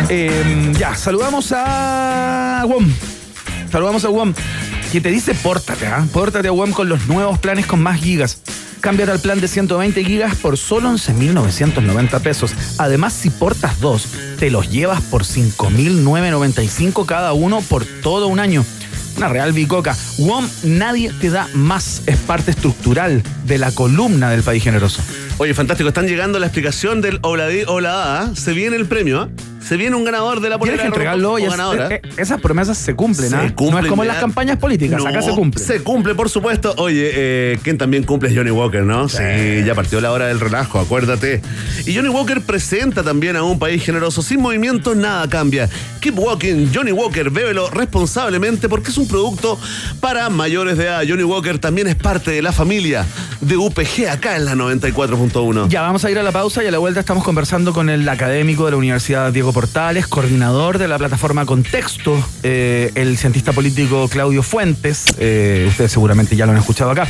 [0.09, 2.91] Eh, ya, saludamos a WOM.
[3.71, 4.35] Saludamos a WOM.
[4.93, 6.07] Que te dice pórtate, ¿ah?
[6.13, 8.41] Pórtate a WOM con los nuevos planes con más gigas.
[8.81, 12.53] Cámbiate al plan de 120 gigas por solo 11.990 pesos.
[12.79, 14.07] Además, si portas dos,
[14.39, 18.65] te los llevas por 5.995 cada uno por todo un año.
[19.19, 19.97] Una real bicoca.
[20.19, 22.03] WOM, nadie te da más.
[22.07, 25.03] Es parte estructural de la columna del país generoso.
[25.39, 28.23] Oye, fantástico, están llegando la explicación del Obladí Oblada.
[28.23, 28.31] ¿ah?
[28.37, 29.29] Se viene el premio, ¿ah?
[29.69, 32.41] Se viene un ganador de la Tienes polera que entregarlo y es- eh, eh, esas
[32.41, 33.43] promesas se cumplen, Se ¿ah?
[33.49, 35.63] No cumplen, es como en las campañas políticas, acá se cumple.
[35.63, 36.75] Se cumple, por supuesto.
[36.79, 39.09] Oye, eh, quien también cumple es Johnny Walker, ¿no?
[39.09, 39.19] Sí.
[39.67, 41.43] ya partió la hora del relajo, acuérdate.
[41.87, 44.23] Y Johnny Walker presenta también a un país generoso.
[44.23, 45.69] Sin movimiento, nada cambia.
[46.01, 49.59] Keep walking, Johnny Walker, bébelo responsablemente porque es un producto
[50.01, 51.03] para mayores de edad.
[51.07, 53.05] Johnny Walker también es parte de la familia
[53.41, 55.69] de UPG acá en la 94.1.
[55.69, 58.09] Ya, vamos a ir a la pausa y a la vuelta estamos conversando con el
[58.09, 64.07] académico de la Universidad Diego Portales, coordinador de la plataforma Contexto, eh, el cientista político
[64.09, 67.09] Claudio Fuentes, eh, ustedes seguramente ya lo han escuchado acá,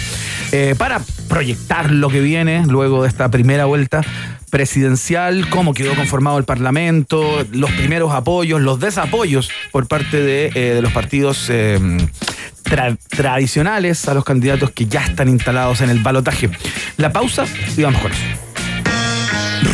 [0.50, 4.00] eh, para proyectar lo que viene luego de esta primera vuelta
[4.48, 10.90] presidencial, cómo quedó conformado el Parlamento, los primeros apoyos, los desapoyos por parte de, los
[10.94, 16.48] partidos tra- tradicionales a los candidatos que ya están instalados en el balotaje.
[16.96, 17.44] La pausa
[17.76, 18.22] y vamos con eso.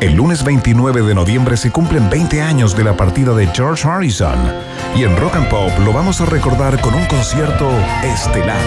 [0.00, 4.38] El lunes 29 de noviembre se cumplen 20 años de la partida de George Harrison.
[4.94, 7.68] Y en Rock and Pop lo vamos a recordar con un concierto
[8.04, 8.60] estelar.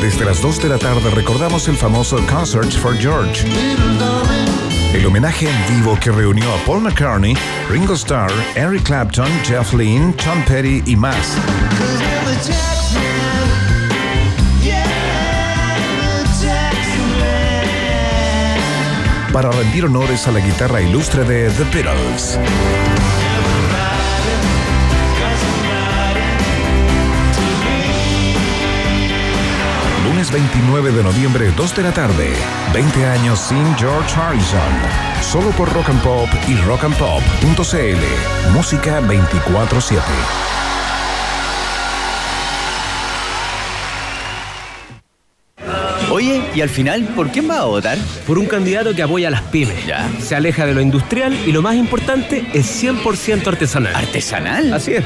[0.00, 3.44] Desde las 2 de la tarde recordamos el famoso Concerts for George.
[4.94, 7.36] El homenaje en vivo que reunió a Paul McCartney,
[7.68, 11.36] Ringo Starr, Eric Clapton, Jeff Lynne, Tom Petty y más.
[19.32, 22.38] Para rendir honores a la guitarra ilustre de The Beatles.
[30.04, 32.34] Lunes 29 de noviembre, 2 de la tarde.
[32.74, 34.60] 20 años sin George Harrison.
[35.22, 38.52] Solo por Rock and Pop y rockandpop.cl.
[38.52, 40.71] Música 24-7.
[46.22, 47.98] Oye, y al final, ¿por quién va a votar?
[48.28, 49.84] Por un candidato que apoya a las pymes.
[49.88, 50.08] Ya.
[50.20, 53.96] Se aleja de lo industrial y lo más importante es 100% artesanal.
[53.96, 54.72] ¿Artesanal?
[54.72, 55.04] Así es.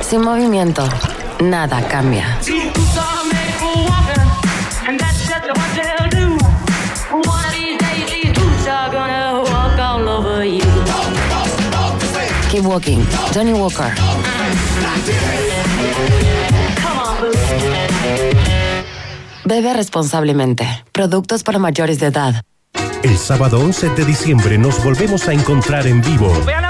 [0.01, 0.87] Sin movimiento,
[1.39, 2.37] nada cambia.
[12.49, 13.91] Keep walking, Johnny Walker.
[19.47, 20.67] Bebe responsablemente.
[20.91, 22.41] Productos para mayores de edad.
[23.01, 26.29] El sábado 11 de diciembre nos volvemos a encontrar en vivo.
[26.45, 26.65] Vean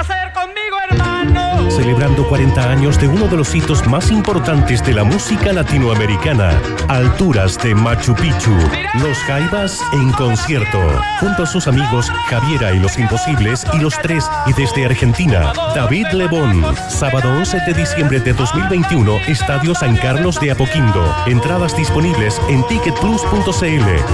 [1.78, 7.56] Celebrando 40 años de uno de los hitos más importantes de la música latinoamericana, Alturas
[7.60, 8.50] de Machu Picchu.
[8.96, 10.80] Los Jaivas en concierto,
[11.20, 16.08] junto a sus amigos Javiera y los Imposibles y los tres, y desde Argentina, David
[16.14, 16.66] Lebón.
[16.90, 21.16] Sábado 11 de diciembre de 2021, Estadio San Carlos de Apoquindo.
[21.28, 23.46] Entradas disponibles en ticketplus.cl.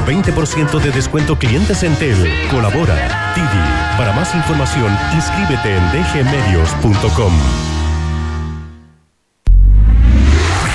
[0.06, 2.30] 20% de descuento clientes Entel.
[2.52, 3.83] Colabora Didi.
[3.98, 7.34] Para más información, inscríbete en dgmedios.com.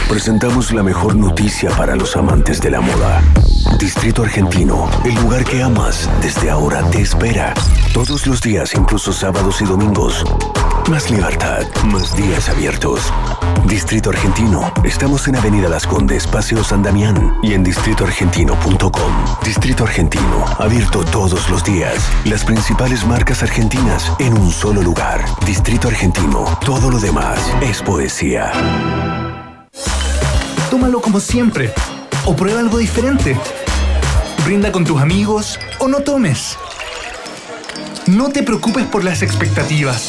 [0.09, 3.21] Presentamos la mejor noticia para los amantes de la moda.
[3.79, 7.55] Distrito Argentino, el lugar que amas, desde ahora te espera.
[7.93, 10.25] Todos los días, incluso sábados y domingos.
[10.89, 13.13] Más libertad, más días abiertos.
[13.67, 19.13] Distrito Argentino, estamos en Avenida Las Condes, Paseo San Damián y en distritoargentino.com.
[19.45, 21.95] Distrito Argentino, abierto todos los días.
[22.25, 25.27] Las principales marcas argentinas en un solo lugar.
[25.45, 28.51] Distrito Argentino, todo lo demás es poesía.
[30.71, 31.71] Tómalo como siempre.
[32.25, 33.37] O prueba algo diferente.
[34.47, 36.57] Brinda con tus amigos o no tomes.
[38.07, 40.09] No te preocupes por las expectativas.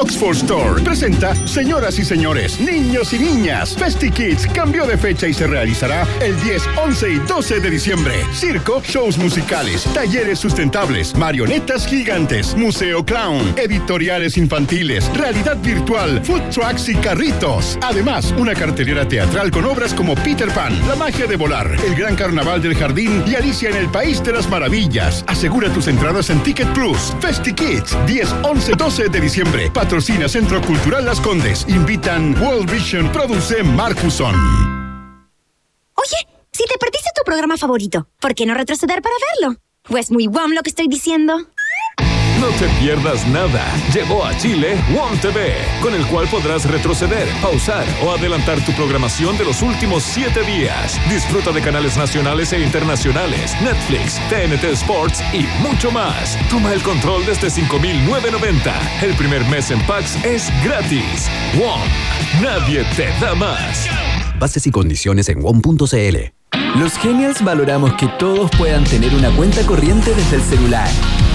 [0.00, 5.34] Oxford Store presenta, señoras y señores, niños y niñas, Festi Kids cambió de fecha y
[5.34, 8.14] se realizará el 10, 11 y 12 de diciembre.
[8.32, 16.88] Circo, shows musicales, talleres sustentables, marionetas gigantes, museo clown, editoriales infantiles, realidad virtual, food trucks
[16.88, 17.76] y carritos.
[17.82, 22.14] Además, una cartelera teatral con obras como Peter Pan, La magia de volar, El gran
[22.14, 25.24] carnaval del jardín y Alicia en el país de las maravillas.
[25.26, 27.16] Asegura tus entradas en Ticket Plus.
[27.20, 29.70] Festi Kids, 10, 11, 12 de diciembre.
[29.88, 31.64] Patrocina Centro Cultural Las Condes.
[31.66, 34.34] Invitan World Vision Produce Marcuson.
[35.94, 39.58] Oye, si te perdiste tu programa favorito, ¿por qué no retroceder para verlo?
[39.84, 41.38] Pues muy guam lo que estoy diciendo.
[42.40, 43.64] No te pierdas nada.
[43.92, 49.36] Llegó a Chile One TV, con el cual podrás retroceder, pausar o adelantar tu programación
[49.36, 51.00] de los últimos siete días.
[51.10, 56.38] Disfruta de canales nacionales e internacionales, Netflix, TNT Sports y mucho más.
[56.48, 58.72] Toma el control desde 5.990.
[59.02, 61.28] El primer mes en Pax es gratis.
[61.54, 61.90] One,
[62.40, 63.88] nadie te da más.
[64.38, 66.38] Bases y condiciones en WOM.cl.
[66.78, 70.88] Los Genials valoramos que todos puedan tener una cuenta corriente desde el celular.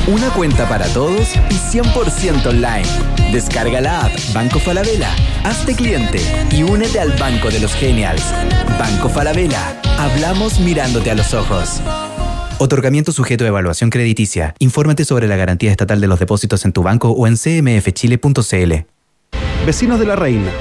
[0.05, 2.83] Una cuenta para todos y 100% online.
[3.31, 5.09] Descarga la app Banco Falabella,
[5.45, 6.19] hazte cliente
[6.51, 8.33] y únete al Banco de los Genials.
[8.77, 11.79] Banco Falabella, hablamos mirándote a los ojos.
[12.57, 14.55] Otorgamiento sujeto a evaluación crediticia.
[14.59, 18.73] Infórmate sobre la garantía estatal de los depósitos en tu banco o en cmfchile.cl.
[19.65, 20.51] Vecinos de la Reina,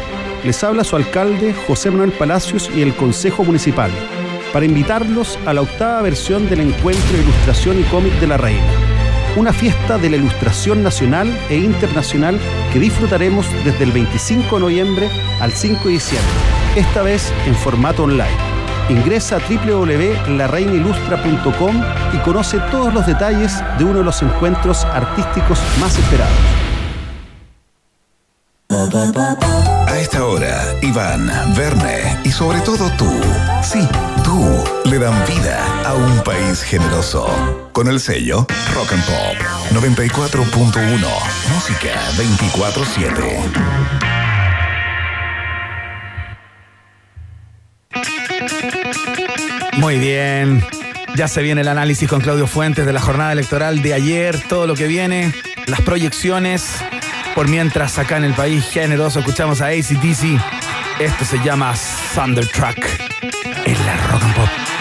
[0.45, 3.91] les habla su alcalde José Manuel Palacios y el Consejo Municipal
[4.53, 8.71] para invitarlos a la octava versión del Encuentro de Ilustración y Cómic de la Reina,
[9.37, 12.41] una fiesta de la ilustración nacional e internacional
[12.73, 15.09] que disfrutaremos desde el 25 de noviembre
[15.41, 16.33] al 5 de diciembre,
[16.77, 18.37] esta vez en formato online.
[18.89, 21.83] Ingresa a www.lareinilustra.com
[22.13, 26.37] y conoce todos los detalles de uno de los encuentros artísticos más esperados.
[28.75, 33.07] A esta hora, Iván, Verne y sobre todo tú,
[33.63, 33.87] sí,
[34.25, 37.27] tú, le dan vida a un país generoso.
[37.73, 39.37] Con el sello Rock and Pop
[39.73, 41.07] 94.1,
[41.53, 43.83] música 24-7.
[49.77, 50.65] Muy bien.
[51.15, 54.67] Ya se viene el análisis con Claudio Fuentes de la jornada electoral de ayer, todo
[54.67, 55.35] lo que viene,
[55.67, 56.83] las proyecciones.
[57.35, 60.39] Por mientras, acá en el país generoso, escuchamos a ACDC.
[61.01, 61.75] Esto se llama
[62.15, 62.79] Thunderstruck
[63.65, 64.72] en la Rock and Pop.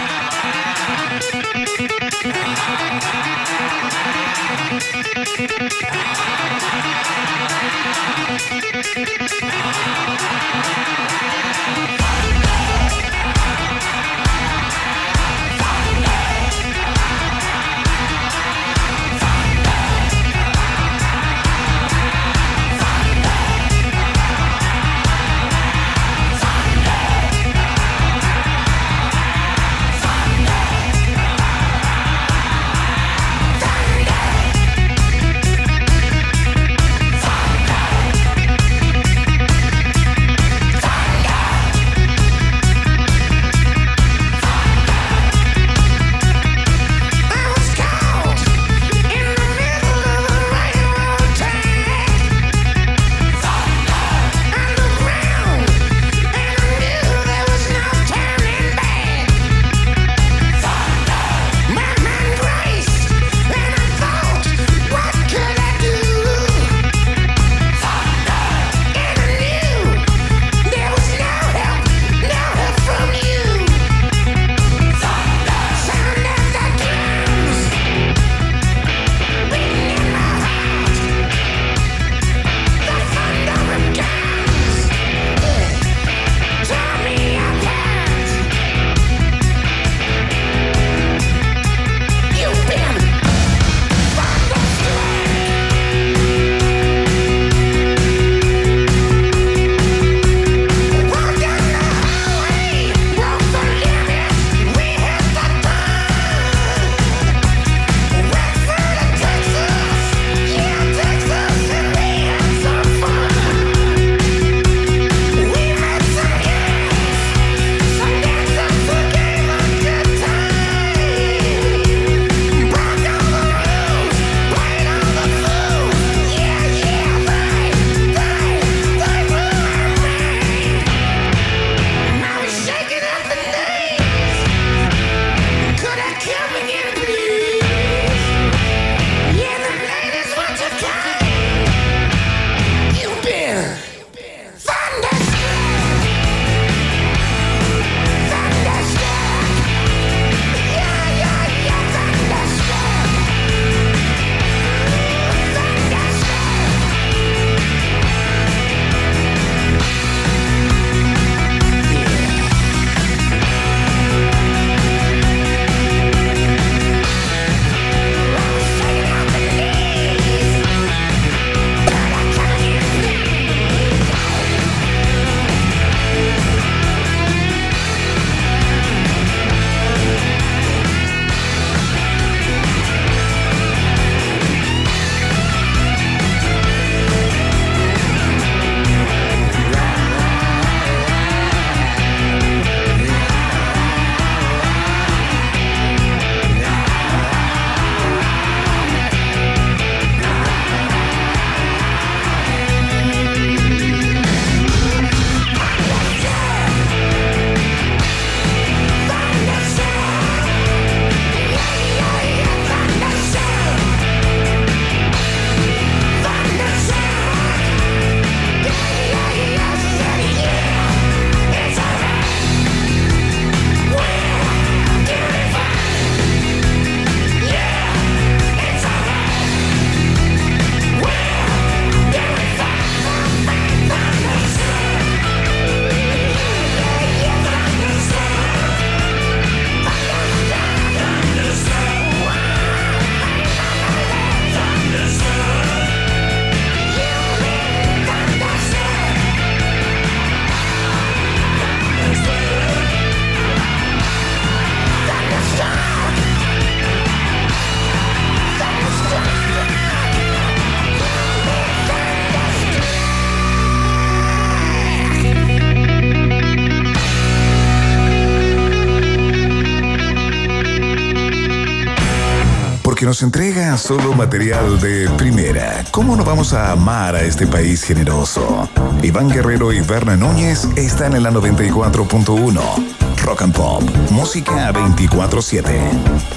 [273.12, 275.84] Nos entrega solo material de primera.
[275.90, 278.70] ¿Cómo no vamos a amar a este país generoso?
[279.02, 283.02] Iván Guerrero y Berna Núñez están en la 94.1.
[283.22, 285.62] Rock and Pop, música 24-7.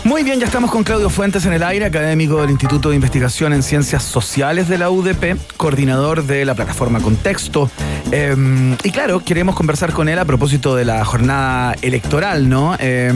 [0.03, 3.53] Muy bien, ya estamos con Claudio Fuentes en el aire, académico del Instituto de Investigación
[3.53, 7.71] en Ciencias Sociales de la UDP, coordinador de la plataforma Contexto.
[8.11, 8.35] Eh,
[8.83, 12.75] y claro, queremos conversar con él a propósito de la jornada electoral, ¿no?
[12.79, 13.13] Eh,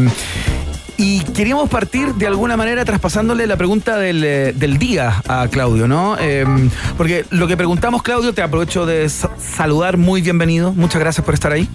[1.00, 5.88] y queríamos partir de alguna manera traspasándole la pregunta del, eh, del día a Claudio,
[5.88, 6.18] ¿no?
[6.20, 6.46] Eh,
[6.98, 11.34] porque lo que preguntamos, Claudio, te aprovecho de sa- saludar, muy bienvenido, muchas gracias por
[11.34, 11.70] estar ahí.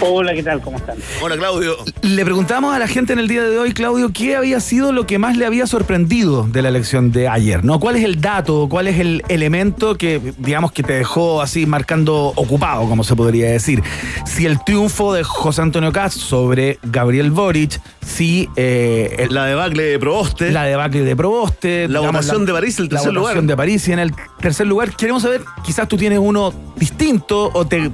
[0.00, 0.60] Hola, ¿qué tal?
[0.60, 0.96] ¿Cómo están?
[1.20, 1.76] Hola, Claudio.
[2.02, 5.06] Le preguntamos a la gente en el día de hoy, Claudio, ¿qué había sido lo
[5.06, 7.64] que más le había sorprendido de la elección de ayer?
[7.64, 7.80] ¿No?
[7.80, 12.32] ¿Cuál es el dato, cuál es el elemento que, digamos, que te dejó así marcando
[12.36, 13.82] ocupado, como se podría decir?
[14.24, 18.48] Si el triunfo de José Antonio Caz sobre Gabriel Boric, si...
[18.54, 20.52] eh, la debacle de Proboste.
[20.52, 21.88] La debacle de Proboste.
[21.88, 23.48] La digamos, votación de París, el tercer La votación lugar.
[23.48, 24.94] de París y en el tercer lugar.
[24.94, 27.90] Queremos saber, quizás tú tienes uno distinto o te,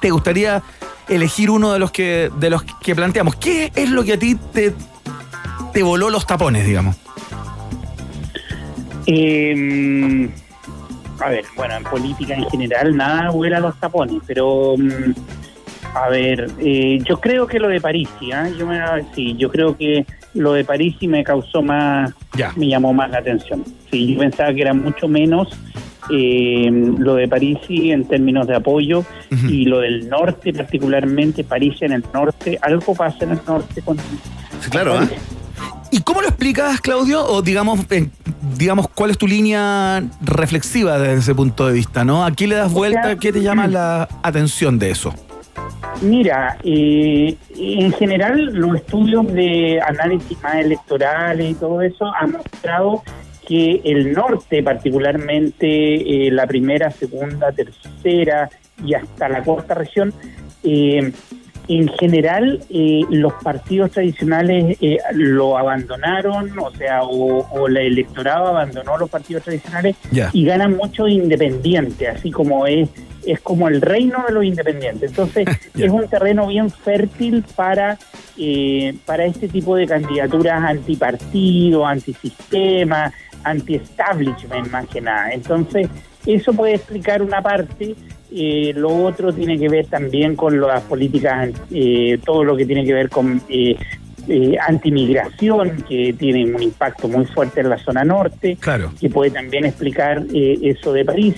[0.00, 0.62] te gustaría
[1.08, 3.36] elegir uno de los que de los que planteamos.
[3.36, 4.74] ¿Qué es lo que a ti te,
[5.72, 6.96] te voló los tapones, digamos?
[9.06, 10.28] Eh,
[11.20, 15.14] a ver, bueno, en política en general nada vuela los tapones, pero mm,
[15.94, 18.48] a ver, eh, yo creo que lo de París, ¿ah?
[18.58, 18.80] yo me,
[19.14, 20.04] sí, yo creo que
[20.34, 22.12] lo de París sí me causó más,
[22.56, 23.64] me llamó más la atención.
[23.90, 25.48] Sí, yo pensaba que era mucho menos
[26.10, 29.04] eh, lo de París en términos de apoyo
[29.48, 33.96] y lo del norte particularmente, París en el norte, algo pasa en el norte con...
[34.70, 35.08] claro, ¿eh?
[35.90, 37.24] ¿Y cómo lo explicas, Claudio?
[37.24, 38.08] O digamos, eh,
[38.58, 42.04] digamos, ¿cuál es tu línea reflexiva desde ese punto de vista?
[42.04, 42.24] ¿no?
[42.24, 43.16] ¿A qué le das vuelta?
[43.16, 45.14] ¿Qué te llama la atención de eso?
[46.02, 53.02] Mira, eh, en general los estudios de análisis más electorales y todo eso han mostrado
[53.46, 58.50] que el norte, particularmente eh, la primera, segunda, tercera
[58.84, 60.12] y hasta la cuarta región,
[60.64, 61.12] eh,
[61.68, 68.48] en general eh, los partidos tradicionales eh, lo abandonaron, o sea, o, o el electorado
[68.48, 69.96] abandonó los partidos tradicionales
[70.32, 72.88] y ganan mucho independiente, así como es
[73.26, 75.10] es como el reino de los independientes.
[75.10, 77.98] Entonces, es un terreno bien fértil para,
[78.38, 83.12] eh, para este tipo de candidaturas antipartido, antisistema,
[83.46, 85.32] anti-establishment más que nada.
[85.32, 85.88] Entonces,
[86.26, 87.94] eso puede explicar una parte.
[88.32, 92.84] Eh, lo otro tiene que ver también con las políticas, eh, todo lo que tiene
[92.84, 93.76] que ver con eh,
[94.28, 98.90] eh, antimigración, que tiene un impacto muy fuerte en la zona norte, Claro.
[99.00, 101.36] que puede también explicar eh, eso de París.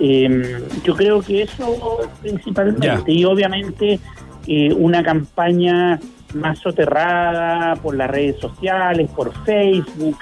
[0.00, 2.86] Eh, yo creo que eso principalmente.
[2.86, 3.02] Ya.
[3.06, 3.98] Y obviamente
[4.46, 5.98] eh, una campaña
[6.34, 10.16] más soterrada por las redes sociales, por Facebook,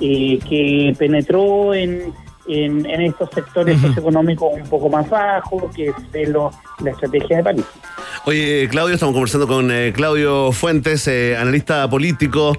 [0.00, 2.12] eh, que penetró en,
[2.48, 6.50] en, en estos sectores socioeconómicos un poco más bajos, que es de lo-
[6.82, 7.64] la estrategia de París.
[8.24, 12.56] Oye, Claudio, estamos conversando con eh, Claudio Fuentes, eh, analista político.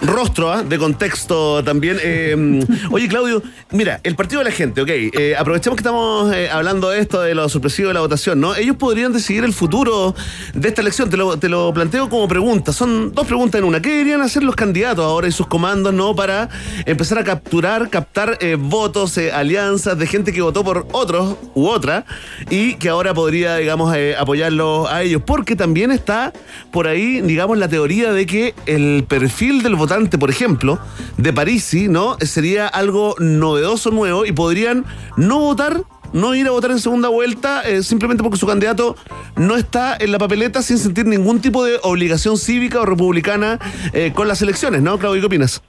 [0.00, 0.62] Rostro ¿ah?
[0.62, 1.98] de contexto también.
[2.02, 4.88] Eh, oye, Claudio, mira, el partido de la gente, ok.
[4.90, 8.54] eh, aprovechemos que estamos eh, hablando de esto, de lo sorpresivo de la votación, ¿no?
[8.54, 10.14] Ellos podrían decidir el futuro
[10.54, 11.08] de esta elección.
[11.10, 12.72] Te lo, te lo planteo como pregunta.
[12.72, 13.80] Son dos preguntas en una.
[13.80, 16.14] ¿Qué deberían hacer los candidatos ahora y sus comandos, ¿no?
[16.14, 16.48] Para
[16.84, 21.66] empezar a capturar, captar eh, votos, eh, alianzas de gente que votó por otros u
[21.68, 22.04] otra
[22.50, 25.22] y que ahora podría, digamos, apoyarlos a ellos.
[25.26, 26.32] Porque también está
[26.70, 30.78] por ahí, digamos, la teoría de que el perfil del votante, por ejemplo,
[31.16, 32.16] de Parisi, ¿no?
[32.20, 34.84] Sería algo novedoso, nuevo y podrían
[35.16, 35.82] no votar.
[36.12, 38.96] No ir a votar en segunda vuelta eh, simplemente porque su candidato
[39.36, 43.58] no está en la papeleta sin sentir ningún tipo de obligación cívica o republicana
[43.92, 45.20] eh, con las elecciones, ¿no, Claudio?
[45.20, 45.62] ¿Qué opinas?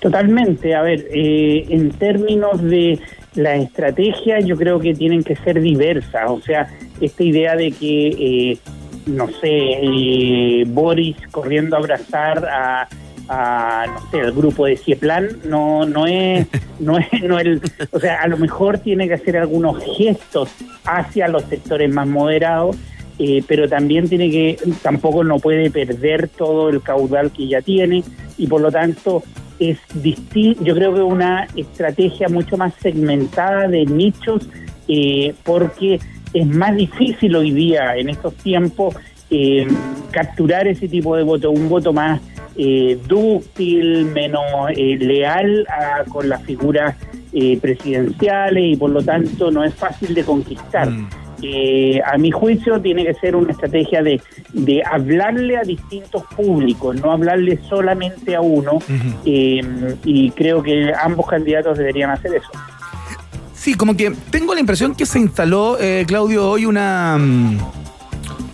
[0.00, 0.74] Totalmente.
[0.74, 3.00] A ver, eh, en términos de
[3.34, 6.28] la estrategia, yo creo que tienen que ser diversas.
[6.28, 6.68] O sea,
[7.00, 8.58] esta idea de que, eh,
[9.06, 12.88] no sé, eh, Boris corriendo a abrazar a,
[13.28, 16.46] a, no sé, al grupo de Cieplan, no, no es,
[16.80, 17.60] no es, no el,
[17.90, 20.50] o sea, a lo mejor tiene que hacer algunos gestos
[20.84, 22.76] hacia los sectores más moderados.
[23.18, 28.02] eh, pero también tiene que, tampoco no puede perder todo el caudal que ya tiene
[28.38, 29.22] y por lo tanto
[29.60, 34.48] es distinto, yo creo que una estrategia mucho más segmentada de nichos,
[34.88, 36.00] eh, porque
[36.32, 38.94] es más difícil hoy día, en estos tiempos,
[39.30, 39.66] eh,
[40.10, 42.20] capturar ese tipo de voto, un voto más
[42.56, 44.42] eh, dúctil, menos
[44.76, 46.96] eh, leal a- con las figuras
[47.32, 50.88] eh, presidenciales y por lo tanto no es fácil de conquistar.
[51.42, 54.20] eh, a mi juicio tiene que ser una estrategia de,
[54.52, 58.78] de hablarle a distintos públicos, no hablarle solamente a uno,
[59.24, 59.60] eh,
[60.04, 62.50] y creo que ambos candidatos deberían hacer eso.
[63.60, 67.58] Sí, como que tengo la impresión que se instaló, eh, Claudio, hoy una, mm,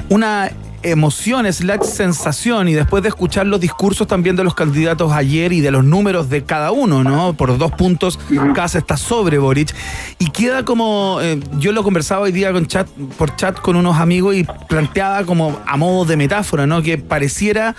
[0.08, 0.50] una
[0.82, 5.60] emoción, slash sensación, y después de escuchar los discursos también de los candidatos ayer y
[5.60, 7.34] de los números de cada uno, ¿no?
[7.34, 8.18] Por dos puntos,
[8.52, 9.72] Casa está sobre Boric.
[10.18, 13.98] Y queda como, eh, yo lo conversaba hoy día con chat, por chat con unos
[13.98, 16.82] amigos y planteaba como a modo de metáfora, ¿no?
[16.82, 17.76] Que pareciera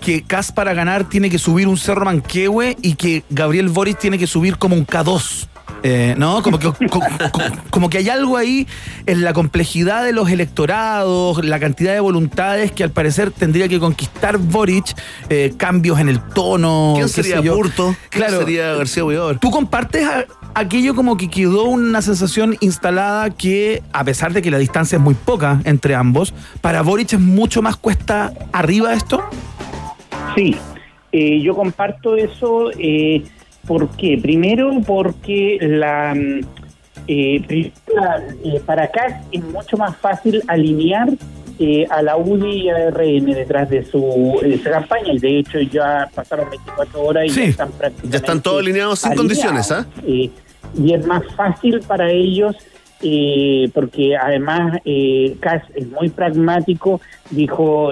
[0.00, 4.18] que Cas para ganar tiene que subir un cerro Manquehue y que Gabriel Boric tiene
[4.18, 5.53] que subir como un K2.
[5.86, 6.42] Eh, ¿No?
[6.42, 7.00] Como que, co-
[7.30, 8.66] co- como que hay algo ahí
[9.04, 13.78] en la complejidad de los electorados, la cantidad de voluntades que al parecer tendría que
[13.78, 14.94] conquistar Boric,
[15.28, 16.94] eh, cambios en el tono.
[16.96, 17.42] ¿Quién sería.
[17.52, 17.94] Purto?
[18.08, 18.38] ¿Quién Claro.
[18.38, 19.38] sería García Huidobro?
[19.38, 20.24] ¿Tú compartes a-
[20.54, 25.02] aquello como que quedó una sensación instalada que, a pesar de que la distancia es
[25.02, 26.32] muy poca entre ambos,
[26.62, 29.22] para Boric es mucho más cuesta arriba esto?
[30.34, 30.56] Sí,
[31.12, 32.70] eh, yo comparto eso.
[32.78, 33.24] Eh,
[33.66, 34.18] ¿Por qué?
[34.20, 36.40] Primero porque la, mm,
[37.08, 37.70] eh,
[38.44, 41.08] eh, para acá es mucho más fácil alinear
[41.58, 45.38] eh, a la UDI y a RN detrás de su, de su campaña y de
[45.38, 49.70] hecho ya pasaron 24 horas y ya están prácticamente Ya están todos alineados sin condiciones,
[49.70, 49.86] ¿ah?
[50.04, 50.30] eh,
[50.76, 52.56] y es más fácil para ellos
[53.02, 57.00] eh, porque además eh, Kass es muy pragmático,
[57.30, 57.90] dijo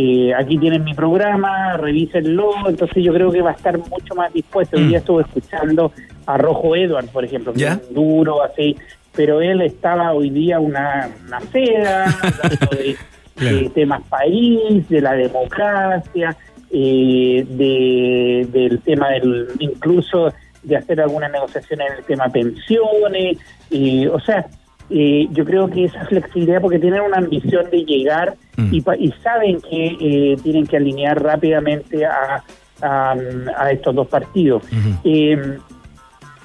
[0.00, 4.32] eh, aquí tienen mi programa, revísenlo, entonces yo creo que va a estar mucho más
[4.32, 4.76] dispuesto.
[4.76, 4.88] Hoy Mm.
[4.90, 5.90] día estuve escuchando
[6.24, 7.72] a Rojo Edward, por ejemplo, que ¿Ya?
[7.72, 8.76] es duro así,
[9.16, 12.96] pero él estaba hoy día una, una seda, hablando de,
[13.44, 16.36] de temas país, de la democracia,
[16.70, 23.38] eh, de, del tema del incluso de hacer alguna negociación en el tema pensiones,
[23.72, 24.46] eh, o sea,
[24.90, 28.34] eh, yo creo que esa flexibilidad, porque tienen una ambición de llegar
[28.72, 32.42] y, pa- y saben que eh, tienen que alinear rápidamente a,
[32.82, 33.14] a,
[33.58, 34.62] a estos dos partidos.
[35.04, 35.58] Eh,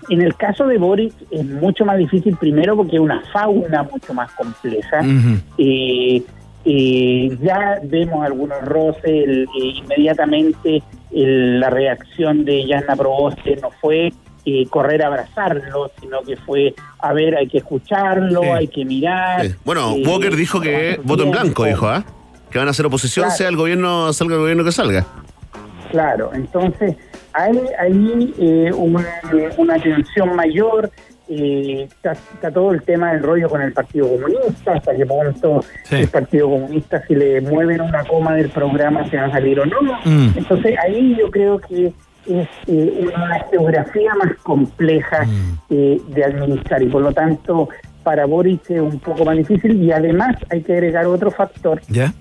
[0.10, 4.14] en el caso de Boris es mucho más difícil, primero porque es una fauna mucho
[4.14, 5.00] más compleja.
[5.58, 6.22] Eh,
[6.66, 10.84] eh, ya vemos algunos roces, el- eh, inmediatamente
[11.16, 14.12] el- la reacción de Yana Proboste no fue
[14.46, 18.48] eh, correr a abrazarlo, sino que fue, a ver, hay que escucharlo, Sí.
[18.50, 19.46] hay que mirar.
[19.46, 19.56] Sí.
[19.64, 22.04] Bueno, eh, Walker dijo que voto en blanco, dijo, ¿ah?
[22.52, 23.38] Que van a hacer oposición, Claro.
[23.38, 25.06] sea el gobierno, salga el gobierno que salga.
[25.92, 26.96] Claro, entonces
[27.34, 29.06] hay ahí eh, una,
[29.58, 30.92] una tensión mayor,
[31.40, 35.64] eh, está, está todo el tema del rollo con el Partido Comunista, hasta qué punto
[35.92, 39.66] el Partido Comunista, si le mueven una coma del programa, se va a salir o
[39.66, 39.82] no.
[40.06, 40.30] Mm.
[40.38, 41.94] Entonces ahí yo creo que
[42.28, 45.26] es eh, una geografía más compleja
[45.70, 47.68] eh, de administrar y por lo tanto
[48.04, 52.14] para Boris es un poco más difícil y además hay que agregar otro factor ¿Ya?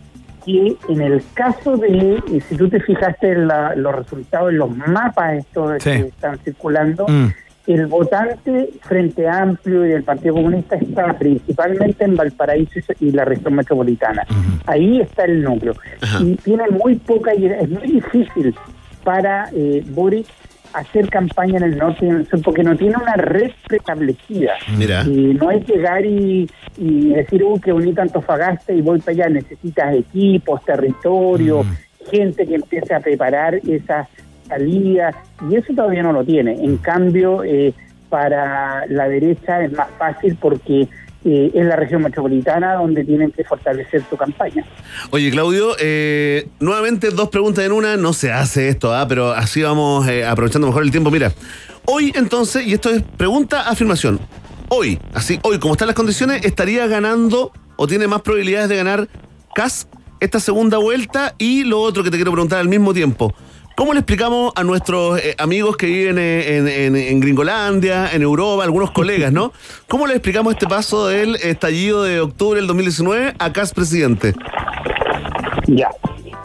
[0.44, 4.58] que en el caso de, y si tú te fijaste en la- los resultados en
[4.58, 5.90] los mapas estos Sí.
[5.90, 7.28] que están circulando, Mm.
[7.66, 13.54] El votante Frente Amplio y del Partido Comunista está principalmente en Valparaíso y- la región
[13.54, 14.24] metropolitana.
[14.66, 15.74] Ahí está el núcleo.
[16.20, 18.54] Y tiene muy poca idea, es muy difícil
[19.04, 20.26] para eh, Boric
[20.72, 24.52] hacer campaña en el norte y en el sur porque no tiene una red preestablecida.
[24.78, 25.02] Mira.
[25.04, 26.48] Y no es llegar y,
[26.78, 29.28] y decir, uy, qué bonito Antofagasta y voy para allá.
[29.28, 31.64] Necesitas equipos, territorio,
[32.10, 34.08] gente que empiece a preparar esa
[34.58, 36.52] Y eso todavía no lo tiene.
[36.64, 37.74] En cambio, eh,
[38.08, 40.88] para la derecha es más fácil porque
[41.24, 44.64] eh, es la región metropolitana donde tienen que fortalecer su campaña.
[45.10, 47.96] Oye, Claudio, eh, nuevamente dos preguntas en una.
[47.96, 49.06] No se hace esto, ¿ah?
[49.06, 51.12] pero así vamos eh, aprovechando mejor el tiempo.
[51.12, 51.32] Mira,
[51.86, 54.18] hoy entonces, y esto es pregunta, afirmación.
[54.68, 59.08] Hoy, así, hoy, como están las condiciones, estaría ganando o tiene más probabilidades de ganar
[59.54, 59.86] CAS
[60.18, 61.36] esta segunda vuelta.
[61.38, 63.32] Y lo otro que te quiero preguntar al mismo tiempo.
[63.74, 68.22] ¿Cómo le explicamos a nuestros eh, amigos que viven eh, en, en- en Gringolandia, en
[68.22, 69.52] Europa, algunos colegas, ¿no?
[69.88, 74.34] ¿Cómo le explicamos este paso del estallido de octubre del 2019 a CAS presidente?
[75.66, 75.88] Ya.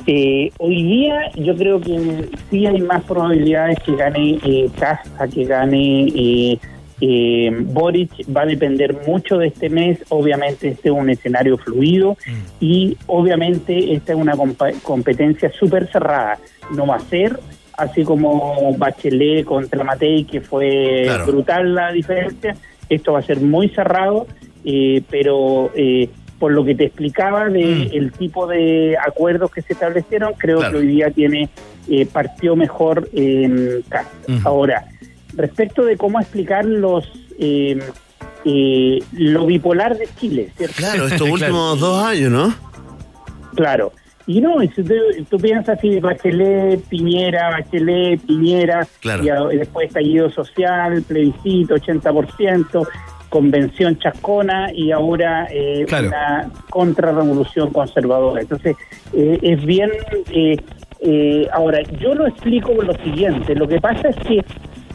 [0.10, 5.28] Eh, hoy día yo creo que sí hay más probabilidades que gane eh, Kass a
[5.28, 6.60] que gane eh,
[7.02, 8.12] eh, Boric.
[8.36, 10.00] Va a depender mucho de este mes.
[10.08, 12.16] Obviamente este es un escenario fluido
[12.62, 14.36] y obviamente esta es una
[14.82, 16.40] competencia súper cerrada.
[16.72, 17.40] No va a ser
[17.78, 21.26] así como Bachelet contra Matei, que fue Claro.
[21.28, 22.56] brutal la diferencia.
[22.90, 24.26] Esto va a ser muy cerrado,
[24.66, 29.74] eh, pero eh, por lo que te explicaba de el tipo de acuerdos que se
[29.74, 30.72] establecieron, creo Claro.
[30.74, 31.50] que hoy día tiene
[31.90, 33.84] eh, partió mejor en.
[34.44, 34.86] Ahora,
[35.36, 37.80] respecto de cómo explicar los eh,
[38.46, 40.76] eh, lo bipolar de Chile, ¿cierto?
[40.78, 42.54] Claro, estos últimos dos años, ¿no?
[43.56, 43.92] Claro.
[44.28, 49.52] Y no, y tú, piensas así, Bachelet, Piñera, Bachelet, Piñera, Claro.
[49.52, 52.86] y después estallido social, plebiscito, 80%,
[53.30, 56.10] convención chascona y ahora eh, Claro.
[56.10, 58.42] una contrarrevolución conservadora.
[58.42, 58.76] Entonces,
[59.14, 59.92] eh, es bien...
[60.32, 60.58] eh,
[61.00, 64.44] eh, ahora, yo lo explico por lo siguiente, lo que pasa es que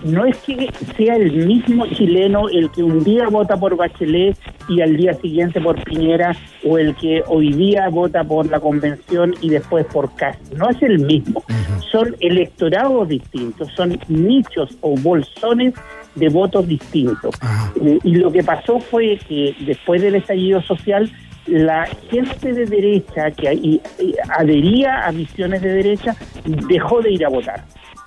[0.04, 4.36] no es que sea el mismo chileno el que un día vota por Bachelet
[4.68, 9.34] y al día siguiente por Piñera o el que hoy día vota por la convención
[9.40, 10.40] y después por Cast.
[10.54, 11.42] No es el mismo.
[11.90, 15.74] Son electorados distintos, son nichos o bolsones
[16.14, 17.34] de votos distintos.
[17.80, 21.10] Eh, y lo que pasó fue que después del estallido social
[21.46, 26.14] la gente de derecha que ahí, eh, adhería a visiones de derecha
[26.44, 27.64] dejó de ir a votar.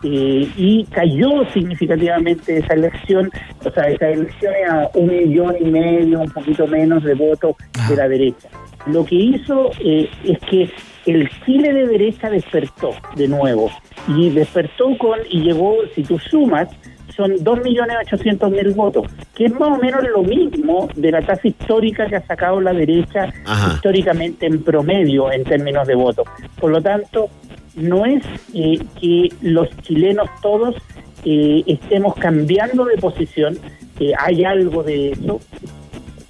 [0.08, 3.32] Eh, y cayó significativamente esa elección,
[3.64, 7.56] o sea, esa elección a un millón y medio, un poquito menos de votos
[7.90, 8.48] de la derecha.
[8.86, 10.70] Lo que hizo eh, es que
[11.08, 13.72] el Chile de derecha despertó de nuevo
[14.08, 16.70] y despertó con, y llegó, si tú sumas,
[17.16, 22.18] son 2.800.000 votos, que es más o menos lo mismo de la tasa histórica que
[22.18, 23.74] ha sacado la derecha Ajá.
[23.74, 26.28] históricamente en promedio en términos de votos.
[26.60, 27.30] Por lo tanto,
[27.76, 28.24] no es
[28.54, 30.76] eh, que los chilenos todos
[31.26, 33.58] eh, estemos cambiando de posición,
[34.00, 35.40] eh, hay algo de eso,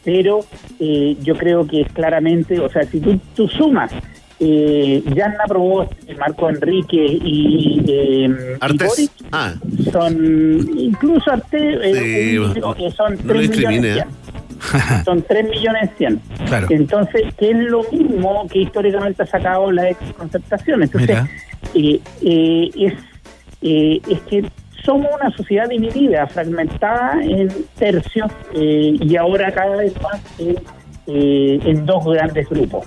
[0.04, 0.40] pero
[0.80, 3.92] eh, yo creo que claramente, o sea, si tú, tú sumas
[4.40, 8.58] eh, Yanna Provost, Marco Enrique y, eh,
[9.04, 9.54] y Ah,
[9.92, 11.58] son incluso Arte,
[11.90, 13.94] eh, Sí, un- son no 3 lo millones ¿eh?
[13.94, 14.25] 100.
[15.06, 16.22] Son 3 millones 100.
[16.48, 16.68] Claro.
[16.70, 20.84] Entonces, que es lo mismo que históricamente ha sacado la ex concertación.
[20.84, 21.20] Entonces,
[21.74, 22.94] eh, eh, es,
[23.62, 24.46] eh, es que
[24.86, 30.56] somos una sociedad dividida, fragmentada en tercios eh, y ahora cada vez más en,
[31.08, 32.86] eh, en dos grandes grupos.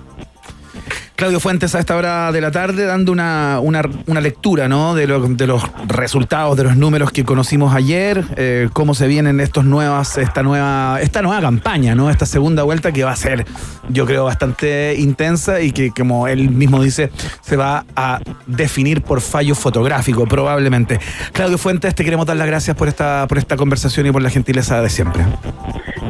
[1.18, 4.94] Claudio Fuentes a esta hora de la tarde dando una, una, una lectura ¿no?
[4.94, 9.40] de, lo- de los resultados, de los números que conocimos ayer, eh, cómo se vienen
[9.40, 12.08] estos nuevas, esta nueva, esta nueva campaña, ¿no?
[12.08, 13.44] esta segunda vuelta que va a ser,
[13.88, 19.20] yo creo, bastante intensa y que, como él mismo dice, se va a definir por
[19.20, 21.00] fallo fotográfico, probablemente.
[21.32, 24.30] Claudio Fuentes, te queremos dar las gracias por esta, por esta conversación y por la
[24.30, 25.24] gentileza de siempre.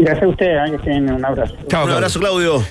[0.01, 0.77] Gracias a ustedes, ¿eh?
[0.85, 1.55] que un abrazo.
[1.69, 2.63] Chao, un abrazo, Claudio.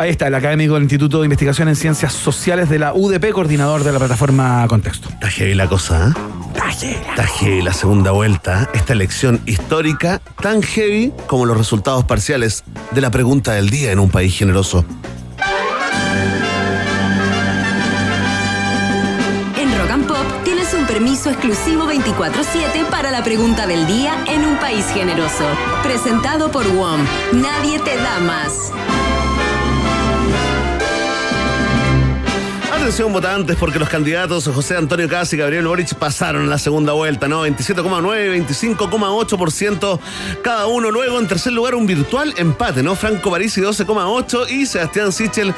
[0.00, 3.84] Ahí está, el académico del Instituto de Investigación en Ciencias Sociales de la UDP, coordinador
[3.84, 5.10] de la plataforma Contexto.
[5.10, 6.96] Está heavy la cosa, ¿eh?
[7.10, 8.66] Está heavy la segunda vuelta.
[8.72, 13.98] Esta elección histórica, tan heavy como los resultados parciales de la pregunta del día en
[13.98, 14.86] un país generoso.
[19.58, 24.46] En Rock and Pop tienes un permiso exclusivo 24-7 para la pregunta del día en
[24.46, 25.44] un país generoso.
[25.82, 27.04] Presentado por WOM.
[27.34, 28.72] Nadie te da más.
[32.80, 37.28] Atención votantes, porque los candidatos José Antonio Casi y Gabriel Boric pasaron la segunda vuelta,
[37.28, 37.46] ¿no?
[37.46, 40.00] 27,9, 25,8%
[40.42, 40.90] cada uno.
[40.90, 42.96] Luego, en tercer lugar, un virtual empate, ¿no?
[42.96, 45.54] Franco Parisi 12,8 y Sebastián Sichel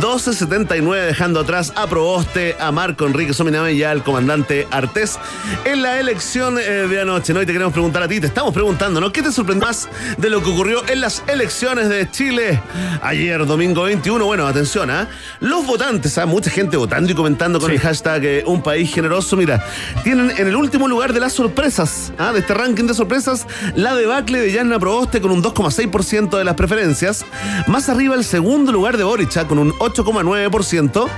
[0.00, 5.18] 12,79, dejando atrás a Proboste, a Marco Enrique Sominame y al comandante Artés
[5.66, 7.42] en la elección eh, de anoche, ¿no?
[7.42, 9.12] Y te queremos preguntar a ti, te estamos preguntando, ¿no?
[9.12, 12.62] ¿Qué te sorprendió más de lo que ocurrió en las elecciones de Chile
[13.02, 14.24] ayer, domingo 21?
[14.24, 15.06] Bueno, atención, ¿ah?
[15.38, 16.24] Los votantes, ¿ah?
[16.24, 19.36] Mucha gente votando y comentando con el hashtag eh, Un País Generoso.
[19.36, 19.64] Mira,
[20.04, 22.32] tienen en el último lugar de las sorpresas, ¿ah?
[22.32, 26.54] de este ranking de sorpresas, la debacle de Yanna Proboste con un 2,6% de las
[26.54, 27.24] preferencias.
[27.66, 29.46] Más arriba el segundo lugar de Boric, ¿ah?
[29.46, 31.08] con un 8,9%.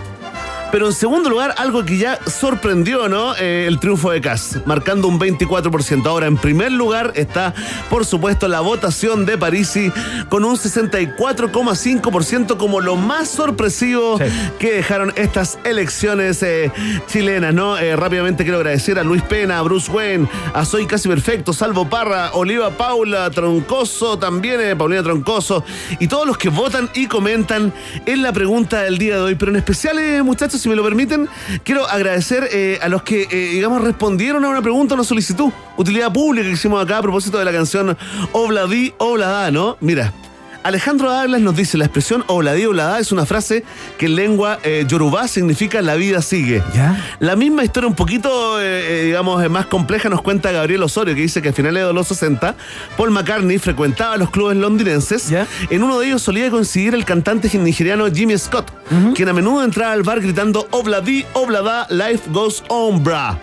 [0.75, 3.37] Pero en segundo lugar, algo que ya sorprendió, ¿no?
[3.37, 6.05] Eh, el triunfo de Kass, marcando un 24%.
[6.05, 7.55] Ahora, en primer lugar está,
[7.89, 9.93] por supuesto, la votación de Parisi
[10.29, 14.19] con un 64,5% como lo más sorpresivo
[14.59, 16.73] que dejaron estas elecciones eh,
[17.07, 17.79] chilenas, ¿no?
[17.79, 21.89] Eh, rápidamente quiero agradecer a Luis Pena, a Bruce Wayne, a Soy Casi Perfecto, Salvo
[21.89, 25.65] Parra, Oliva Paula, Troncoso, también Paulina Troncoso,
[26.01, 27.73] y todos los que votan y comentan
[28.07, 29.35] en la pregunta del día de hoy.
[29.37, 31.29] Pero en especial, muchachos, si me lo permiten,
[31.63, 35.53] quiero agradecer eh, a los que, eh, digamos, respondieron a una pregunta, a una solicitud,
[35.77, 37.95] utilidad pública que hicimos acá a propósito de la canción
[38.33, 39.77] Obladi Oblada, ¿no?
[39.81, 40.24] Mira.
[40.65, 43.65] Alejandro Águilas nos dice, la expresión Obladi Oblada es una frase
[43.99, 46.63] que en lengua eh, yorubá significa la vida sigue.
[47.19, 51.15] La misma historia un poquito, eh, eh, digamos, eh, más compleja nos cuenta Gabriel Osorio,
[51.15, 52.55] que dice que a finales de los 60,
[52.97, 55.31] Paul McCartney frecuentaba los clubes londinenses.
[55.69, 58.73] En uno de ellos solía coincidir el cantante nigeriano Jimmy Scott,
[59.15, 63.39] quien a menudo entraba al bar gritando Obladi Oblada, life goes on, bra.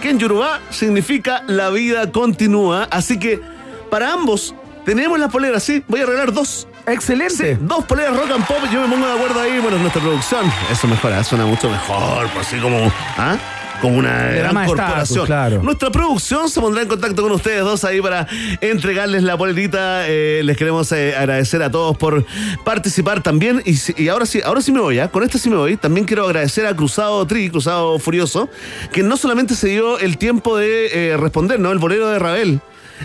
[0.00, 2.84] Que en yorubá significa la vida continúa.
[2.90, 3.42] Así que
[3.90, 4.54] para ambos
[4.84, 5.82] Tenemos las poleras, sí.
[5.86, 6.66] Voy a regalar dos.
[6.86, 7.56] Excelente.
[7.60, 8.58] dos poleras rock and pop.
[8.72, 9.60] Yo me pongo de acuerdo ahí.
[9.60, 10.52] Bueno, nuestra producción.
[10.70, 12.28] Eso mejora, suena mucho mejor.
[12.30, 12.92] Pues así como.
[13.16, 13.36] ¿Ah?
[13.80, 15.26] Como una gran corporación.
[15.26, 15.60] claro.
[15.60, 18.28] Nuestra producción se pondrá en contacto con ustedes dos ahí para
[18.60, 20.06] entregarles la polerita.
[20.06, 22.24] Eh, les queremos eh, agradecer a todos por
[22.64, 23.60] participar también.
[23.64, 25.08] Y, ahora sí, ahora sí me voy, ¿ah?
[25.08, 25.76] con esto sí me voy.
[25.76, 28.48] También quiero agradecer a Cruzado Tri, Cruzado Furioso,
[28.92, 31.72] que no solamente se dio el tiempo de eh, responder, ¿no?
[31.72, 32.60] El bolero de Ravel.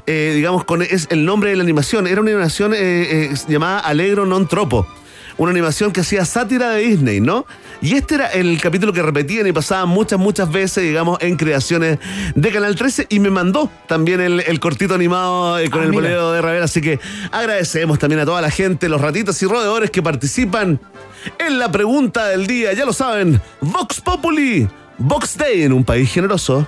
[0.05, 2.07] Eh, digamos, con es el nombre de la animación.
[2.07, 4.87] Era una animación eh, eh, llamada Alegro Non Tropo
[5.37, 7.45] una animación que hacía sátira de Disney, ¿no?
[7.81, 11.99] Y este era el capítulo que repetían y pasaban muchas, muchas veces, digamos, en creaciones
[12.33, 16.31] de Canal 13 y me mandó también el, el cortito animado con Ah, el bolero
[16.31, 16.99] de Ravel, así que
[17.31, 20.79] agradecemos también a toda la gente, los ratitas y roedores que participan
[21.37, 24.67] en la pregunta del día, ya lo saben, Vox Populi,
[24.97, 26.67] Vox Day en un país generoso.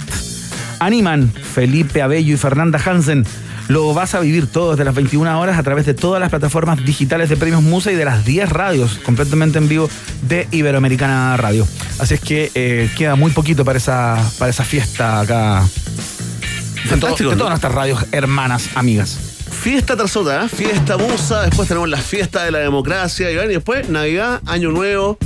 [0.85, 3.25] Animan Felipe Abello y Fernanda Hansen.
[3.69, 6.85] Lo vas a vivir todo desde las 21 horas a través de todas las plataformas
[6.85, 9.89] digitales de Premios Musa y de las 10 radios completamente en vivo
[10.29, 11.67] de Iberoamericana Radio.
[11.99, 15.63] Así es que eh, queda muy poquito para esa, para esa fiesta acá.
[15.63, 17.39] De, todo- Fantástico, de ¿no?
[17.39, 19.19] todas nuestras radios hermanas, amigas.
[19.51, 20.49] Fiesta tras otra, ¿eh?
[20.51, 25.17] fiesta musa, después tenemos la fiesta de la democracia, y después Navidad, Año Nuevo.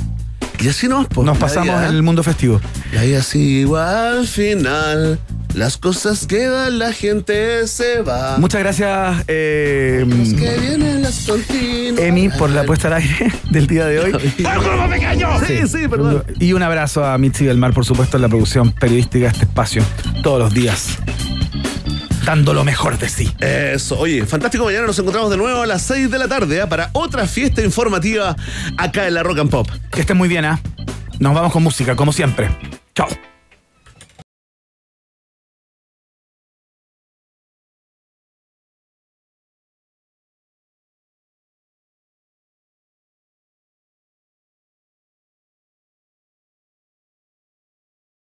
[0.61, 2.61] Y así nos, pues, Nos pasamos el mundo festivo.
[2.93, 5.19] Y ahí así igual al final.
[5.55, 8.39] Las cosas quedan, la gente se va.
[8.39, 11.29] Muchas gracias, eh, Los que vienen las.
[11.99, 14.13] Emi, por la puesta al aire del día de hoy.
[15.47, 16.25] Sí, sí, perdón.
[16.39, 19.45] Y un abrazo a Mitzi del Mar, por supuesto, en la producción periodística de este
[19.45, 19.83] espacio,
[20.23, 20.99] todos los días.
[22.25, 23.33] Dando lo mejor de sí.
[23.41, 24.65] Eso, oye, fantástico.
[24.65, 26.67] Mañana nos encontramos de nuevo a las 6 de la tarde ¿eh?
[26.67, 28.37] para otra fiesta informativa
[28.77, 29.69] acá en la Rock and Pop.
[29.91, 30.61] Que estén muy bien, ¿ah?
[31.19, 32.51] Nos vamos con música, como siempre.
[32.95, 33.09] Chao.